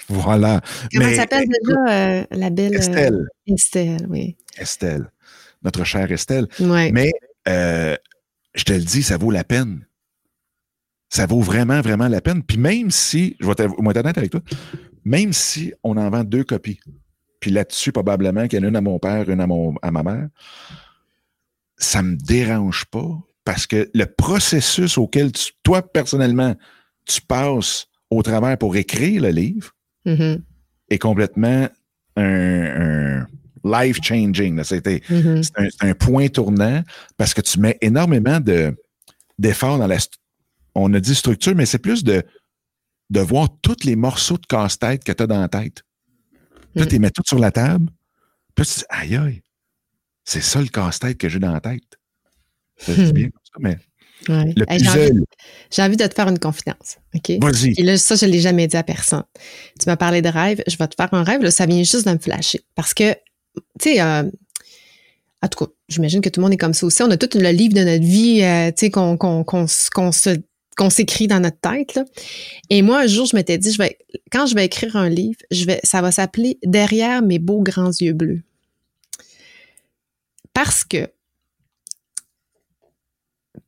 Voilà. 0.07 0.61
Comment 0.93 1.13
s'appelle 1.13 1.45
déjà 1.47 1.79
euh, 1.89 2.25
la 2.31 2.49
belle. 2.49 2.75
Euh, 2.75 2.79
Estelle. 2.79 3.27
Estelle, 3.47 4.07
oui. 4.09 4.35
Estelle. 4.57 5.11
Notre 5.63 5.83
chère 5.83 6.11
Estelle. 6.11 6.47
Mais 6.59 7.11
euh, 7.47 7.95
je 8.53 8.63
te 8.63 8.73
le 8.73 8.81
dis, 8.81 9.03
ça 9.03 9.17
vaut 9.17 9.31
la 9.31 9.43
peine. 9.43 9.85
Ça 11.13 11.27
vaut 11.27 11.41
vraiment, 11.41 11.79
vraiment 11.79 12.07
la 12.07 12.21
peine. 12.21 12.41
Puis 12.41 12.57
même 12.57 12.89
si, 12.89 13.37
je 13.39 13.45
vais 13.45 13.51
être 13.51 13.77
honnête 13.77 14.17
avec 14.17 14.31
toi, 14.31 14.41
même 15.05 15.31
si 15.31 15.71
on 15.83 15.95
en 15.97 16.09
vend 16.09 16.23
deux 16.23 16.43
copies, 16.43 16.79
puis 17.39 17.51
là-dessus, 17.51 17.91
probablement 17.91 18.47
qu'il 18.47 18.57
y 18.57 18.61
en 18.63 18.65
a 18.65 18.69
une 18.69 18.75
à 18.75 18.81
mon 18.81 18.97
père, 18.97 19.29
une 19.29 19.39
à, 19.39 19.45
mon, 19.45 19.75
à 19.83 19.91
ma 19.91 20.01
mère, 20.01 20.27
ça 21.77 22.01
me 22.01 22.15
dérange 22.15 22.85
pas 22.85 23.07
parce 23.45 23.67
que 23.67 23.91
le 23.93 24.07
processus 24.07 24.97
auquel 24.97 25.31
toi, 25.61 25.83
personnellement, 25.83 26.55
tu 27.05 27.21
passes 27.21 27.85
au 28.09 28.23
travers 28.23 28.57
pour 28.57 28.75
écrire 28.75 29.21
le 29.21 29.29
livre 29.29 29.69
mm-hmm. 30.07 30.41
est 30.89 30.97
complètement 30.97 31.69
un, 32.15 33.27
life-changing. 33.63 34.59
Mm-hmm. 34.59 35.43
C'est 35.43 35.85
un, 35.85 35.93
point 35.93 36.27
tournant 36.29 36.81
parce 37.17 37.35
que 37.35 37.41
tu 37.41 37.59
mets 37.59 37.77
énormément 37.81 38.39
d'efforts 39.37 39.77
dans 39.77 39.87
la... 39.87 39.97
On 40.75 40.93
a 40.93 40.99
dit 40.99 41.15
structure, 41.15 41.55
mais 41.55 41.65
c'est 41.65 41.79
plus 41.79 42.03
de, 42.03 42.23
de 43.09 43.19
voir 43.19 43.49
tous 43.61 43.83
les 43.83 43.95
morceaux 43.95 44.37
de 44.37 44.45
casse-tête 44.45 45.03
que 45.03 45.11
tu 45.11 45.23
as 45.23 45.27
dans 45.27 45.39
la 45.39 45.49
tête. 45.49 45.83
Puis 46.75 46.85
tu 46.87 46.93
les 46.93 46.99
mets 46.99 47.11
tous 47.11 47.23
sur 47.27 47.39
la 47.39 47.51
table. 47.51 47.89
Puis 48.55 48.65
tu 48.65 48.79
dis, 48.79 48.85
aïe, 48.89 49.15
aïe, 49.15 49.41
c'est 50.23 50.41
ça 50.41 50.59
le 50.61 50.67
casse-tête 50.67 51.17
que 51.17 51.29
j'ai 51.29 51.39
dans 51.39 51.51
la 51.51 51.61
tête. 51.61 51.83
C'est 52.77 52.97
hmm. 52.97 53.11
bien 53.11 53.29
comme 53.29 53.43
ça, 53.43 53.53
mais. 53.59 53.77
J'ai, 55.69 55.81
envie, 55.81 55.97
de 55.97 56.07
te 56.07 56.13
faire 56.13 56.29
une 56.29 56.39
confidence. 56.39 56.97
OK? 57.13 57.31
Vas-y. 57.41 57.73
Et 57.77 57.83
là, 57.83 57.97
ça, 57.97 58.15
je 58.15 58.25
ne 58.25 58.31
l'ai 58.31 58.39
jamais 58.39 58.67
dit 58.67 58.77
à 58.77 58.83
personne. 58.83 59.23
Tu 59.79 59.87
m'as 59.87 59.97
parlé 59.97 60.21
de 60.21 60.29
rêve. 60.29 60.63
Je 60.65 60.77
vais 60.77 60.87
te 60.87 60.95
faire 60.95 61.13
un 61.13 61.23
rêve. 61.23 61.41
Là, 61.41 61.51
ça 61.51 61.65
vient 61.65 61.83
juste 61.83 62.05
de 62.07 62.11
me 62.11 62.17
flasher. 62.17 62.61
Parce 62.73 62.93
que, 62.93 63.11
tu 63.11 63.61
sais, 63.81 64.01
euh, 64.01 64.23
en 65.41 65.47
tout 65.49 65.65
cas, 65.65 65.71
j'imagine 65.89 66.21
que 66.21 66.29
tout 66.29 66.39
le 66.39 66.43
monde 66.43 66.53
est 66.53 66.57
comme 66.57 66.73
ça 66.73 66.85
aussi. 66.85 67.03
On 67.03 67.11
a 67.11 67.17
tout 67.17 67.37
le 67.37 67.49
livre 67.49 67.73
de 67.73 67.83
notre 67.83 68.03
vie, 68.03 68.41
euh, 68.43 68.71
tu 68.71 68.85
sais, 68.85 68.91
qu'on, 68.91 69.67
se 69.67 70.39
qu'on 70.75 70.89
s'écrit 70.89 71.27
dans 71.27 71.39
notre 71.39 71.59
tête. 71.59 71.99
Et 72.69 72.81
moi, 72.81 73.01
un 73.01 73.07
jour, 73.07 73.25
je 73.25 73.35
m'étais 73.35 73.57
dit, 73.57 73.71
je 73.71 73.77
vais, 73.77 73.97
quand 74.31 74.45
je 74.45 74.55
vais 74.55 74.65
écrire 74.65 74.95
un 74.95 75.09
livre, 75.09 75.39
je 75.51 75.65
vais, 75.65 75.79
ça 75.83 76.01
va 76.01 76.11
s'appeler 76.11 76.57
Derrière 76.63 77.21
mes 77.21 77.39
beaux 77.39 77.61
grands 77.61 77.91
yeux 77.91 78.13
bleus. 78.13 78.41
Parce 80.53 80.83
que 80.83 81.07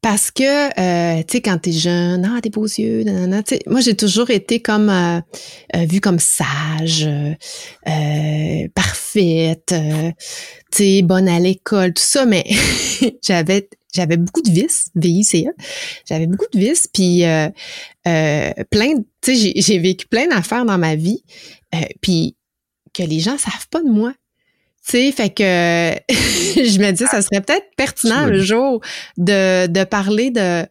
parce 0.06 0.30
que, 0.30 0.44
euh, 0.44 1.24
tu 1.24 1.32
sais, 1.32 1.42
quand 1.42 1.58
t'es 1.58 1.72
jeune, 1.72 2.32
ah, 2.32 2.40
des 2.40 2.52
beaux 2.52 2.66
yeux, 2.66 3.04
nanana, 3.04 3.42
moi, 3.66 3.82
j'ai 3.82 3.96
toujours 3.96 4.30
été 4.30 4.60
comme, 4.60 4.90
euh, 4.90 5.20
euh, 5.76 5.86
vue 5.90 6.00
comme 6.00 6.20
sage, 6.20 7.10
parfaite, 8.76 9.74
tu 10.72 10.78
sais, 10.78 11.02
bonne 11.02 11.28
à 11.28 11.40
l'école, 11.40 11.94
tout 11.94 12.04
ça, 12.04 12.28
mais 12.28 12.46
j'avais 13.24 13.68
j'avais 13.96 14.18
beaucoup 14.18 14.42
de 14.42 14.52
vices, 14.52 14.90
VICE, 14.96 15.46
j'avais 16.08 16.28
beaucoup 16.28 16.48
de 16.54 16.60
vices, 16.60 16.88
puis 16.92 17.24
plein, 18.04 18.96
tu 19.22 19.36
sais, 19.36 19.54
j'ai 19.56 19.80
vécu 19.80 20.08
plein 20.08 20.28
d'affaires 20.28 20.66
dans 20.66 20.78
ma 20.78 20.96
vie, 20.96 21.24
puis 22.02 22.36
que 22.94 23.04
les 23.04 23.20
gens 23.20 23.38
savent 23.38 23.68
pas 23.70 23.82
de 23.82 23.90
moi. 23.90 24.14
Tu 24.86 24.92
sais, 24.92 25.12
fait 25.12 25.30
que 25.30 25.44
je 26.14 26.80
me 26.80 26.92
dis, 26.92 27.06
ça 27.06 27.22
serait 27.22 27.42
peut-être 27.42 27.68
pertinent 27.76 28.28
le 28.28 28.42
jour 28.42 28.82
de, 29.18 29.68
de 29.68 29.84
parler 29.84 30.30
de, 30.30 30.66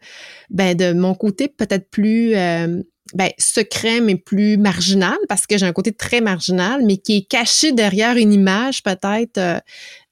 ben, 0.50 0.76
de 0.76 0.92
mon 0.92 1.14
côté 1.14 1.48
peut-être 1.48 1.90
plus 1.90 2.36
euh, 2.36 2.80
ben, 3.14 3.30
secret, 3.38 4.00
mais 4.00 4.14
plus 4.14 4.56
marginal, 4.56 5.16
parce 5.28 5.46
que 5.46 5.58
j'ai 5.58 5.66
un 5.66 5.72
côté 5.72 5.92
très 5.92 6.20
marginal, 6.20 6.84
mais 6.84 6.96
qui 6.96 7.18
est 7.18 7.28
caché 7.28 7.72
derrière 7.72 8.16
une 8.16 8.32
image 8.32 8.82
peut-être. 8.82 9.38
Euh, 9.38 9.58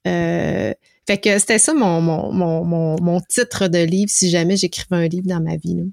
euh 0.06 0.72
fait 1.06 1.18
que 1.18 1.38
c'était 1.38 1.58
ça 1.58 1.74
mon, 1.74 2.00
mon, 2.00 2.32
mon, 2.32 2.96
mon, 3.00 3.20
titre 3.20 3.68
de 3.68 3.78
livre 3.78 4.10
si 4.10 4.30
jamais 4.30 4.56
j'écrivais 4.56 5.04
un 5.04 5.08
livre 5.08 5.26
dans 5.26 5.40
ma 5.40 5.56
vie. 5.56 5.76
Là. 5.76 5.84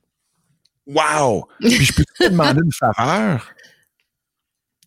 Wow! 0.88 1.48
Puis 1.60 1.86
je 1.86 1.94
peux 1.94 2.04
te 2.04 2.30
demander 2.30 2.62
une 2.64 2.72
faveur? 2.72 3.48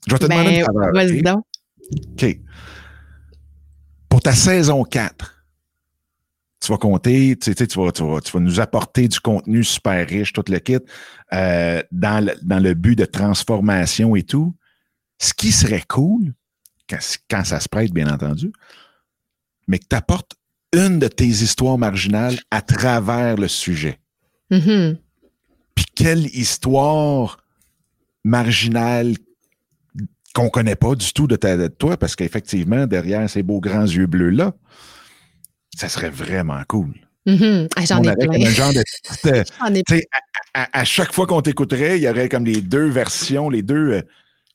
Je 0.06 0.12
vais 0.12 0.18
te 0.18 0.24
demander 0.24 0.50
une 0.50 0.56
ben, 0.60 0.66
faveur. 0.66 0.92
Vas-y 0.92 1.22
donc. 1.22 1.44
OK 2.12 2.38
pour 4.12 4.20
ta 4.20 4.34
saison 4.34 4.84
4, 4.84 5.46
tu 6.60 6.70
vas 6.70 6.76
compter, 6.76 7.34
tu, 7.34 7.54
sais, 7.54 7.66
tu, 7.66 7.78
vas, 7.78 7.92
tu, 7.92 8.02
vas, 8.02 8.20
tu 8.20 8.30
vas 8.30 8.40
nous 8.40 8.60
apporter 8.60 9.08
du 9.08 9.18
contenu 9.18 9.64
super 9.64 10.06
riche, 10.06 10.34
tout 10.34 10.44
le 10.48 10.58
kit, 10.58 10.80
euh, 11.32 11.82
dans, 11.90 12.22
le, 12.22 12.34
dans 12.42 12.62
le 12.62 12.74
but 12.74 12.94
de 12.94 13.06
transformation 13.06 14.14
et 14.14 14.22
tout. 14.22 14.54
Ce 15.18 15.32
qui 15.32 15.50
serait 15.50 15.84
cool, 15.88 16.34
quand, 16.90 17.42
ça 17.42 17.58
se 17.58 17.70
prête, 17.70 17.90
bien 17.90 18.12
entendu, 18.12 18.52
mais 19.72 19.78
que 19.78 19.86
tu 19.88 19.96
apportes 19.96 20.34
une 20.74 20.98
de 20.98 21.08
tes 21.08 21.24
histoires 21.24 21.78
marginales 21.78 22.38
à 22.50 22.60
travers 22.60 23.36
le 23.36 23.48
sujet. 23.48 23.98
Mm-hmm. 24.50 24.98
Puis 25.74 25.84
quelle 25.94 26.26
histoire 26.26 27.38
marginale 28.22 29.14
qu'on 30.34 30.50
connaît 30.50 30.76
pas 30.76 30.94
du 30.94 31.10
tout 31.14 31.26
de, 31.26 31.36
ta, 31.36 31.70
toi, 31.70 31.96
parce 31.96 32.16
qu'effectivement, 32.16 32.86
derrière 32.86 33.28
ces 33.30 33.42
beaux 33.42 33.60
grands 33.60 33.86
yeux 33.86 34.06
bleus-là, 34.06 34.52
ça 35.74 35.88
serait 35.88 36.10
vraiment 36.10 36.62
cool. 36.68 36.92
Mm-hmm. 37.26 37.68
Ah, 37.76 37.84
j'en 37.86 38.02
ai 38.02 38.14
plein. 38.14 38.50
genre 38.50 38.74
de, 38.74 40.04
à, 40.54 40.84
chaque 40.84 41.14
fois 41.14 41.26
qu'on 41.26 41.40
t'écouterait, 41.40 41.98
il 41.98 42.02
y 42.02 42.08
aurait 42.10 42.28
comme 42.28 42.44
les 42.44 42.60
deux 42.60 42.90
versions, 42.90 43.48
les 43.48 43.62
deux, 43.62 43.92
euh, 43.92 44.02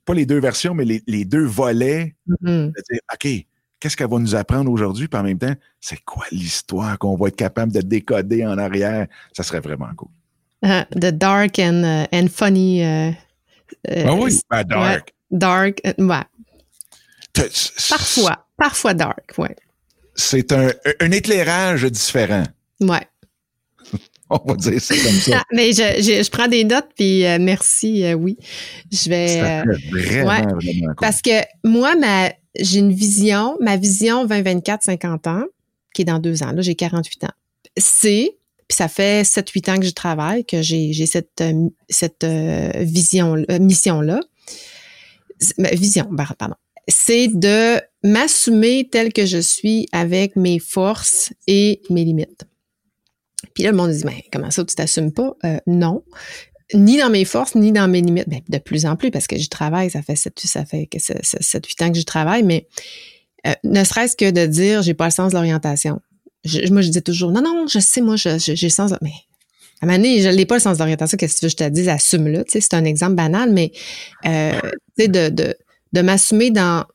pas 0.06 0.14
les 0.14 0.28
deux 0.28 0.40
versions, 0.40 0.76
mais 0.76 0.86
les, 0.86 1.26
deux 1.26 1.46
volets. 1.46 2.16
Mm-hmm. 2.44 2.72
OK, 3.14 3.48
qu'est-ce 3.80 3.98
qu'elle 3.98 4.10
va 4.10 4.20
nous 4.20 4.36
apprendre 4.36 4.72
aujourd'hui? 4.72 5.08
Puis 5.08 5.20
en 5.20 5.24
même 5.24 5.38
temps, 5.38 5.54
c'est 5.80 6.04
quoi 6.04 6.26
l'histoire 6.32 6.98
qu'on 6.98 7.16
va 7.16 7.28
être 7.28 7.36
capable 7.36 7.72
de 7.72 7.82
décoder 7.82 8.46
en 8.46 8.58
arrière? 8.58 9.08
Ça 9.34 9.44
serait 9.44 9.60
vraiment 9.60 9.90
cool. 9.96 10.10
Uh, 10.64 10.84
the 10.92 11.12
dark 11.12 11.60
and, 11.60 11.84
uh, 11.84 12.08
and 12.12 12.30
funny. 12.30 12.82
Uh, 12.82 13.14
ah 13.90 14.14
oui, 14.16 14.40
ben, 14.50 14.64
dark. 14.64 15.14
Dark, 15.30 15.82
euh, 15.86 15.94
ouais. 16.00 16.24
Parfois, 17.90 18.48
parfois 18.58 18.94
dark, 18.94 19.34
ouais. 19.38 19.56
C'est 20.16 20.52
un, 20.52 20.72
un 21.00 21.12
éclairage 21.12 21.84
différent. 21.84 22.44
Ouais. 22.80 23.06
On 24.30 24.40
va 24.46 24.56
dire 24.56 24.82
ça 24.82 24.96
comme 24.96 25.14
ça. 25.14 25.38
Ah, 25.40 25.44
mais 25.54 25.72
je, 25.72 26.02
je, 26.02 26.24
je, 26.24 26.30
prends 26.32 26.48
des 26.48 26.64
notes, 26.64 26.90
puis 26.96 27.26
euh, 27.26 27.38
merci, 27.40 28.04
euh, 28.04 28.14
oui. 28.14 28.38
Je 28.92 29.10
vais. 29.10 29.64
vraiment, 29.92 30.30
ouais, 30.30 30.42
vraiment 30.42 30.88
cool. 30.88 30.96
Parce 31.00 31.22
que 31.22 31.44
moi, 31.64 31.96
ma, 31.96 32.32
j'ai 32.60 32.80
une 32.80 32.94
vision, 32.94 33.58
ma 33.62 33.78
vision 33.78 34.26
20-24-50 34.26 35.30
ans, 35.30 35.46
qui 35.94 36.04
est 36.04 36.06
dans 36.06 36.20
deux 36.20 36.44
ans. 36.44 36.52
Là, 36.52 36.62
j'ai 36.62 36.76
48 36.76 37.26
ans. 37.26 37.34
C'est, 37.78 38.38
puis 38.68 38.76
ça 38.76 38.88
fait 38.88 39.24
7-8 39.24 39.72
ans 39.72 39.80
que 39.80 39.86
je 39.86 39.92
travaille, 39.92 40.46
que 40.46 40.62
j'ai, 40.62 40.94
cette, 41.06 41.44
cette 41.90 42.26
vision, 42.26 43.46
mission-là 43.60 44.20
ma 45.58 45.70
vision, 45.70 46.10
pardon, 46.38 46.56
c'est 46.88 47.28
de 47.28 47.82
m'assumer 48.04 48.88
tel 48.90 49.12
que 49.14 49.26
je 49.26 49.40
suis 49.40 49.88
avec 49.92 50.36
mes 50.36 50.60
forces 50.60 51.34
et 51.48 51.82
mes 51.90 52.04
limites. 52.04 52.46
Puis 53.54 53.64
là, 53.64 53.72
le 53.72 53.78
monde 53.78 53.92
dit, 53.92 54.04
mais 54.06 54.24
comment 54.32 54.52
ça, 54.52 54.64
tu 54.64 54.76
t'assumes 54.76 55.12
pas? 55.12 55.36
Euh, 55.44 55.58
non. 55.68 56.04
Ni 56.74 56.98
dans 56.98 57.10
mes 57.10 57.26
forces, 57.26 57.56
ni 57.56 57.72
dans 57.72 57.88
mes 57.88 58.02
limites. 58.02 58.28
Ben, 58.28 58.42
de 58.48 58.58
plus 58.58 58.86
en 58.86 58.96
plus, 58.96 59.12
parce 59.12 59.28
que 59.28 59.38
je 59.38 59.48
travaille, 59.48 59.90
ça 59.90 60.02
fait 60.02 60.16
7, 60.16 60.40
ça 60.40 60.66
fait 60.66 60.88
7, 61.00 61.66
8 61.66 61.82
ans 61.82 61.92
que 61.92 62.00
je 62.00 62.04
travaille, 62.04 62.44
mais 62.44 62.68
euh, 63.46 63.54
ne 63.64 63.84
serait-ce 63.84 64.16
que 64.16 64.32
de 64.32 64.46
dire, 64.46 64.82
j'ai 64.82 64.94
pas 64.94 65.06
le 65.06 65.12
sens 65.12 65.32
de 65.32 65.38
l'orientation. 65.38 66.02
moi, 66.70 66.82
je 66.82 66.90
dis 66.90 67.02
toujours, 67.02 67.32
non, 67.32 67.42
non, 67.42 67.68
je 67.68 67.80
sais, 67.80 68.02
moi, 68.02 68.16
j'ai 68.16 68.38
le 68.38 68.70
sens 68.70 68.92
de... 68.92 68.98
Mais 69.02 69.14
à 69.82 69.86
un 69.86 69.98
moment 69.98 70.04
je 70.04 70.30
n'ai 70.30 70.46
pas 70.46 70.56
le 70.56 70.62
sens 70.62 70.78
d'orientation, 70.78 71.18
qu'est-ce 71.18 71.36
que 71.36 71.40
tu 71.40 71.46
veux 71.46 71.50
que 71.50 71.64
je 71.64 71.66
te 71.66 71.70
dise, 71.70 71.88
assume-le. 71.88 72.44
C'est 72.48 72.74
un 72.74 72.84
exemple 72.84 73.16
banal, 73.16 73.54
mais 73.54 73.72
euh, 74.26 74.60
de, 74.98 75.30
de, 75.30 75.56
de 75.94 76.02
m'assumer 76.02 76.52
dans 76.52 76.86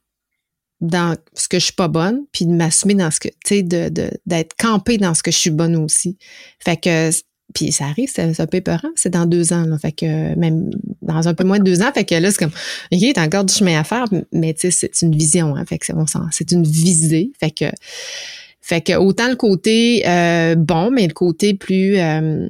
dans 0.83 1.17
ce 1.35 1.47
que 1.47 1.61
je 1.61 1.67
suis 1.67 1.75
pas 1.75 1.87
bonne, 1.87 2.27
puis 2.33 2.45
de 2.45 2.51
m'assumer 2.51 2.95
dans 2.95 3.11
ce 3.13 3.21
que, 3.21 3.29
tu 3.29 3.37
sais, 3.47 3.63
de, 3.63 3.89
d'être 4.27 4.57
campée 4.59 4.99
dans 4.99 5.15
ce 5.15 5.23
que 5.23 5.31
je 5.31 5.39
suis 5.39 5.51
bonne 5.51 5.77
aussi. 5.77 6.19
Fait 6.59 6.77
que, 6.77 7.11
puis 7.55 7.73
ça 7.73 7.87
arrive, 7.87 8.11
c'est 8.13 8.41
un 8.41 8.47
peu 8.47 8.59
épeurant, 8.59 8.91
c'est 8.95 9.11
dans 9.11 9.27
deux 9.27 9.53
ans, 9.53 9.65
là, 9.65 9.79
fait 9.79 9.93
que 9.93 10.35
même 10.37 10.71
dans 11.01 11.29
un 11.29 11.35
peu 11.35 11.45
moins 11.45 11.59
de 11.59 11.65
deux 11.65 11.83
ans, 11.83 11.91
fait 11.93 12.05
que 12.05 12.15
là, 12.15 12.31
c'est 12.31 12.39
comme, 12.39 12.53
OK, 12.93 13.01
t'as 13.15 13.25
encore 13.25 13.45
du 13.45 13.55
chemin 13.55 13.79
à 13.79 13.85
faire, 13.85 14.07
mais 14.33 14.55
tu 14.55 14.71
sais, 14.71 14.91
c'est 14.93 15.07
une 15.07 15.17
vision, 15.17 15.57
hein, 15.57 15.65
fait 15.65 15.79
que 15.79 15.87
c'est 15.87 15.95
bon 15.95 16.07
sens, 16.07 16.27
c'est 16.33 16.53
une 16.53 16.65
visée, 16.65 17.33
fait 17.39 17.51
que, 17.51 17.67
fait 18.61 18.81
que 18.81 18.93
autant 18.95 19.29
le 19.29 19.37
côté 19.37 20.05
euh, 20.07 20.55
bon, 20.55 20.91
mais 20.91 21.07
le 21.07 21.13
côté 21.13 21.55
plus 21.55 21.99
euh, 21.99 22.49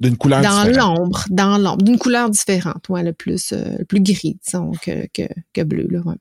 d'une 0.00 0.16
couleur 0.16 0.42
dans 0.42 0.64
l'ombre, 0.64 1.24
dans 1.30 1.58
l'ombre, 1.58 1.82
d'une 1.82 1.98
couleur 1.98 2.30
différente, 2.30 2.88
ouais, 2.88 3.02
le 3.02 3.12
plus, 3.12 3.52
euh, 3.52 3.76
le 3.78 3.84
plus 3.84 4.00
gris, 4.00 4.38
disons, 4.44 4.72
que, 4.82 5.06
que, 5.12 5.22
que 5.52 5.62
bleu, 5.62 5.86
là, 5.90 6.00
ouais. 6.04 6.14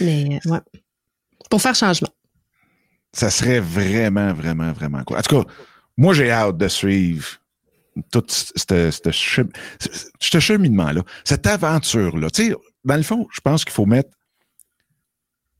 Mais, 0.00 0.40
ouais. 0.46 0.58
Pour 1.48 1.62
faire 1.62 1.74
changement. 1.74 2.08
Ça 3.16 3.30
serait 3.30 3.60
vraiment, 3.60 4.34
vraiment, 4.34 4.72
vraiment 4.72 5.02
cool. 5.04 5.16
En 5.16 5.22
tout 5.22 5.42
cas, 5.42 5.50
moi, 5.96 6.12
j'ai 6.12 6.30
hâte 6.30 6.58
de 6.58 6.68
suivre 6.68 7.26
tout 8.12 8.22
ce 8.28 10.38
cheminement-là, 10.38 11.02
cette 11.24 11.46
aventure-là. 11.46 12.28
Tu 12.28 12.48
sais, 12.48 12.54
dans 12.84 12.96
le 12.96 13.02
fond, 13.02 13.26
je 13.32 13.40
pense 13.40 13.64
qu'il 13.64 13.72
faut 13.72 13.86
mettre. 13.86 14.10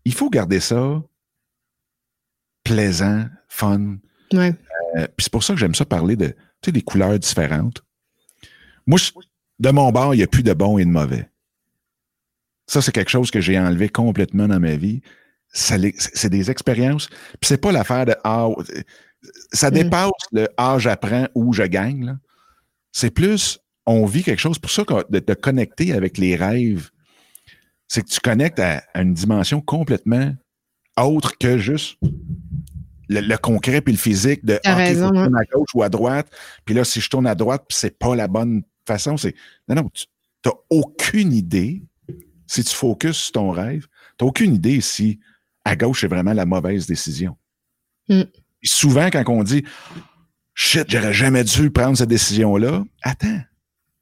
Il 0.04 0.12
faut 0.12 0.28
garder 0.28 0.60
ça 0.60 1.02
plaisant, 2.62 3.24
fun. 3.48 3.96
Ouais. 4.34 4.54
Euh, 4.98 5.06
puis 5.16 5.24
c'est 5.24 5.32
pour 5.32 5.42
ça 5.42 5.54
que 5.54 5.58
j'aime 5.58 5.74
ça 5.74 5.86
parler 5.86 6.16
de 6.16 6.26
tu 6.26 6.34
sais, 6.66 6.72
des 6.72 6.82
couleurs 6.82 7.18
différentes. 7.18 7.82
Moi, 8.86 8.98
de 9.60 9.70
mon 9.70 9.90
bord, 9.92 10.14
il 10.14 10.18
n'y 10.18 10.24
a 10.24 10.26
plus 10.26 10.42
de 10.42 10.52
bon 10.52 10.76
et 10.76 10.84
de 10.84 10.90
mauvais. 10.90 11.30
Ça, 12.66 12.82
c'est 12.82 12.92
quelque 12.92 13.10
chose 13.10 13.30
que 13.30 13.40
j'ai 13.40 13.58
enlevé 13.58 13.88
complètement 13.88 14.46
dans 14.46 14.60
ma 14.60 14.76
vie. 14.76 15.00
C'est 15.56 16.28
des 16.28 16.50
expériences. 16.50 17.08
Puis 17.08 17.48
c'est 17.48 17.60
pas 17.60 17.72
l'affaire 17.72 18.04
de 18.04 18.14
ah, 18.24 18.48
ça 19.52 19.70
mm. 19.70 19.74
dépasse 19.74 20.10
le 20.32 20.48
ah, 20.56 20.76
j'apprends 20.78 21.28
ou 21.34 21.52
je 21.52 21.62
gagne. 21.62 22.18
C'est 22.92 23.10
plus 23.10 23.58
on 23.86 24.04
vit 24.04 24.22
quelque 24.22 24.40
chose. 24.40 24.58
Pour 24.58 24.70
ça, 24.70 24.82
de 25.08 25.18
te 25.20 25.32
connecter 25.32 25.92
avec 25.92 26.18
les 26.18 26.36
rêves, 26.36 26.90
c'est 27.88 28.02
que 28.02 28.08
tu 28.08 28.20
connectes 28.20 28.58
à, 28.58 28.82
une 28.94 29.14
dimension 29.14 29.60
complètement 29.60 30.34
autre 30.98 31.38
que 31.38 31.56
juste 31.56 31.98
le, 33.08 33.36
concret 33.36 33.80
puis 33.80 33.92
le 33.92 33.98
physique 33.98 34.44
de 34.44 34.58
ah, 34.64 34.72
okay, 34.72 34.82
raison, 34.82 35.10
à 35.14 35.44
gauche 35.44 35.68
ou 35.74 35.82
à 35.82 35.88
droite. 35.88 36.28
Puis 36.64 36.74
là, 36.74 36.84
si 36.84 37.00
je 37.00 37.08
tourne 37.08 37.26
à 37.26 37.34
droite, 37.34 37.64
puis 37.68 37.78
c'est 37.78 37.96
pas 37.96 38.16
la 38.16 38.28
bonne 38.28 38.62
façon, 38.86 39.16
c'est. 39.16 39.34
Non, 39.68 39.76
non, 39.76 39.90
tu 39.94 40.06
n'as 40.44 40.52
aucune 40.70 41.32
idée 41.32 41.82
si 42.46 42.64
tu 42.64 42.74
focuses 42.74 43.16
sur 43.16 43.32
ton 43.32 43.50
rêve. 43.50 43.86
Tu 44.18 44.24
n'as 44.24 44.28
aucune 44.28 44.54
idée 44.54 44.80
si 44.80 45.20
à 45.66 45.74
gauche, 45.74 46.02
c'est 46.02 46.08
vraiment 46.08 46.32
la 46.32 46.46
mauvaise 46.46 46.86
décision. 46.86 47.36
Mm. 48.08 48.22
Souvent, 48.62 49.06
quand 49.10 49.24
on 49.28 49.42
dit 49.42 49.64
Shit, 50.54 50.88
j'aurais 50.88 51.12
jamais 51.12 51.44
dû 51.44 51.70
prendre 51.70 51.98
cette 51.98 52.08
décision-là, 52.08 52.84
attends. 53.02 53.40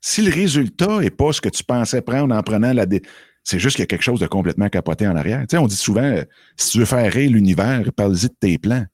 Si 0.00 0.22
le 0.22 0.30
résultat 0.30 1.00
n'est 1.00 1.10
pas 1.10 1.32
ce 1.32 1.40
que 1.40 1.48
tu 1.48 1.64
pensais 1.64 2.02
prendre 2.02 2.34
en 2.34 2.42
prenant 2.42 2.72
la 2.72 2.86
décision, 2.86 3.10
c'est 3.42 3.58
juste 3.58 3.76
qu'il 3.76 3.82
y 3.82 3.84
a 3.84 3.86
quelque 3.86 4.02
chose 4.02 4.20
de 4.20 4.26
complètement 4.26 4.68
capoté 4.68 5.08
en 5.08 5.16
arrière. 5.16 5.40
Tu 5.40 5.48
sais, 5.50 5.58
on 5.58 5.66
dit 5.66 5.76
souvent, 5.76 6.02
euh, 6.02 6.22
si 6.56 6.70
tu 6.70 6.78
veux 6.78 6.84
faire 6.84 7.10
rire 7.12 7.30
l'univers, 7.30 7.82
parle-y 7.94 8.28
de 8.28 8.34
tes 8.38 8.58
plans. 8.58 8.86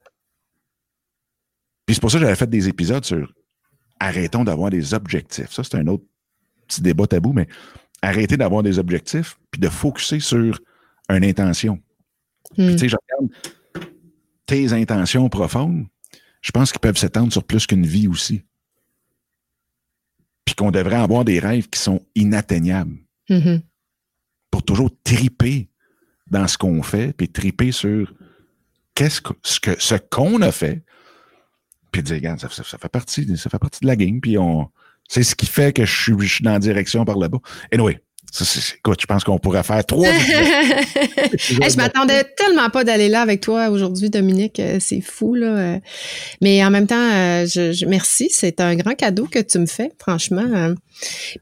Puis 1.87 1.97
c'est 1.97 2.01
pour 2.01 2.11
ça 2.11 2.19
que 2.19 2.25
j'avais 2.25 2.37
fait 2.37 2.51
des 2.51 2.69
épisodes 2.69 3.05
sur 3.05 3.33
arrêtons 4.01 4.45
d'avoir 4.45 4.71
des 4.71 4.95
objectifs. 4.95 5.51
Ça, 5.51 5.63
c'est 5.63 5.77
un 5.77 5.87
autre 5.87 6.05
petit 6.67 6.81
débat 6.81 7.07
tabou, 7.07 7.33
mais 7.33 7.47
arrêtez 8.01 8.37
d'avoir 8.37 8.63
des 8.63 8.79
objectifs 8.79 9.39
puis 9.51 9.61
de 9.61 9.69
focuser 9.69 10.21
sur 10.21 10.59
une 11.09 11.25
intention. 11.25 11.81
Tu 12.55 12.79
sais, 12.79 12.89
je 12.89 12.97
regarde 12.97 13.31
tes 14.47 14.73
intentions 14.73 15.29
profondes, 15.29 15.87
je 16.43 16.51
pense 16.51 16.73
qu'ils 16.73 16.81
peuvent 16.81 16.97
s'étendre 16.97 17.33
sur 17.33 17.45
plus 17.45 17.67
qu'une 17.67 17.87
vie 17.87 18.09
aussi. 18.09 18.43
Puis 20.45 20.55
qu'on 20.57 20.71
devrait 20.71 20.97
avoir 20.97 21.25
des 21.25 21.39
rêves 21.39 21.69
qui 21.69 21.79
sont 21.79 22.05
inatteignables. 22.15 22.97
Mm-hmm. 23.29 23.63
Pour 24.51 24.65
toujours 24.65 24.91
triper 25.05 25.69
dans 26.27 26.49
ce 26.49 26.59
qu'on 26.59 26.83
fait, 26.83 27.13
puis 27.13 27.29
triper 27.29 27.71
sur 27.71 28.13
qu'est-ce 28.95 29.21
que, 29.21 29.79
ce 29.79 29.95
qu'on 29.95 30.43
a 30.43 30.51
fait, 30.51 30.83
puis 31.93 32.03
dire, 32.03 32.17
regarde, 32.17 32.41
ça, 32.41 32.49
fait 32.49 32.89
partie, 32.89 33.37
ça 33.37 33.51
fait 33.51 33.59
partie 33.59 33.81
de 33.81 33.87
la 33.87 33.97
game, 33.97 34.21
puis 34.21 34.39
on, 34.39 34.69
c'est 35.09 35.23
ce 35.23 35.35
qui 35.35 35.47
fait 35.47 35.73
que 35.73 35.85
je 35.85 36.03
suis, 36.03 36.15
je 36.21 36.35
suis 36.35 36.45
dans 36.45 36.53
la 36.53 36.59
direction 36.59 37.05
par 37.05 37.19
là-bas. 37.19 37.39
Anyway, 37.73 38.01
ça, 38.31 38.61
écoute, 38.79 39.01
je 39.01 39.07
pense 39.07 39.25
qu'on 39.25 39.39
pourrait 39.39 39.63
faire 39.63 39.85
trois. 39.85 40.07
je 40.13 41.77
m'attendais 41.77 42.25
tellement 42.37 42.71
pas 42.71 42.85
d'aller 42.85 43.09
là 43.09 43.23
avec 43.23 43.41
toi 43.41 43.71
aujourd'hui, 43.71 44.09
Dominique. 44.09 44.61
Euh, 44.61 44.79
c'est 44.81 45.01
fou, 45.01 45.35
là. 45.35 45.47
Euh. 45.47 45.79
Mais 46.41 46.65
en 46.65 46.71
même 46.71 46.87
temps, 46.87 46.95
euh, 46.97 47.47
je, 47.47 47.85
merci. 47.87 48.29
C'est 48.31 48.61
un 48.61 48.77
grand 48.77 48.95
cadeau 48.95 49.27
que 49.27 49.41
tu 49.41 49.59
me 49.59 49.67
fais, 49.67 49.91
franchement. 49.99 50.75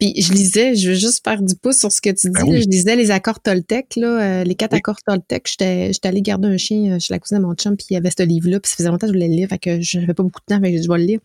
Puis 0.01 0.15
je 0.21 0.33
lisais, 0.33 0.77
je 0.77 0.91
veux 0.91 0.97
juste 0.97 1.25
faire 1.25 1.43
du 1.43 1.55
pouce 1.57 1.79
sur 1.79 1.93
ce 1.93 2.01
que 2.01 2.11
tu 2.11 2.31
ben 2.31 2.45
dis. 2.45 2.63
Je 2.63 2.69
lisais 2.69 2.97
les 2.97 3.11
accords 3.11 3.41
Toltec, 3.41 3.97
là, 3.97 4.45
les 4.45 4.55
quatre 4.55 4.75
accords 4.75 5.03
Toltec. 5.07 5.47
J'étais, 5.49 5.93
j'étais 5.93 6.09
allée 6.09 6.23
garder 6.23 6.49
un 6.49 6.57
chien 6.57 6.99
chez 6.99 7.13
la 7.13 7.19
cousine 7.19 7.39
de 7.39 7.43
mon 7.43 7.55
chum, 7.55 7.77
puis 7.77 7.87
il 7.91 7.95
y 7.95 7.97
avait 7.97 8.11
ce 8.17 8.23
livre-là, 8.23 8.61
puis 8.61 8.71
ça 8.71 8.77
faisait 8.77 8.89
longtemps 8.89 9.07
que 9.07 9.13
je 9.13 9.19
voulais 9.19 9.29
le 9.29 9.35
lire, 9.35 9.49
fait 9.49 9.59
que 9.59 9.81
je 9.81 9.99
n'avais 9.99 10.15
pas 10.15 10.23
beaucoup 10.23 10.41
de 10.49 10.55
temps, 10.55 10.61
que 10.61 10.69
je 10.69 10.89
vais 10.89 10.99
le 10.99 11.05
lire. 11.05 11.21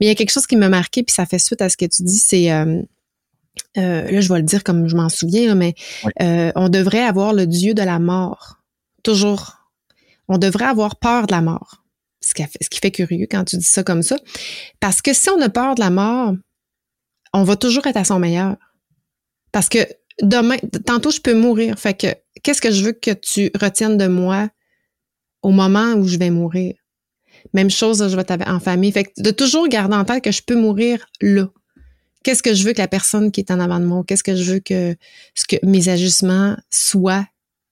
Mais 0.00 0.06
il 0.06 0.08
y 0.08 0.12
a 0.12 0.14
quelque 0.14 0.32
chose 0.32 0.46
qui 0.46 0.56
m'a 0.56 0.68
marqué, 0.68 1.02
puis 1.02 1.14
ça 1.14 1.26
fait 1.26 1.38
suite 1.38 1.62
à 1.62 1.68
ce 1.68 1.76
que 1.76 1.84
tu 1.84 2.02
dis, 2.02 2.16
c'est 2.16 2.50
euh, 2.50 2.82
là, 3.76 4.20
je 4.20 4.32
vais 4.32 4.38
le 4.38 4.44
dire 4.44 4.64
comme 4.64 4.88
je 4.88 4.96
m'en 4.96 5.08
souviens, 5.08 5.54
mais 5.54 5.74
euh, 6.22 6.52
on 6.56 6.68
devrait 6.68 7.02
avoir 7.02 7.32
le 7.32 7.46
Dieu 7.46 7.74
de 7.74 7.82
la 7.82 7.98
mort. 7.98 8.58
Toujours. 9.02 9.58
On 10.28 10.38
devrait 10.38 10.66
avoir 10.66 10.96
peur 10.96 11.26
de 11.26 11.32
la 11.32 11.42
mort. 11.42 11.82
Ce 12.20 12.32
qui, 12.32 12.42
fait, 12.42 12.58
ce 12.62 12.70
qui 12.70 12.78
fait 12.78 12.90
curieux 12.90 13.26
quand 13.30 13.44
tu 13.44 13.58
dis 13.58 13.64
ça 13.64 13.82
comme 13.82 14.02
ça. 14.02 14.16
Parce 14.80 15.02
que 15.02 15.12
si 15.12 15.28
on 15.28 15.40
a 15.42 15.50
peur 15.50 15.74
de 15.74 15.80
la 15.80 15.90
mort, 15.90 16.34
on 17.34 17.42
va 17.42 17.56
toujours 17.56 17.86
être 17.86 17.98
à 17.98 18.04
son 18.04 18.18
meilleur. 18.18 18.56
Parce 19.52 19.68
que 19.68 19.78
demain, 20.22 20.56
tantôt, 20.86 21.10
je 21.10 21.20
peux 21.20 21.34
mourir. 21.34 21.78
Fait 21.78 21.94
que, 21.94 22.06
qu'est-ce 22.42 22.62
que 22.62 22.70
je 22.70 22.84
veux 22.84 22.92
que 22.92 23.10
tu 23.10 23.50
retiennes 23.60 23.98
de 23.98 24.06
moi 24.06 24.48
au 25.42 25.50
moment 25.50 25.92
où 25.94 26.06
je 26.08 26.16
vais 26.16 26.30
mourir? 26.30 26.74
Même 27.52 27.70
chose, 27.70 28.08
je 28.08 28.16
vais 28.16 28.24
être 28.26 28.48
en 28.48 28.58
famille. 28.58 28.90
Fait 28.90 29.04
que 29.04 29.10
de 29.18 29.30
toujours 29.30 29.68
garder 29.68 29.94
en 29.94 30.04
tête 30.04 30.24
que 30.24 30.32
je 30.32 30.42
peux 30.42 30.56
mourir 30.56 31.04
là 31.20 31.48
qu'est-ce 32.24 32.42
que 32.42 32.54
je 32.54 32.64
veux 32.64 32.72
que 32.72 32.80
la 32.80 32.88
personne 32.88 33.30
qui 33.30 33.40
est 33.40 33.50
en 33.52 33.60
avant 33.60 33.78
de 33.78 33.84
moi, 33.84 34.02
qu'est-ce 34.04 34.24
que 34.24 34.34
je 34.34 34.54
veux 34.54 34.60
que, 34.60 34.96
ce 35.34 35.44
que 35.44 35.56
mes 35.64 35.88
ajustements 35.88 36.56
soient 36.70 37.26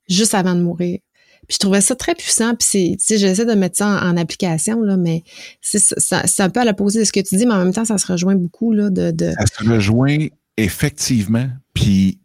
juste 0.09 0.35
avant 0.35 0.55
de 0.55 0.61
mourir? 0.61 1.01
Puis 1.49 1.55
je 1.55 1.59
trouvais 1.59 1.81
ça 1.81 1.97
très 1.97 2.15
puissant. 2.15 2.55
Puis 2.55 2.99
c'est, 2.99 3.19
j'essaie 3.19 3.45
de 3.45 3.55
mettre 3.55 3.79
ça 3.79 3.89
en, 4.05 4.17
application, 4.17 4.81
là, 4.83 4.97
mais 4.97 5.25
c'est, 5.61 5.81
ça, 5.81 6.23
un 6.39 6.51
peu 6.51 6.61
à 6.61 6.65
l'opposé 6.65 7.01
de 7.01 7.05
ce 7.05 7.13
que 7.13 7.21
tu 7.21 7.37
dis, 7.37 7.47
mais 7.47 7.55
en 7.55 7.65
même 7.65 7.73
temps, 7.73 7.85
ça 7.85 7.99
se 7.99 8.07
rejoint 8.07 8.37
beaucoup, 8.37 8.73
là, 8.73 8.91
de... 8.91 9.11
de... 9.11 9.33
Ça 9.33 9.47
se 9.47 9.69
rejoint 9.69 10.29
effectivement. 10.57 11.49
Puis, 11.75 12.21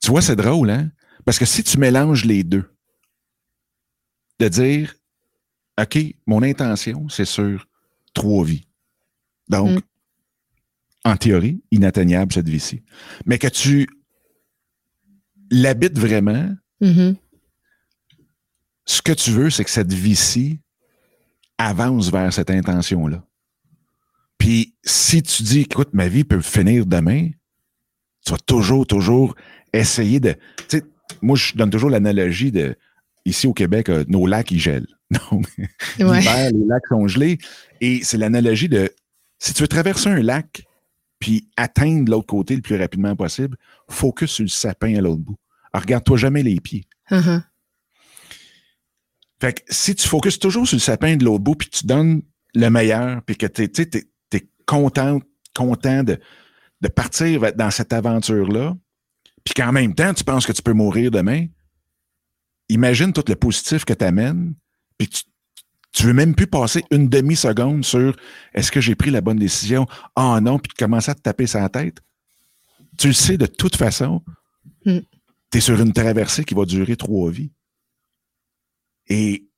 tu 0.00 0.10
vois, 0.10 0.22
c'est 0.22 0.36
drôle, 0.36 0.70
hein? 0.70 0.90
Parce 1.24 1.38
que 1.38 1.44
si 1.44 1.62
tu 1.62 1.78
mélanges 1.78 2.24
les 2.24 2.42
deux, 2.42 2.64
de 4.40 4.48
dire, 4.48 4.94
OK, 5.80 5.98
mon 6.26 6.42
intention, 6.42 7.08
c'est 7.08 7.24
sur 7.24 7.68
trois 8.14 8.44
vies. 8.44 8.66
Donc, 9.48 9.78
mm 9.78 9.87
en 11.08 11.16
théorie, 11.16 11.62
inatteignable 11.70 12.32
cette 12.32 12.48
vie-ci. 12.48 12.82
Mais 13.26 13.38
que 13.38 13.48
tu 13.48 13.88
l'habites 15.50 15.98
vraiment, 15.98 16.50
mm-hmm. 16.80 17.16
ce 18.84 19.02
que 19.02 19.12
tu 19.12 19.30
veux, 19.30 19.50
c'est 19.50 19.64
que 19.64 19.70
cette 19.70 19.92
vie-ci 19.92 20.60
avance 21.56 22.10
vers 22.10 22.32
cette 22.32 22.50
intention-là. 22.50 23.24
Puis 24.38 24.76
si 24.84 25.22
tu 25.22 25.42
dis, 25.42 25.60
écoute, 25.60 25.90
ma 25.92 26.08
vie 26.08 26.24
peut 26.24 26.40
finir 26.40 26.86
demain, 26.86 27.30
tu 28.24 28.32
vas 28.32 28.38
toujours, 28.38 28.86
toujours 28.86 29.34
essayer 29.72 30.20
de. 30.20 30.32
Tu 30.68 30.78
sais, 30.78 30.84
moi, 31.22 31.36
je 31.36 31.54
donne 31.54 31.70
toujours 31.70 31.90
l'analogie 31.90 32.52
de 32.52 32.76
ici 33.24 33.46
au 33.46 33.52
Québec, 33.52 33.88
euh, 33.88 34.04
nos 34.08 34.26
lacs, 34.26 34.50
ils 34.50 34.60
gèlent. 34.60 34.86
L'hiver, 35.98 36.50
les 36.52 36.66
lacs 36.66 36.86
sont 36.88 37.08
gelés. 37.08 37.38
Et 37.80 38.00
c'est 38.04 38.16
l'analogie 38.16 38.68
de 38.68 38.90
si 39.38 39.54
tu 39.54 39.62
veux 39.62 39.68
traverser 39.68 40.08
un 40.08 40.22
lac, 40.22 40.64
puis 41.18 41.48
atteindre 41.56 42.10
l'autre 42.10 42.26
côté 42.26 42.54
le 42.54 42.62
plus 42.62 42.76
rapidement 42.76 43.16
possible, 43.16 43.56
focus 43.88 44.30
sur 44.32 44.44
le 44.44 44.48
sapin 44.48 44.96
à 44.96 45.00
l'autre 45.00 45.22
bout. 45.22 45.38
regarde-toi 45.72 46.16
jamais 46.16 46.42
les 46.42 46.60
pieds. 46.60 46.84
Uh-huh. 47.10 47.42
Fait 49.40 49.52
que 49.52 49.62
si 49.68 49.94
tu 49.94 50.06
focuses 50.08 50.38
toujours 50.38 50.66
sur 50.66 50.76
le 50.76 50.80
sapin 50.80 51.16
de 51.16 51.24
l'autre 51.24 51.44
bout, 51.44 51.54
puis 51.54 51.68
tu 51.68 51.86
donnes 51.86 52.22
le 52.54 52.68
meilleur, 52.70 53.22
puis 53.22 53.36
que 53.36 53.46
tu 53.46 53.62
es, 53.62 54.48
content, 54.66 55.20
content 55.54 56.02
de, 56.02 56.20
de 56.82 56.88
partir 56.88 57.54
dans 57.54 57.70
cette 57.70 57.92
aventure-là, 57.92 58.76
puis 59.44 59.54
qu'en 59.54 59.72
même 59.72 59.94
temps, 59.94 60.12
tu 60.12 60.24
penses 60.24 60.46
que 60.46 60.52
tu 60.52 60.62
peux 60.62 60.74
mourir 60.74 61.10
demain, 61.10 61.46
imagine 62.68 63.12
tout 63.12 63.24
le 63.28 63.34
positif 63.34 63.84
que 63.84 63.94
tu 63.94 64.04
amènes, 64.04 64.54
puis 64.98 65.08
tu 65.08 65.22
tu 65.92 66.04
veux 66.04 66.12
même 66.12 66.34
plus 66.34 66.46
passer 66.46 66.84
une 66.90 67.08
demi-seconde 67.08 67.84
sur 67.84 68.16
est-ce 68.54 68.70
que 68.70 68.80
j'ai 68.80 68.94
pris 68.94 69.10
la 69.10 69.20
bonne 69.20 69.38
décision? 69.38 69.86
Ah 70.14 70.40
non, 70.40 70.58
puis 70.58 70.68
tu 70.68 70.84
commences 70.84 71.08
à 71.08 71.14
te 71.14 71.22
taper 71.22 71.46
sa 71.46 71.68
tête? 71.68 71.98
Tu 72.98 73.08
le 73.08 73.12
sais 73.12 73.38
de 73.38 73.46
toute 73.46 73.76
façon. 73.76 74.22
Hmm. 74.84 75.00
tu 75.50 75.58
es 75.58 75.60
sur 75.60 75.80
une 75.80 75.92
traversée 75.92 76.44
qui 76.44 76.54
va 76.54 76.64
durer 76.64 76.96
trois 76.96 77.30
vies. 77.30 77.50
Et 79.08 79.48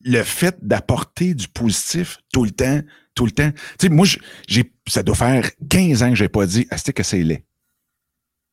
le 0.00 0.22
fait 0.22 0.56
d'apporter 0.60 1.34
du 1.34 1.48
positif 1.48 2.18
tout 2.32 2.44
le 2.44 2.50
temps, 2.50 2.80
tout 3.14 3.24
le 3.24 3.32
temps. 3.32 3.50
Tu 3.52 3.86
sais, 3.86 3.88
moi, 3.88 4.06
j'ai, 4.46 4.72
ça 4.86 5.02
doit 5.02 5.14
faire 5.14 5.50
15 5.70 6.02
ans 6.02 6.10
que 6.10 6.16
j'ai 6.16 6.28
pas 6.28 6.46
dit, 6.46 6.66
ah, 6.70 6.76
que 6.76 7.02
c'est 7.02 7.22
laid. 7.22 7.44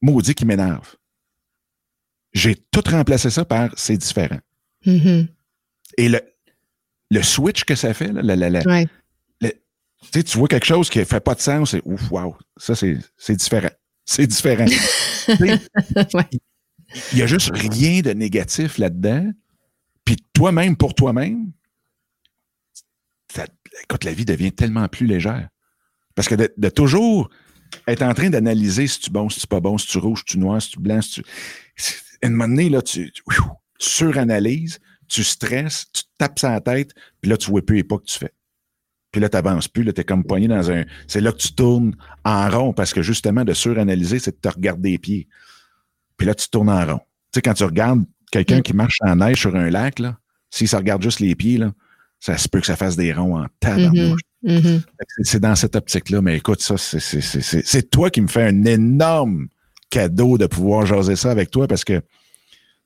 Maudit 0.02 0.34
qui 0.34 0.46
m'énerve. 0.46 0.96
J'ai 2.34 2.56
tout 2.56 2.84
remplacé 2.90 3.30
ça 3.30 3.44
par 3.44 3.72
c'est 3.76 3.98
différent. 3.98 4.40
Mm-hmm. 4.86 5.28
Et 5.98 6.10
le, 6.10 6.22
le 7.12 7.22
switch 7.22 7.66
que 7.66 7.76
ça 7.76 7.94
fait, 7.94 8.12
là, 8.12 8.36
la, 8.36 8.50
la, 8.50 8.62
ouais. 8.62 8.88
tu, 10.12 10.24
tu 10.24 10.38
vois 10.38 10.48
quelque 10.48 10.66
chose 10.66 10.90
qui 10.90 11.04
fait 11.04 11.20
pas 11.20 11.36
de 11.36 11.42
sens, 11.42 11.72
c'est 11.72 11.82
ouf, 11.84 12.10
wow, 12.10 12.36
ça 12.58 12.74
c'est, 12.74 12.98
différent. 13.36 13.70
C'est 14.06 14.26
différent. 14.26 14.66
ouais. 15.28 16.30
Il 17.12 17.20
y 17.20 17.22
a 17.22 17.28
juste 17.28 17.52
rien 17.54 18.02
de 18.02 18.12
négatif 18.12 18.78
là-dedans. 18.78 19.30
Puis 20.06 20.18
toi-même, 20.34 20.78
pour 20.78 20.96
toi-même, 20.96 21.52
écoute, 23.84 24.04
la 24.06 24.14
vie 24.14 24.26
devient 24.26 24.54
tellement 24.54 24.88
plus 24.88 25.06
légère. 25.06 25.50
Parce 26.16 26.28
que 26.28 26.36
de, 26.36 26.70
toujours 26.70 27.30
être 27.88 28.02
en 28.02 28.14
train 28.14 28.30
d'analyser 28.30 28.88
si 28.88 29.00
tu 29.00 29.10
es 29.10 29.14
bon, 29.14 29.30
si 29.30 29.42
tu 29.42 29.48
pas 29.48 29.60
bon, 29.60 29.78
si 29.78 29.88
tu 29.88 29.98
rouge, 29.98 30.20
si 30.20 30.34
tu 30.34 30.40
noir, 30.40 30.62
si 30.62 30.72
tu 30.72 30.80
blanc, 30.80 31.02
si 31.02 31.22
tu. 31.22 31.24
À 32.24 32.28
un 32.28 32.30
moment 32.30 32.48
donné, 32.48 32.70
là, 32.70 32.82
tu, 32.82 33.12
tu 33.12 33.24
suranalyses, 33.80 34.80
tu 35.12 35.24
stresses, 35.26 35.88
tu 35.92 36.04
te 36.04 36.10
tapes 36.18 36.40
sa 36.40 36.60
tête, 36.62 36.94
puis 37.20 37.30
là, 37.30 37.36
tu 37.36 37.52
vois 37.52 37.62
plus 37.62 37.78
les 37.78 37.84
pas 37.84 37.98
que 37.98 38.06
tu 38.06 38.18
fais. 38.18 38.34
Puis 39.12 39.20
là, 39.20 39.28
tu 39.28 39.36
n'avances 39.36 39.68
plus, 39.68 39.84
là, 39.84 39.92
tu 39.92 40.00
es 40.00 40.04
comme 40.06 40.24
poigné 40.24 40.48
dans 40.48 40.72
un. 40.72 40.86
C'est 41.06 41.20
là 41.20 41.34
que 41.34 41.38
tu 41.38 41.54
tournes 41.54 41.96
en 42.24 42.50
rond 42.50 42.72
parce 42.72 42.94
que 42.94 43.02
justement, 43.02 43.44
de 43.44 43.54
suranalyser, 43.54 44.20
c'est 44.20 44.32
de 44.32 44.38
te 44.38 44.48
regarder 44.48 44.92
les 44.92 44.98
pieds. 44.98 45.28
Puis 46.16 46.26
là, 46.26 46.34
tu 46.34 46.48
tournes 46.48 46.70
en 46.70 46.86
rond. 46.86 47.00
Tu 47.00 47.36
sais, 47.36 47.42
quand 47.42 47.54
tu 47.54 47.66
regardes 47.66 48.06
quelqu'un 48.32 48.60
mm. 48.60 48.64
qui 48.64 48.74
marche 48.74 48.98
en 49.02 49.18
neige 49.18 49.42
sur 49.42 49.54
un 49.54 49.70
lac, 49.70 50.00
là, 50.00 50.18
s'il 50.50 50.70
se 50.70 50.78
regarde 50.78 51.04
juste 51.04 51.20
les 51.20 51.36
pieds, 51.36 51.58
là, 51.58 51.74
ça 52.22 52.38
se 52.38 52.48
peut 52.48 52.62
que 52.62 52.66
ça 52.66 52.78
fasse 52.78 52.96
des 52.96 53.12
ronds 53.12 53.38
en 53.38 53.48
tabarnouche. 53.60 54.22
Mm-hmm. 54.46 54.62
Mm-hmm. 54.62 54.82
C'est 55.24 55.42
dans 55.42 55.56
cette 55.56 55.76
optique-là. 55.76 56.22
Mais 56.22 56.38
écoute, 56.38 56.62
ça, 56.62 56.78
c'est 56.78 57.90
toi 57.90 58.10
qui 58.10 58.22
me 58.22 58.28
fais 58.28 58.44
un 58.44 58.64
énorme 58.64 59.50
cadeau 59.90 60.38
de 60.38 60.46
pouvoir 60.46 60.86
jaser 60.86 61.18
ça 61.18 61.32
avec 61.32 61.52
toi 61.52 61.68
parce 61.68 61.84
que 61.84 62.02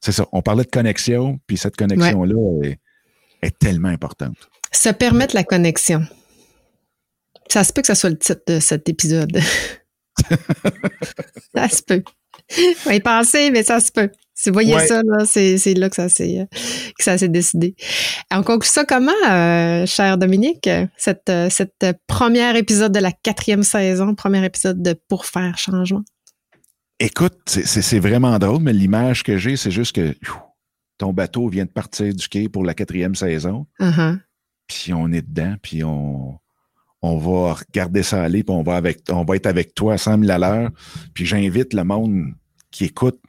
c'est 0.05 0.11
ça. 0.11 0.27
On 0.31 0.43
parlait 0.43 0.63
de 0.63 0.69
connexion, 0.69 1.39
puis 1.47 1.57
cette 1.57 1.75
connexion-là 1.75 2.61
est, 2.63 2.79
est, 3.41 3.57
tellement 3.57 3.89
importante. 3.89 4.37
Se 4.71 4.89
permettre 4.89 5.33
la 5.33 5.43
connexion. 5.43 6.03
Ça 7.49 7.63
se 7.63 7.73
peut 7.73 7.81
que 7.81 7.87
ça 7.87 7.95
soit 7.95 8.11
le 8.11 8.19
titre 8.19 8.41
de 8.45 8.59
cet 8.59 8.87
épisode. 8.87 9.39
ça 11.55 11.69
se 11.69 11.81
peut. 11.81 12.03
On 12.85 12.91
y 12.91 12.99
penser, 12.99 13.49
mais 13.49 13.63
ça 13.63 13.79
se 13.79 13.91
peut. 13.91 14.11
Si 14.35 14.49
vous 14.49 14.53
voyez 14.53 14.77
ça, 14.77 15.01
c'est, 15.25 15.73
là 15.73 15.89
que 15.89 15.95
ça 15.95 16.07
s'est 16.07 16.47
que 16.51 17.03
ça 17.03 17.17
s'est 17.17 17.29
décidé. 17.29 17.73
On 18.31 18.43
conclut 18.43 18.69
ça 18.69 18.85
comment, 18.85 19.11
euh, 19.27 19.87
cher 19.87 20.19
Dominique, 20.19 20.69
cette, 20.97 21.31
cette 21.49 21.97
premier 22.05 22.55
épisode 22.59 22.91
de 22.91 22.99
la 22.99 23.11
quatrième 23.11 23.63
saison, 23.63 24.13
premier 24.13 24.45
épisode 24.45 24.83
de 24.83 24.93
Pour 25.07 25.25
faire 25.25 25.57
changement? 25.57 26.03
Écoute, 26.99 27.37
c'est, 27.45 27.99
vraiment 27.99 28.39
drôle, 28.39 28.61
mais 28.61 28.71
l'image 28.71 29.23
que 29.23 29.37
j'ai, 29.37 29.57
c'est 29.57 29.71
juste 29.71 29.95
que 29.95 30.15
ton 30.97 31.11
bateau 31.11 31.49
vient 31.49 31.65
de 31.65 31.69
partir 31.69 32.13
du 32.13 32.27
quai 32.29 32.47
pour 32.47 32.63
la 32.63 32.73
quatrième 32.73 33.15
saison. 33.15 33.67
Uh-huh. 33.81 34.19
Puis 34.67 34.93
on 34.93 35.11
est 35.11 35.21
dedans, 35.21 35.55
puis 35.61 35.83
on, 35.83 36.39
on 37.01 37.17
va 37.17 37.53
regarder 37.53 38.01
ça 38.01 38.23
aller, 38.23 38.43
puis 38.43 38.55
on 38.55 38.63
va, 38.63 38.77
avec, 38.77 39.01
on 39.09 39.25
va 39.25 39.35
être 39.35 39.45
avec 39.45 39.75
toi 39.75 39.93
à 39.93 39.97
100 39.97 40.19
000 40.19 40.31
à 40.31 40.37
l'heure. 40.37 40.71
Puis 41.13 41.25
j'invite 41.25 41.73
le 41.73 41.83
monde 41.83 42.33
qui 42.71 42.85
écoute 42.85 43.19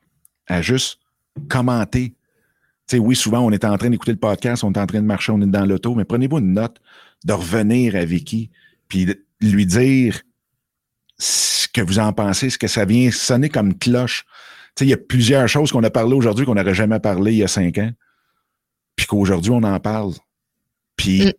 à 0.47 0.63
juste 0.63 1.01
commenter. 1.49 2.11
Tu 2.87 2.97
sais, 2.97 2.99
oui, 2.99 3.17
souvent, 3.17 3.41
on 3.41 3.51
est 3.51 3.65
en 3.65 3.77
train 3.77 3.91
d'écouter 3.91 4.13
le 4.13 4.19
podcast, 4.19 4.63
on 4.63 4.73
est 4.73 4.79
en 4.79 4.87
train 4.87 5.01
de 5.01 5.07
marcher, 5.07 5.33
on 5.33 5.41
est 5.41 5.47
dans 5.47 5.67
l'auto, 5.67 5.95
mais 5.97 6.05
prenez-vous 6.05 6.39
une 6.39 6.53
note 6.53 6.81
de 7.25 7.33
revenir 7.33 7.97
à 7.97 8.05
Vicky, 8.05 8.51
puis 8.89 9.09
lui 9.41 9.67
dire 9.67 10.23
ce 11.19 11.69
que 11.69 11.81
vous 11.81 11.99
en 11.99 12.13
pensez, 12.13 12.51
ce 12.51 12.59
que 12.59 12.67
ça 12.67 12.85
vient 12.85 13.11
sonner 13.11 13.49
comme 13.49 13.77
cloche. 13.79 14.25
Tu 14.75 14.81
sais, 14.81 14.87
il 14.87 14.91
y 14.91 14.95
a 14.95 14.99
plusieurs 14.99 15.49
choses 15.49 15.73
qu'on 15.73 15.85
a 15.85 15.91
parlé 15.91 16.15
aujourd'hui 16.15 16.45
qu'on 16.45 16.55
n'aurait 16.55 16.75
jamais 16.75 17.01
parlé 17.01 17.33
il 17.33 17.39
y 17.39 17.45
a 17.45 17.49
cinq 17.49 17.79
ans, 17.79 17.91
puis 18.95 19.07
qu'aujourd'hui, 19.07 19.51
on 19.51 19.63
en 19.63 19.81
parle. 19.81 20.13
Puis 20.97 21.27
mm. 21.27 21.33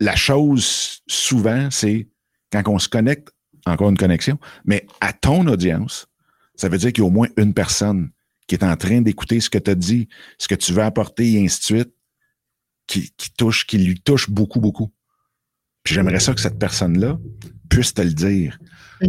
la 0.00 0.16
chose, 0.16 1.02
souvent, 1.06 1.70
c'est 1.70 2.08
quand 2.52 2.62
on 2.68 2.78
se 2.78 2.88
connecte, 2.88 3.30
encore 3.66 3.90
une 3.90 3.96
connexion, 3.96 4.38
mais 4.64 4.86
à 5.00 5.12
ton 5.12 5.46
audience, 5.46 6.06
ça 6.54 6.68
veut 6.68 6.78
dire 6.78 6.92
qu'il 6.92 7.02
y 7.02 7.06
a 7.06 7.08
au 7.08 7.12
moins 7.12 7.28
une 7.36 7.54
personne 7.54 8.10
qui 8.46 8.54
est 8.54 8.64
en 8.64 8.76
train 8.76 9.00
d'écouter 9.00 9.40
ce 9.40 9.50
que 9.50 9.58
tu 9.58 9.70
as 9.70 9.74
dit, 9.74 10.08
ce 10.38 10.48
que 10.48 10.54
tu 10.54 10.72
veux 10.72 10.82
apporter, 10.82 11.32
et 11.32 11.44
ainsi 11.44 11.60
de 11.60 11.64
suite, 11.64 11.94
qui, 12.86 13.10
touche, 13.36 13.66
qui 13.66 13.78
lui 13.78 14.00
touche 14.00 14.30
beaucoup, 14.30 14.60
beaucoup. 14.60 14.92
Puis 15.84 15.94
j'aimerais 15.94 16.20
ça 16.20 16.34
que 16.34 16.40
cette 16.40 16.58
personne-là 16.58 17.18
puisse 17.68 17.94
te 17.94 18.02
le 18.02 18.12
dire. 18.12 18.58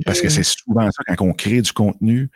Parce 0.06 0.22
que 0.22 0.30
c'est 0.30 0.44
souvent 0.44 0.90
ça, 0.92 1.04
quand 1.08 1.26
on 1.26 1.34
crée 1.34 1.62
du 1.62 1.72
contenu, 1.72 2.30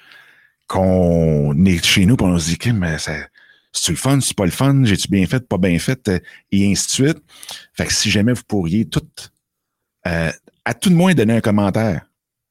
qu'on 0.67 1.65
est 1.65 1.85
chez 1.85 2.05
nous, 2.05 2.15
et 2.15 2.23
on 2.23 2.39
se 2.39 2.55
dit, 2.55 2.71
mais 2.71 2.97
c'est-tu 2.97 3.91
le 3.91 3.97
fun, 3.97 4.19
c'est 4.21 4.35
pas 4.35 4.45
le 4.45 4.51
fun, 4.51 4.83
j'ai-tu 4.83 5.09
bien 5.09 5.25
fait, 5.25 5.47
pas 5.47 5.57
bien 5.57 5.77
fait, 5.77 6.07
euh, 6.07 6.19
et 6.51 6.71
ainsi 6.71 6.85
de 6.85 6.91
suite. 6.91 7.17
Fait 7.73 7.85
que 7.85 7.93
si 7.93 8.09
jamais 8.09 8.33
vous 8.33 8.43
pourriez 8.47 8.85
tout, 8.85 9.01
euh, 10.07 10.31
à 10.65 10.73
tout 10.73 10.89
de 10.89 10.95
moins 10.95 11.13
donner 11.13 11.33
un 11.33 11.41
commentaire, 11.41 12.09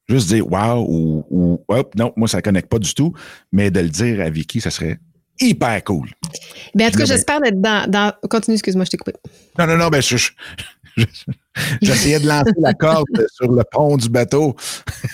Juste 0.09 0.29
dire 0.29 0.51
wow 0.51 0.85
ou, 0.89 1.23
ou 1.29 1.63
hop, 1.67 1.93
non, 1.95 2.11
moi, 2.15 2.27
ça 2.27 2.37
ne 2.37 2.41
connecte 2.41 2.67
pas 2.67 2.79
du 2.79 2.95
tout, 2.95 3.13
mais 3.51 3.69
de 3.69 3.79
le 3.79 3.89
dire 3.89 4.19
à 4.21 4.29
Vicky, 4.31 4.59
ça 4.59 4.71
serait 4.71 4.99
hyper 5.39 5.83
cool. 5.83 6.09
Bien, 6.73 6.87
en 6.87 6.91
tout 6.91 6.97
cas, 6.97 7.05
j'espère 7.05 7.39
d'être 7.41 7.61
dans, 7.61 8.13
Continue, 8.27 8.55
excuse-moi, 8.55 8.85
je 8.85 8.89
t'ai 8.89 8.97
coupé. 8.97 9.13
Non, 9.59 9.67
non, 9.67 9.77
non, 9.77 9.89
ben, 9.89 10.01
j'essayais 11.81 12.19
de 12.19 12.27
lancer 12.27 12.51
la 12.57 12.73
corde 12.73 13.05
sur 13.33 13.51
le 13.51 13.63
pont 13.71 13.97
du 13.97 14.09
bateau. 14.09 14.55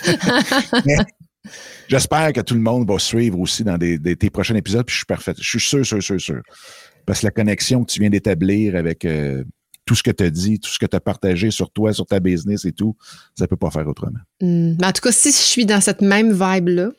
j'espère 1.88 2.32
que 2.32 2.40
tout 2.40 2.54
le 2.54 2.60
monde 2.60 2.88
va 2.88 2.98
suivre 2.98 3.38
aussi 3.38 3.64
dans 3.64 3.78
des, 3.78 3.98
tes 3.98 4.30
prochains 4.30 4.54
épisodes, 4.54 4.84
puis 4.84 4.92
je 4.94 4.98
suis 4.98 5.06
parfait. 5.06 5.34
Je 5.38 5.48
suis 5.48 5.60
sûr, 5.60 5.84
sûr, 5.84 6.02
sûr, 6.02 6.20
sûr. 6.20 6.42
Parce 7.04 7.20
que 7.20 7.26
la 7.26 7.30
connexion 7.30 7.84
que 7.84 7.92
tu 7.92 8.00
viens 8.00 8.10
d'établir 8.10 8.74
avec 8.74 9.04
euh, 9.04 9.44
tout 9.84 9.94
ce 9.94 10.02
que 10.02 10.10
tu 10.10 10.24
as 10.24 10.30
dit, 10.30 10.58
tout 10.58 10.70
ce 10.70 10.78
que 10.78 10.86
tu 10.86 10.96
as 10.96 11.00
partagé 11.00 11.50
sur 11.50 11.70
toi, 11.70 11.92
sur 11.92 12.04
ta 12.04 12.20
business 12.20 12.64
et 12.64 12.72
tout, 12.72 12.96
ça 13.36 13.44
ne 13.44 13.46
peut 13.46 13.56
pas 13.56 13.70
faire 13.70 13.86
autrement. 13.86 14.18
Hmm. 14.40 14.74
en 14.82 14.92
tout 14.92 15.02
cas, 15.02 15.12
si 15.12 15.30
je 15.30 15.36
suis 15.36 15.66
dans 15.66 15.80
cette 15.80 16.02
même 16.02 16.32
vibe-là, 16.32 16.90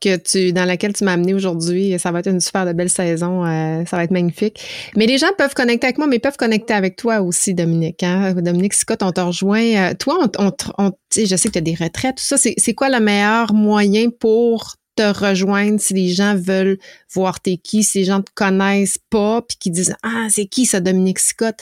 que 0.00 0.16
tu, 0.16 0.52
dans 0.52 0.64
laquelle 0.64 0.92
tu 0.92 1.04
m'as 1.04 1.12
amené 1.12 1.34
aujourd'hui, 1.34 1.98
ça 1.98 2.10
va 2.10 2.20
être 2.20 2.28
une 2.28 2.40
super 2.40 2.66
de 2.66 2.72
belle 2.72 2.90
saison, 2.90 3.44
euh, 3.44 3.84
ça 3.86 3.96
va 3.96 4.04
être 4.04 4.10
magnifique. 4.10 4.60
Mais 4.96 5.06
les 5.06 5.18
gens 5.18 5.28
peuvent 5.38 5.54
connecter 5.54 5.86
avec 5.86 5.98
moi, 5.98 6.06
mais 6.06 6.18
peuvent 6.18 6.36
connecter 6.36 6.74
avec 6.74 6.96
toi 6.96 7.20
aussi, 7.20 7.54
Dominique. 7.54 8.02
Hein? 8.02 8.34
Dominique 8.34 8.74
Scott, 8.74 9.02
on 9.02 9.12
te 9.12 9.20
rejoint. 9.20 9.90
Euh, 9.90 9.94
toi, 9.94 10.28
on, 10.38 10.52
on, 10.78 10.92
je 11.14 11.36
sais 11.36 11.48
que 11.48 11.52
tu 11.52 11.58
as 11.58 11.62
des 11.62 11.74
retraites, 11.74 12.16
tout 12.16 12.24
ça. 12.24 12.36
C'est 12.36 12.74
quoi 12.74 12.88
le 12.88 13.00
meilleur 13.00 13.54
moyen 13.54 14.10
pour 14.10 14.74
te 14.96 15.02
rejoindre 15.02 15.78
si 15.78 15.94
les 15.94 16.08
gens 16.08 16.34
veulent 16.34 16.78
voir 17.12 17.40
t'es 17.40 17.58
qui, 17.58 17.82
si 17.82 17.98
les 17.98 18.04
gens 18.04 18.22
te 18.22 18.30
connaissent 18.34 18.98
pas, 19.10 19.42
puis 19.42 19.56
qui 19.58 19.70
disent 19.70 19.94
Ah, 20.02 20.26
c'est 20.30 20.46
qui 20.46 20.66
ça, 20.66 20.80
Dominique 20.80 21.20
Scott? 21.20 21.56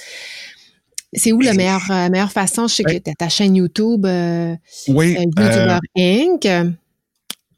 C'est 1.13 1.33
où 1.33 1.41
la 1.41 1.53
meilleure, 1.53 1.91
euh, 1.91 2.09
meilleure 2.09 2.33
façon? 2.33 2.67
Je 2.67 2.75
sais 2.75 2.85
que 2.85 2.99
tu 2.99 3.11
as 3.11 3.15
ta 3.15 3.29
chaîne 3.29 3.55
YouTube, 3.55 4.07
oui, 4.89 5.17
YouTuber 5.37 5.79
Inc. 5.97 6.75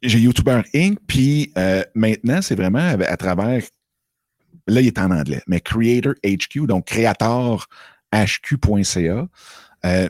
J'ai 0.01 0.19
YouTuber 0.19 0.63
Inc. 0.75 0.97
Puis 1.07 1.53
maintenant, 1.95 2.41
c'est 2.41 2.55
vraiment 2.55 2.95
à, 3.07 3.17
travers. 3.17 3.63
Là, 4.67 4.81
il 4.81 4.87
est 4.87 4.99
en 4.99 5.11
anglais, 5.11 5.41
mais 5.47 5.61
Creator 5.61 6.13
HQ, 6.25 6.65
donc 6.67 6.87
créatorhq.ca. 6.87 9.27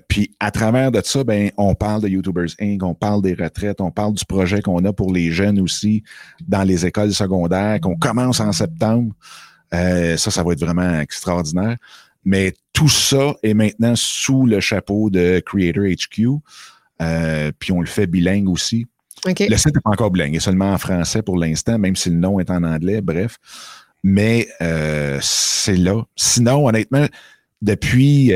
puis 0.08 0.36
à 0.40 0.52
travers 0.52 0.92
de 0.92 1.02
ça, 1.04 1.24
ben, 1.24 1.52
on 1.58 1.76
parle 1.76 2.02
de 2.02 2.08
YouTubers 2.08 2.56
Inc., 2.60 2.82
on 2.82 2.96
parle 2.96 3.22
des 3.22 3.36
retraites, 3.36 3.82
on 3.82 3.92
parle 3.92 4.16
du 4.16 4.26
projet 4.26 4.64
qu'on 4.64 4.84
a 4.86 4.94
pour 4.94 5.14
les 5.14 5.32
jeunes 5.32 5.60
aussi 5.60 6.02
dans 6.48 6.64
les 6.64 6.88
écoles 6.88 7.14
secondaires, 7.14 7.80
qu'on 7.82 7.98
commence 7.98 8.40
en 8.40 8.52
septembre. 8.52 9.14
ça, 9.72 10.18
ça 10.18 10.44
va 10.44 10.54
être 10.54 10.62
vraiment 10.62 11.00
extraordinaire. 11.00 11.78
Mais 12.28 12.54
tout 12.74 12.90
ça 12.90 13.36
est 13.42 13.54
maintenant 13.54 13.94
sous 13.96 14.46
le 14.46 14.60
chapeau 14.60 15.10
de 15.10 15.42
Creator 15.46 15.86
HQ. 15.86 16.28
Euh, 17.02 17.54
puis 17.58 17.72
on 17.72 17.80
le 17.80 17.88
fait 17.88 18.06
bilingue 18.06 18.50
aussi. 18.50 18.86
Le 19.28 19.58
site 19.58 19.76
n'est 19.76 19.82
pas 19.82 19.92
encore 19.92 20.12
bilingue, 20.12 20.34
il 20.34 20.38
est 20.38 20.42
seulement 20.42 20.74
en 20.74 20.78
français 20.78 21.22
pour 21.22 21.38
l'instant, 21.38 21.78
même 21.78 21.96
si 21.96 22.10
le 22.10 22.18
nom 22.18 22.40
est 22.40 22.50
en 22.50 22.64
anglais, 22.64 23.02
bref. 23.02 23.38
Mais 24.04 24.48
euh, 24.62 25.20
c'est 25.22 25.76
là. 25.78 26.04
Sinon, 26.16 26.68
honnêtement, 26.68 27.06
depuis 27.62 28.32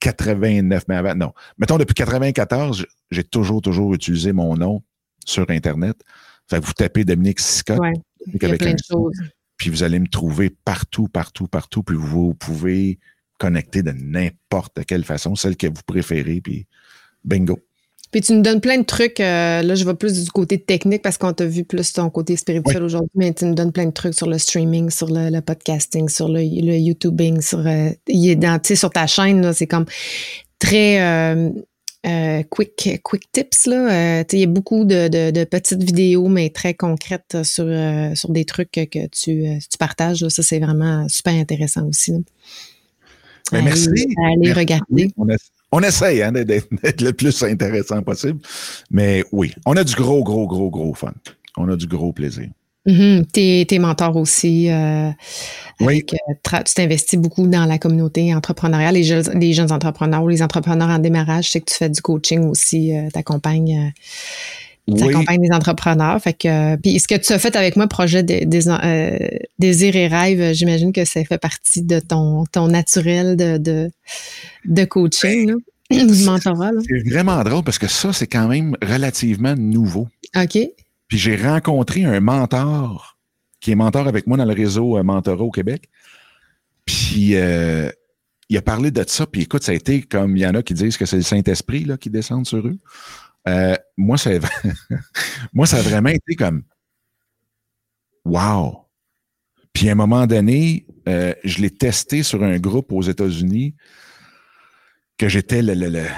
89, 0.00 0.82
euh, 0.82 0.84
mais 0.88 0.96
avant, 0.96 1.14
non. 1.14 1.32
Mettons, 1.58 1.78
depuis 1.78 1.94
94, 1.94 2.86
j'ai 3.10 3.24
toujours, 3.24 3.62
toujours 3.62 3.94
utilisé 3.94 4.32
mon 4.32 4.56
nom 4.56 4.82
sur 5.24 5.48
Internet. 5.50 5.96
Fait 6.48 6.60
que 6.60 6.66
vous 6.66 6.72
tapez 6.72 7.04
Dominique 7.04 7.40
Scott. 7.40 7.78
Ouais, 7.78 7.92
il 8.26 8.42
y 8.42 8.52
a 8.52 8.56
plein 8.56 8.74
de 8.74 8.78
choses. 8.78 9.16
Puis 9.56 9.70
vous 9.70 9.82
allez 9.82 9.98
me 9.98 10.08
trouver 10.08 10.50
partout, 10.50 11.08
partout, 11.08 11.46
partout. 11.46 11.82
Puis 11.82 11.96
vous 11.96 12.34
pouvez 12.34 12.98
connecter 13.38 13.82
de 13.82 13.92
n'importe 13.92 14.84
quelle 14.86 15.04
façon, 15.04 15.34
celle 15.34 15.56
que 15.56 15.66
vous 15.66 15.82
préférez, 15.86 16.40
puis 16.40 16.66
bingo. 17.24 17.60
Puis 18.12 18.20
tu 18.20 18.32
nous 18.32 18.42
donnes 18.42 18.60
plein 18.60 18.78
de 18.78 18.84
trucs. 18.84 19.20
Euh, 19.20 19.62
là, 19.62 19.74
je 19.74 19.84
vais 19.84 19.94
plus 19.94 20.24
du 20.24 20.30
côté 20.30 20.58
technique 20.58 21.02
parce 21.02 21.18
qu'on 21.18 21.32
t'a 21.32 21.44
vu 21.44 21.64
plus 21.64 21.92
ton 21.92 22.08
côté 22.10 22.36
spirituel 22.36 22.82
aujourd'hui, 22.82 23.10
mais 23.14 23.32
tu 23.32 23.44
nous 23.44 23.54
donnes 23.54 23.72
plein 23.72 23.86
de 23.86 23.92
trucs 23.92 24.14
sur 24.14 24.28
le 24.28 24.38
streaming, 24.38 24.90
sur 24.90 25.08
le, 25.10 25.40
podcasting, 25.40 26.08
sur 26.08 26.28
le, 26.28 26.42
YouTubing, 26.42 27.40
sur, 27.40 27.66
euh, 27.66 27.90
dans, 28.36 28.60
sur 28.62 28.90
ta 28.90 29.06
chaîne. 29.06 29.52
C'est 29.52 29.66
comme 29.66 29.86
très 30.58 31.00
euh, 31.00 32.42
quick, 32.50 33.00
quick 33.02 33.32
tips. 33.32 33.66
Là. 33.66 34.24
il 34.32 34.38
y 34.38 34.44
a 34.44 34.46
beaucoup 34.46 34.84
de, 34.84 35.44
petites 35.44 35.82
vidéos, 35.82 36.28
mais 36.28 36.50
très 36.50 36.74
concrètes 36.74 37.42
sur, 37.42 37.66
sur 38.14 38.30
des 38.30 38.44
trucs 38.44 38.70
que 38.70 39.06
tu, 39.08 39.58
tu 39.58 39.78
partages. 39.78 40.26
Ça, 40.28 40.42
c'est 40.42 40.60
vraiment 40.60 41.08
super 41.08 41.34
intéressant 41.34 41.86
aussi. 41.86 42.12
Ben, 43.52 43.62
merci. 43.62 43.88
Allez 44.24 44.52
regarder. 44.52 45.10
On 45.16 45.26
essaye 45.82 46.22
hein, 46.22 46.32
d'être 46.32 47.00
le 47.00 47.12
plus 47.12 47.42
intéressant 47.42 48.02
possible. 48.02 48.40
Mais 48.90 49.24
oui, 49.32 49.52
on 49.64 49.76
a 49.76 49.84
du 49.84 49.94
gros, 49.94 50.22
gros, 50.22 50.46
gros, 50.46 50.70
gros 50.70 50.94
fun. 50.94 51.12
On 51.56 51.68
a 51.68 51.76
du 51.76 51.86
gros 51.86 52.12
plaisir. 52.12 52.48
Mm-hmm. 52.86 53.66
T'es, 53.66 53.78
mentor 53.78 54.16
aussi. 54.16 54.70
Euh, 54.70 55.10
oui. 55.80 56.04
Euh, 56.12 56.34
tu 56.64 56.74
t'investis 56.74 57.18
beaucoup 57.18 57.46
dans 57.48 57.64
la 57.64 57.78
communauté 57.78 58.32
entrepreneuriale, 58.34 58.94
les 58.94 59.02
jeunes, 59.02 59.38
les 59.38 59.52
jeunes 59.52 59.72
entrepreneurs 59.72 60.22
ou 60.22 60.28
les 60.28 60.42
entrepreneurs 60.42 60.88
en 60.88 60.98
démarrage. 60.98 61.46
Je 61.46 61.50
sais 61.50 61.60
que 61.60 61.70
tu 61.70 61.76
fais 61.76 61.90
du 61.90 62.00
coaching 62.00 62.44
aussi. 62.44 62.96
Euh, 62.96 63.08
t'accompagnes 63.12 63.92
tu 64.94 65.02
accompagnes 65.02 65.40
des 65.40 65.52
entrepreneurs. 65.52 66.20
Fait 66.20 66.32
que, 66.32 66.76
puis 66.76 66.98
ce 67.00 67.08
que 67.08 67.16
tu 67.16 67.32
as 67.32 67.38
fait 67.38 67.56
avec 67.56 67.76
moi, 67.76 67.86
projet 67.88 68.22
des, 68.22 68.46
des 68.46 68.68
euh, 68.68 69.18
désir 69.58 69.96
et 69.96 70.06
rêve, 70.06 70.54
j'imagine 70.54 70.92
que 70.92 71.04
ça 71.04 71.24
fait 71.24 71.38
partie 71.38 71.82
de 71.82 71.98
ton, 71.98 72.44
ton 72.46 72.68
naturel 72.68 73.36
de, 73.36 73.58
de, 73.58 73.90
de 74.64 74.84
coaching, 74.84 75.54
ben, 75.90 76.08
C'est 76.08 77.08
vraiment 77.08 77.42
drôle 77.44 77.62
parce 77.62 77.78
que 77.78 77.88
ça, 77.88 78.12
c'est 78.12 78.26
quand 78.26 78.48
même 78.48 78.76
relativement 78.82 79.54
nouveau. 79.56 80.08
OK. 80.36 80.58
Puis 81.08 81.18
j'ai 81.18 81.36
rencontré 81.36 82.04
un 82.04 82.20
mentor 82.20 83.16
qui 83.60 83.70
est 83.72 83.76
mentor 83.76 84.06
avec 84.06 84.26
moi 84.26 84.36
dans 84.36 84.44
le 84.44 84.54
réseau 84.54 84.98
euh, 84.98 85.02
Mentorat 85.02 85.42
au 85.42 85.50
Québec. 85.50 85.88
Puis 86.84 87.36
euh, 87.36 87.90
il 88.48 88.56
a 88.56 88.62
parlé 88.62 88.90
de 88.90 89.04
ça. 89.06 89.26
Puis 89.26 89.42
écoute, 89.42 89.62
ça 89.62 89.72
a 89.72 89.74
été 89.74 90.02
comme 90.02 90.36
il 90.36 90.40
y 90.40 90.46
en 90.46 90.54
a 90.54 90.62
qui 90.62 90.74
disent 90.74 90.96
que 90.96 91.06
c'est 91.06 91.16
le 91.16 91.22
Saint-Esprit 91.22 91.84
là, 91.84 91.96
qui 91.96 92.10
descend 92.10 92.46
sur 92.46 92.66
eux. 92.66 92.78
Euh, 93.48 93.76
moi, 93.96 94.18
ça, 94.18 94.30
moi, 95.52 95.66
ça 95.66 95.78
a 95.78 95.82
vraiment 95.82 96.10
été 96.10 96.34
comme 96.34 96.62
Wow! 98.24 98.86
Puis 99.72 99.88
à 99.88 99.92
un 99.92 99.96
moment 99.96 100.26
donné, 100.26 100.86
euh, 101.08 101.34
je 101.44 101.60
l'ai 101.60 101.70
testé 101.70 102.22
sur 102.22 102.42
un 102.42 102.58
groupe 102.58 102.92
aux 102.92 103.02
États-Unis 103.02 103.74
que 105.18 105.28
j'étais 105.28 105.62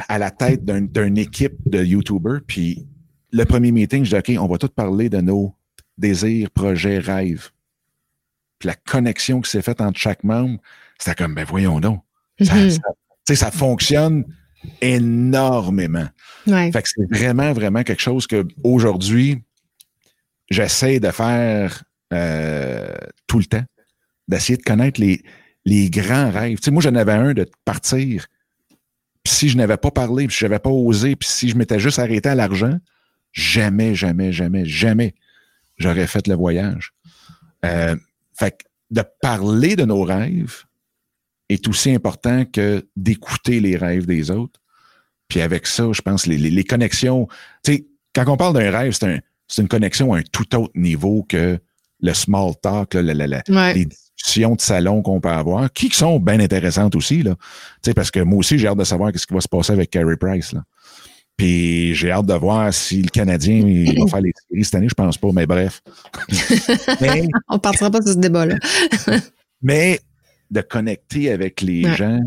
à 0.09 0.18
la 0.18 0.31
tête 0.31 0.64
d'une 0.64 1.18
équipe 1.18 1.57
de 1.66 1.85
YouTubers. 1.85 2.41
Puis 2.47 2.87
le 3.31 3.45
premier 3.45 3.72
meeting, 3.72 4.05
je 4.05 4.16
dis 4.16 4.16
OK, 4.16 4.43
on 4.43 4.49
va 4.49 4.59
tout 4.59 4.68
parler 4.68 5.11
de 5.11 5.20
nos 5.20 5.55
désirs, 5.99 6.51
projets, 6.51 6.99
rêves. 6.99 7.51
Puis 8.59 8.68
la 8.68 8.74
connexion 8.74 9.41
qui 9.41 9.51
s'est 9.51 9.62
faite 9.62 9.81
entre 9.81 9.99
chaque 9.99 10.24
membre, 10.24 10.59
c'était 10.99 11.14
comme 11.14 11.35
ben 11.35 11.45
voyons 11.45 11.81
donc. 11.81 12.03
Ça, 12.41 12.55
mm-hmm. 12.55 13.35
ça 13.35 13.51
fonctionne 13.51 14.24
énormément. 14.81 16.09
Fait 16.47 16.83
que 16.83 16.89
c'est 16.89 17.09
vraiment, 17.11 17.53
vraiment 17.53 17.83
quelque 17.83 18.03
chose 18.03 18.27
que 18.27 18.47
aujourd'hui, 18.64 19.43
j'essaie 20.51 21.01
de 21.01 21.11
faire 21.11 21.85
euh, 22.12 22.95
tout 23.27 23.39
le 23.39 23.45
temps, 23.45 23.64
d'essayer 24.29 24.57
de 24.57 24.62
connaître 24.62 25.01
les, 25.01 25.23
les 25.64 25.91
grands 25.91 26.31
rêves. 26.31 26.59
Tu 26.59 26.64
sais, 26.64 26.71
moi, 26.71 26.83
j'en 26.83 26.95
avais 26.95 27.12
un 27.12 27.35
de 27.35 27.47
partir. 27.64 28.27
Puis 29.23 29.35
si 29.35 29.49
je 29.49 29.57
n'avais 29.57 29.77
pas 29.77 29.91
parlé, 29.91 30.27
puis 30.27 30.35
si 30.35 30.41
je 30.41 30.47
n'avais 30.47 30.59
pas 30.59 30.71
osé, 30.71 31.16
puis 31.16 31.29
si 31.29 31.51
je 31.51 31.57
m'étais 31.57 31.79
juste 31.79 31.99
arrêté 31.99 32.29
à 32.29 32.35
l'argent, 32.35 32.79
jamais, 33.33 33.95
jamais, 33.95 34.33
jamais, 34.33 34.64
jamais 34.64 35.14
j'aurais 35.77 36.07
fait 36.07 36.27
le 36.27 36.35
voyage. 36.35 36.93
Euh, 37.64 37.97
fait 38.39 38.53
que 38.53 38.64
de 38.91 39.03
parler 39.21 39.77
de 39.77 39.85
nos 39.85 40.03
rêves, 40.03 40.64
est 41.49 41.67
aussi 41.69 41.95
important 41.95 42.45
que 42.45 42.87
d'écouter 42.97 43.61
les 43.61 43.77
rêves 43.77 44.07
des 44.07 44.31
autres. 44.31 44.61
Puis 45.29 45.41
avec 45.41 45.67
ça, 45.67 45.91
je 45.93 46.01
pense, 46.01 46.27
les, 46.27 46.39
les, 46.39 46.65
connexions, 46.65 47.29
tu 47.63 47.73
sais, 47.73 47.87
quand 48.15 48.25
on 48.29 48.37
parle 48.37 48.55
d'un 48.55 48.71
rêve, 48.71 48.93
c'est 48.93 49.07
un, 49.07 49.19
une 49.59 49.69
connexion 49.69 50.15
à 50.15 50.19
un 50.19 50.23
tout 50.23 50.55
autre 50.57 50.73
niveau 50.75 51.25
que 51.29 51.59
le 52.01 52.15
small 52.15 52.53
talk, 52.63 52.95
les 52.95 53.85
discussions 53.85 54.55
de 54.55 54.61
salon 54.61 55.03
qu'on 55.03 55.21
peut 55.21 55.29
avoir, 55.29 55.73
qui 55.73 55.91
sont 55.91 56.19
bien 56.19 56.41
intéressantes 56.41 56.95
aussi, 56.97 57.23
là. 57.23 57.35
Tu 57.83 57.91
sais, 57.91 57.95
parce 57.95 58.11
que 58.11 58.21
moi 58.21 58.39
aussi, 58.39 58.59
j'ai 58.59 58.69
hâte 58.69 58.79
de 58.79 58.85
savoir 58.85 59.11
ce 59.15 59.27
qui 59.27 59.35
va 59.35 59.41
se 59.41 59.49
passer 59.49 59.73
avec 59.73 59.91
Carey 59.91 60.17
Price, 60.17 60.53
là. 60.53 60.63
Puis 61.37 61.95
j'ai 61.95 62.11
hâte 62.11 62.27
de 62.27 62.35
voir 62.35 62.75
si 62.75 63.01
le 63.01 63.11
Canadien 63.11 63.61
va 63.61 64.07
faire 64.09 64.21
les 64.21 64.33
séries 64.51 64.65
cette 64.65 64.75
année, 64.75 64.89
je 64.89 64.95
pense 64.95 65.17
pas, 65.19 65.29
mais 65.33 65.47
bref. 65.47 65.83
On 67.49 67.55
ne 67.55 67.59
partira 67.59 67.91
pas 67.91 68.03
sur 68.03 68.13
ce 68.13 68.19
débat-là. 68.19 68.57
mais 69.63 70.01
de 70.51 70.61
connecter 70.61 71.31
avec 71.31 71.61
les 71.61 71.83
gens 71.95 72.21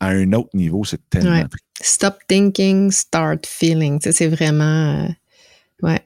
à 0.00 0.08
un 0.08 0.32
autre 0.32 0.50
niveau, 0.54 0.84
c'est 0.84 1.00
tellement 1.10 1.44
Stop 1.80 2.18
thinking, 2.28 2.90
start 2.90 3.46
feeling. 3.46 3.98
c'est 4.00 4.28
vraiment. 4.28 5.04
Euh, 5.04 5.08
ouais. 5.82 6.00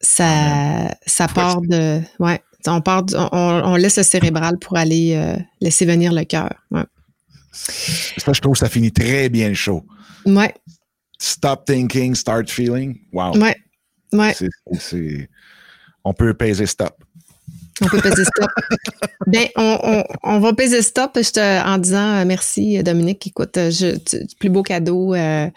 Ça, 0.00 0.94
ça 1.04 1.26
part 1.28 1.60
de. 1.60 2.00
Ouais. 2.18 2.40
On, 2.66 2.80
part 2.80 3.04
on, 3.32 3.76
laisse 3.76 3.96
le 3.96 4.02
cérébral 4.02 4.58
pour 4.58 4.76
aller 4.76 5.14
euh, 5.14 5.36
laisser 5.60 5.84
venir 5.84 6.12
le 6.12 6.24
cœur. 6.24 6.50
Ouais. 6.70 6.84
Ça, 7.52 8.32
je 8.32 8.40
trouve 8.40 8.56
ça 8.56 8.68
finit 8.68 8.92
très 8.92 9.28
bien 9.28 9.48
le 9.48 9.54
show. 9.54 9.84
Ouais. 10.26 10.54
Stop 11.18 11.64
thinking, 11.66 12.14
start 12.14 12.48
feeling. 12.48 12.98
Wow. 13.12 13.36
Ouais. 13.36 13.56
Ouais. 14.12 14.34
On 16.04 16.14
peut 16.14 16.34
peser 16.34 16.66
stop. 16.66 17.02
On 17.80 17.86
peut 17.86 18.00
peser 18.00 18.24
stop. 18.24 18.50
ben, 19.26 19.48
on, 19.56 20.38
va 20.38 20.52
peser 20.52 20.82
stop 20.82 21.18
en 21.36 21.78
disant 21.78 22.20
euh, 22.20 22.24
merci, 22.24 22.82
Dominique. 22.82 23.26
Écoute, 23.26 23.56
euh, 23.56 23.70
je, 23.70 23.96
plus 24.38 24.50
beau 24.50 24.62
cadeau 24.62 25.14
euh, 25.14 25.48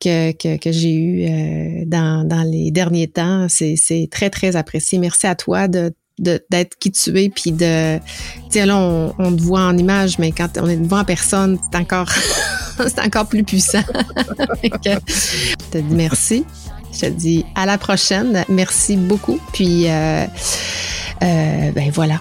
que, 0.00 0.32
que, 0.56 0.72
j'ai 0.72 0.94
eu 0.94 1.86
dans, 1.86 2.26
dans, 2.26 2.42
les 2.42 2.70
derniers 2.70 3.08
temps. 3.08 3.46
C'est 3.48 4.08
très, 4.10 4.30
très 4.30 4.56
apprécié. 4.56 4.98
Merci 4.98 5.26
à 5.26 5.34
toi 5.34 5.68
de 5.68 5.92
d'être 6.18 6.78
qui 6.78 6.92
tu 6.92 7.18
es 7.20 7.28
puis 7.28 7.50
de 7.50 7.98
tu 8.50 8.64
là 8.64 8.76
on, 8.76 9.12
on, 9.18 9.34
te 9.34 9.42
voit 9.42 9.62
en 9.62 9.76
image 9.76 10.18
mais 10.18 10.30
quand 10.30 10.48
on 10.58 10.68
est 10.68 10.76
devant 10.76 11.04
personne 11.04 11.58
c'est 11.60 11.76
encore 11.76 12.08
c'est 12.78 13.00
encore 13.00 13.26
plus 13.26 13.42
puissant 13.42 13.82
je 14.62 15.58
te 15.72 15.78
dis 15.78 15.94
merci 15.94 16.44
je 16.92 17.00
te 17.00 17.06
dis 17.06 17.44
à 17.56 17.66
la 17.66 17.78
prochaine 17.78 18.44
merci 18.48 18.96
beaucoup 18.96 19.40
puis 19.52 19.88
euh, 19.88 20.24
euh, 21.22 21.70
ben 21.72 21.90
voilà. 21.92 22.20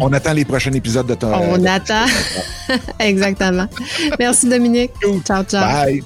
On, 0.00 0.12
attend 0.12 0.32
les 0.32 0.44
prochains 0.44 0.72
épisodes 0.72 1.06
de 1.06 1.14
ton. 1.14 1.32
On 1.32 1.64
attend. 1.64 2.06
Exactement. 3.00 3.66
Merci 4.18 4.48
Dominique. 4.48 4.92
Ciao, 5.24 5.42
ciao. 5.44 5.62
Bye. 5.62 6.02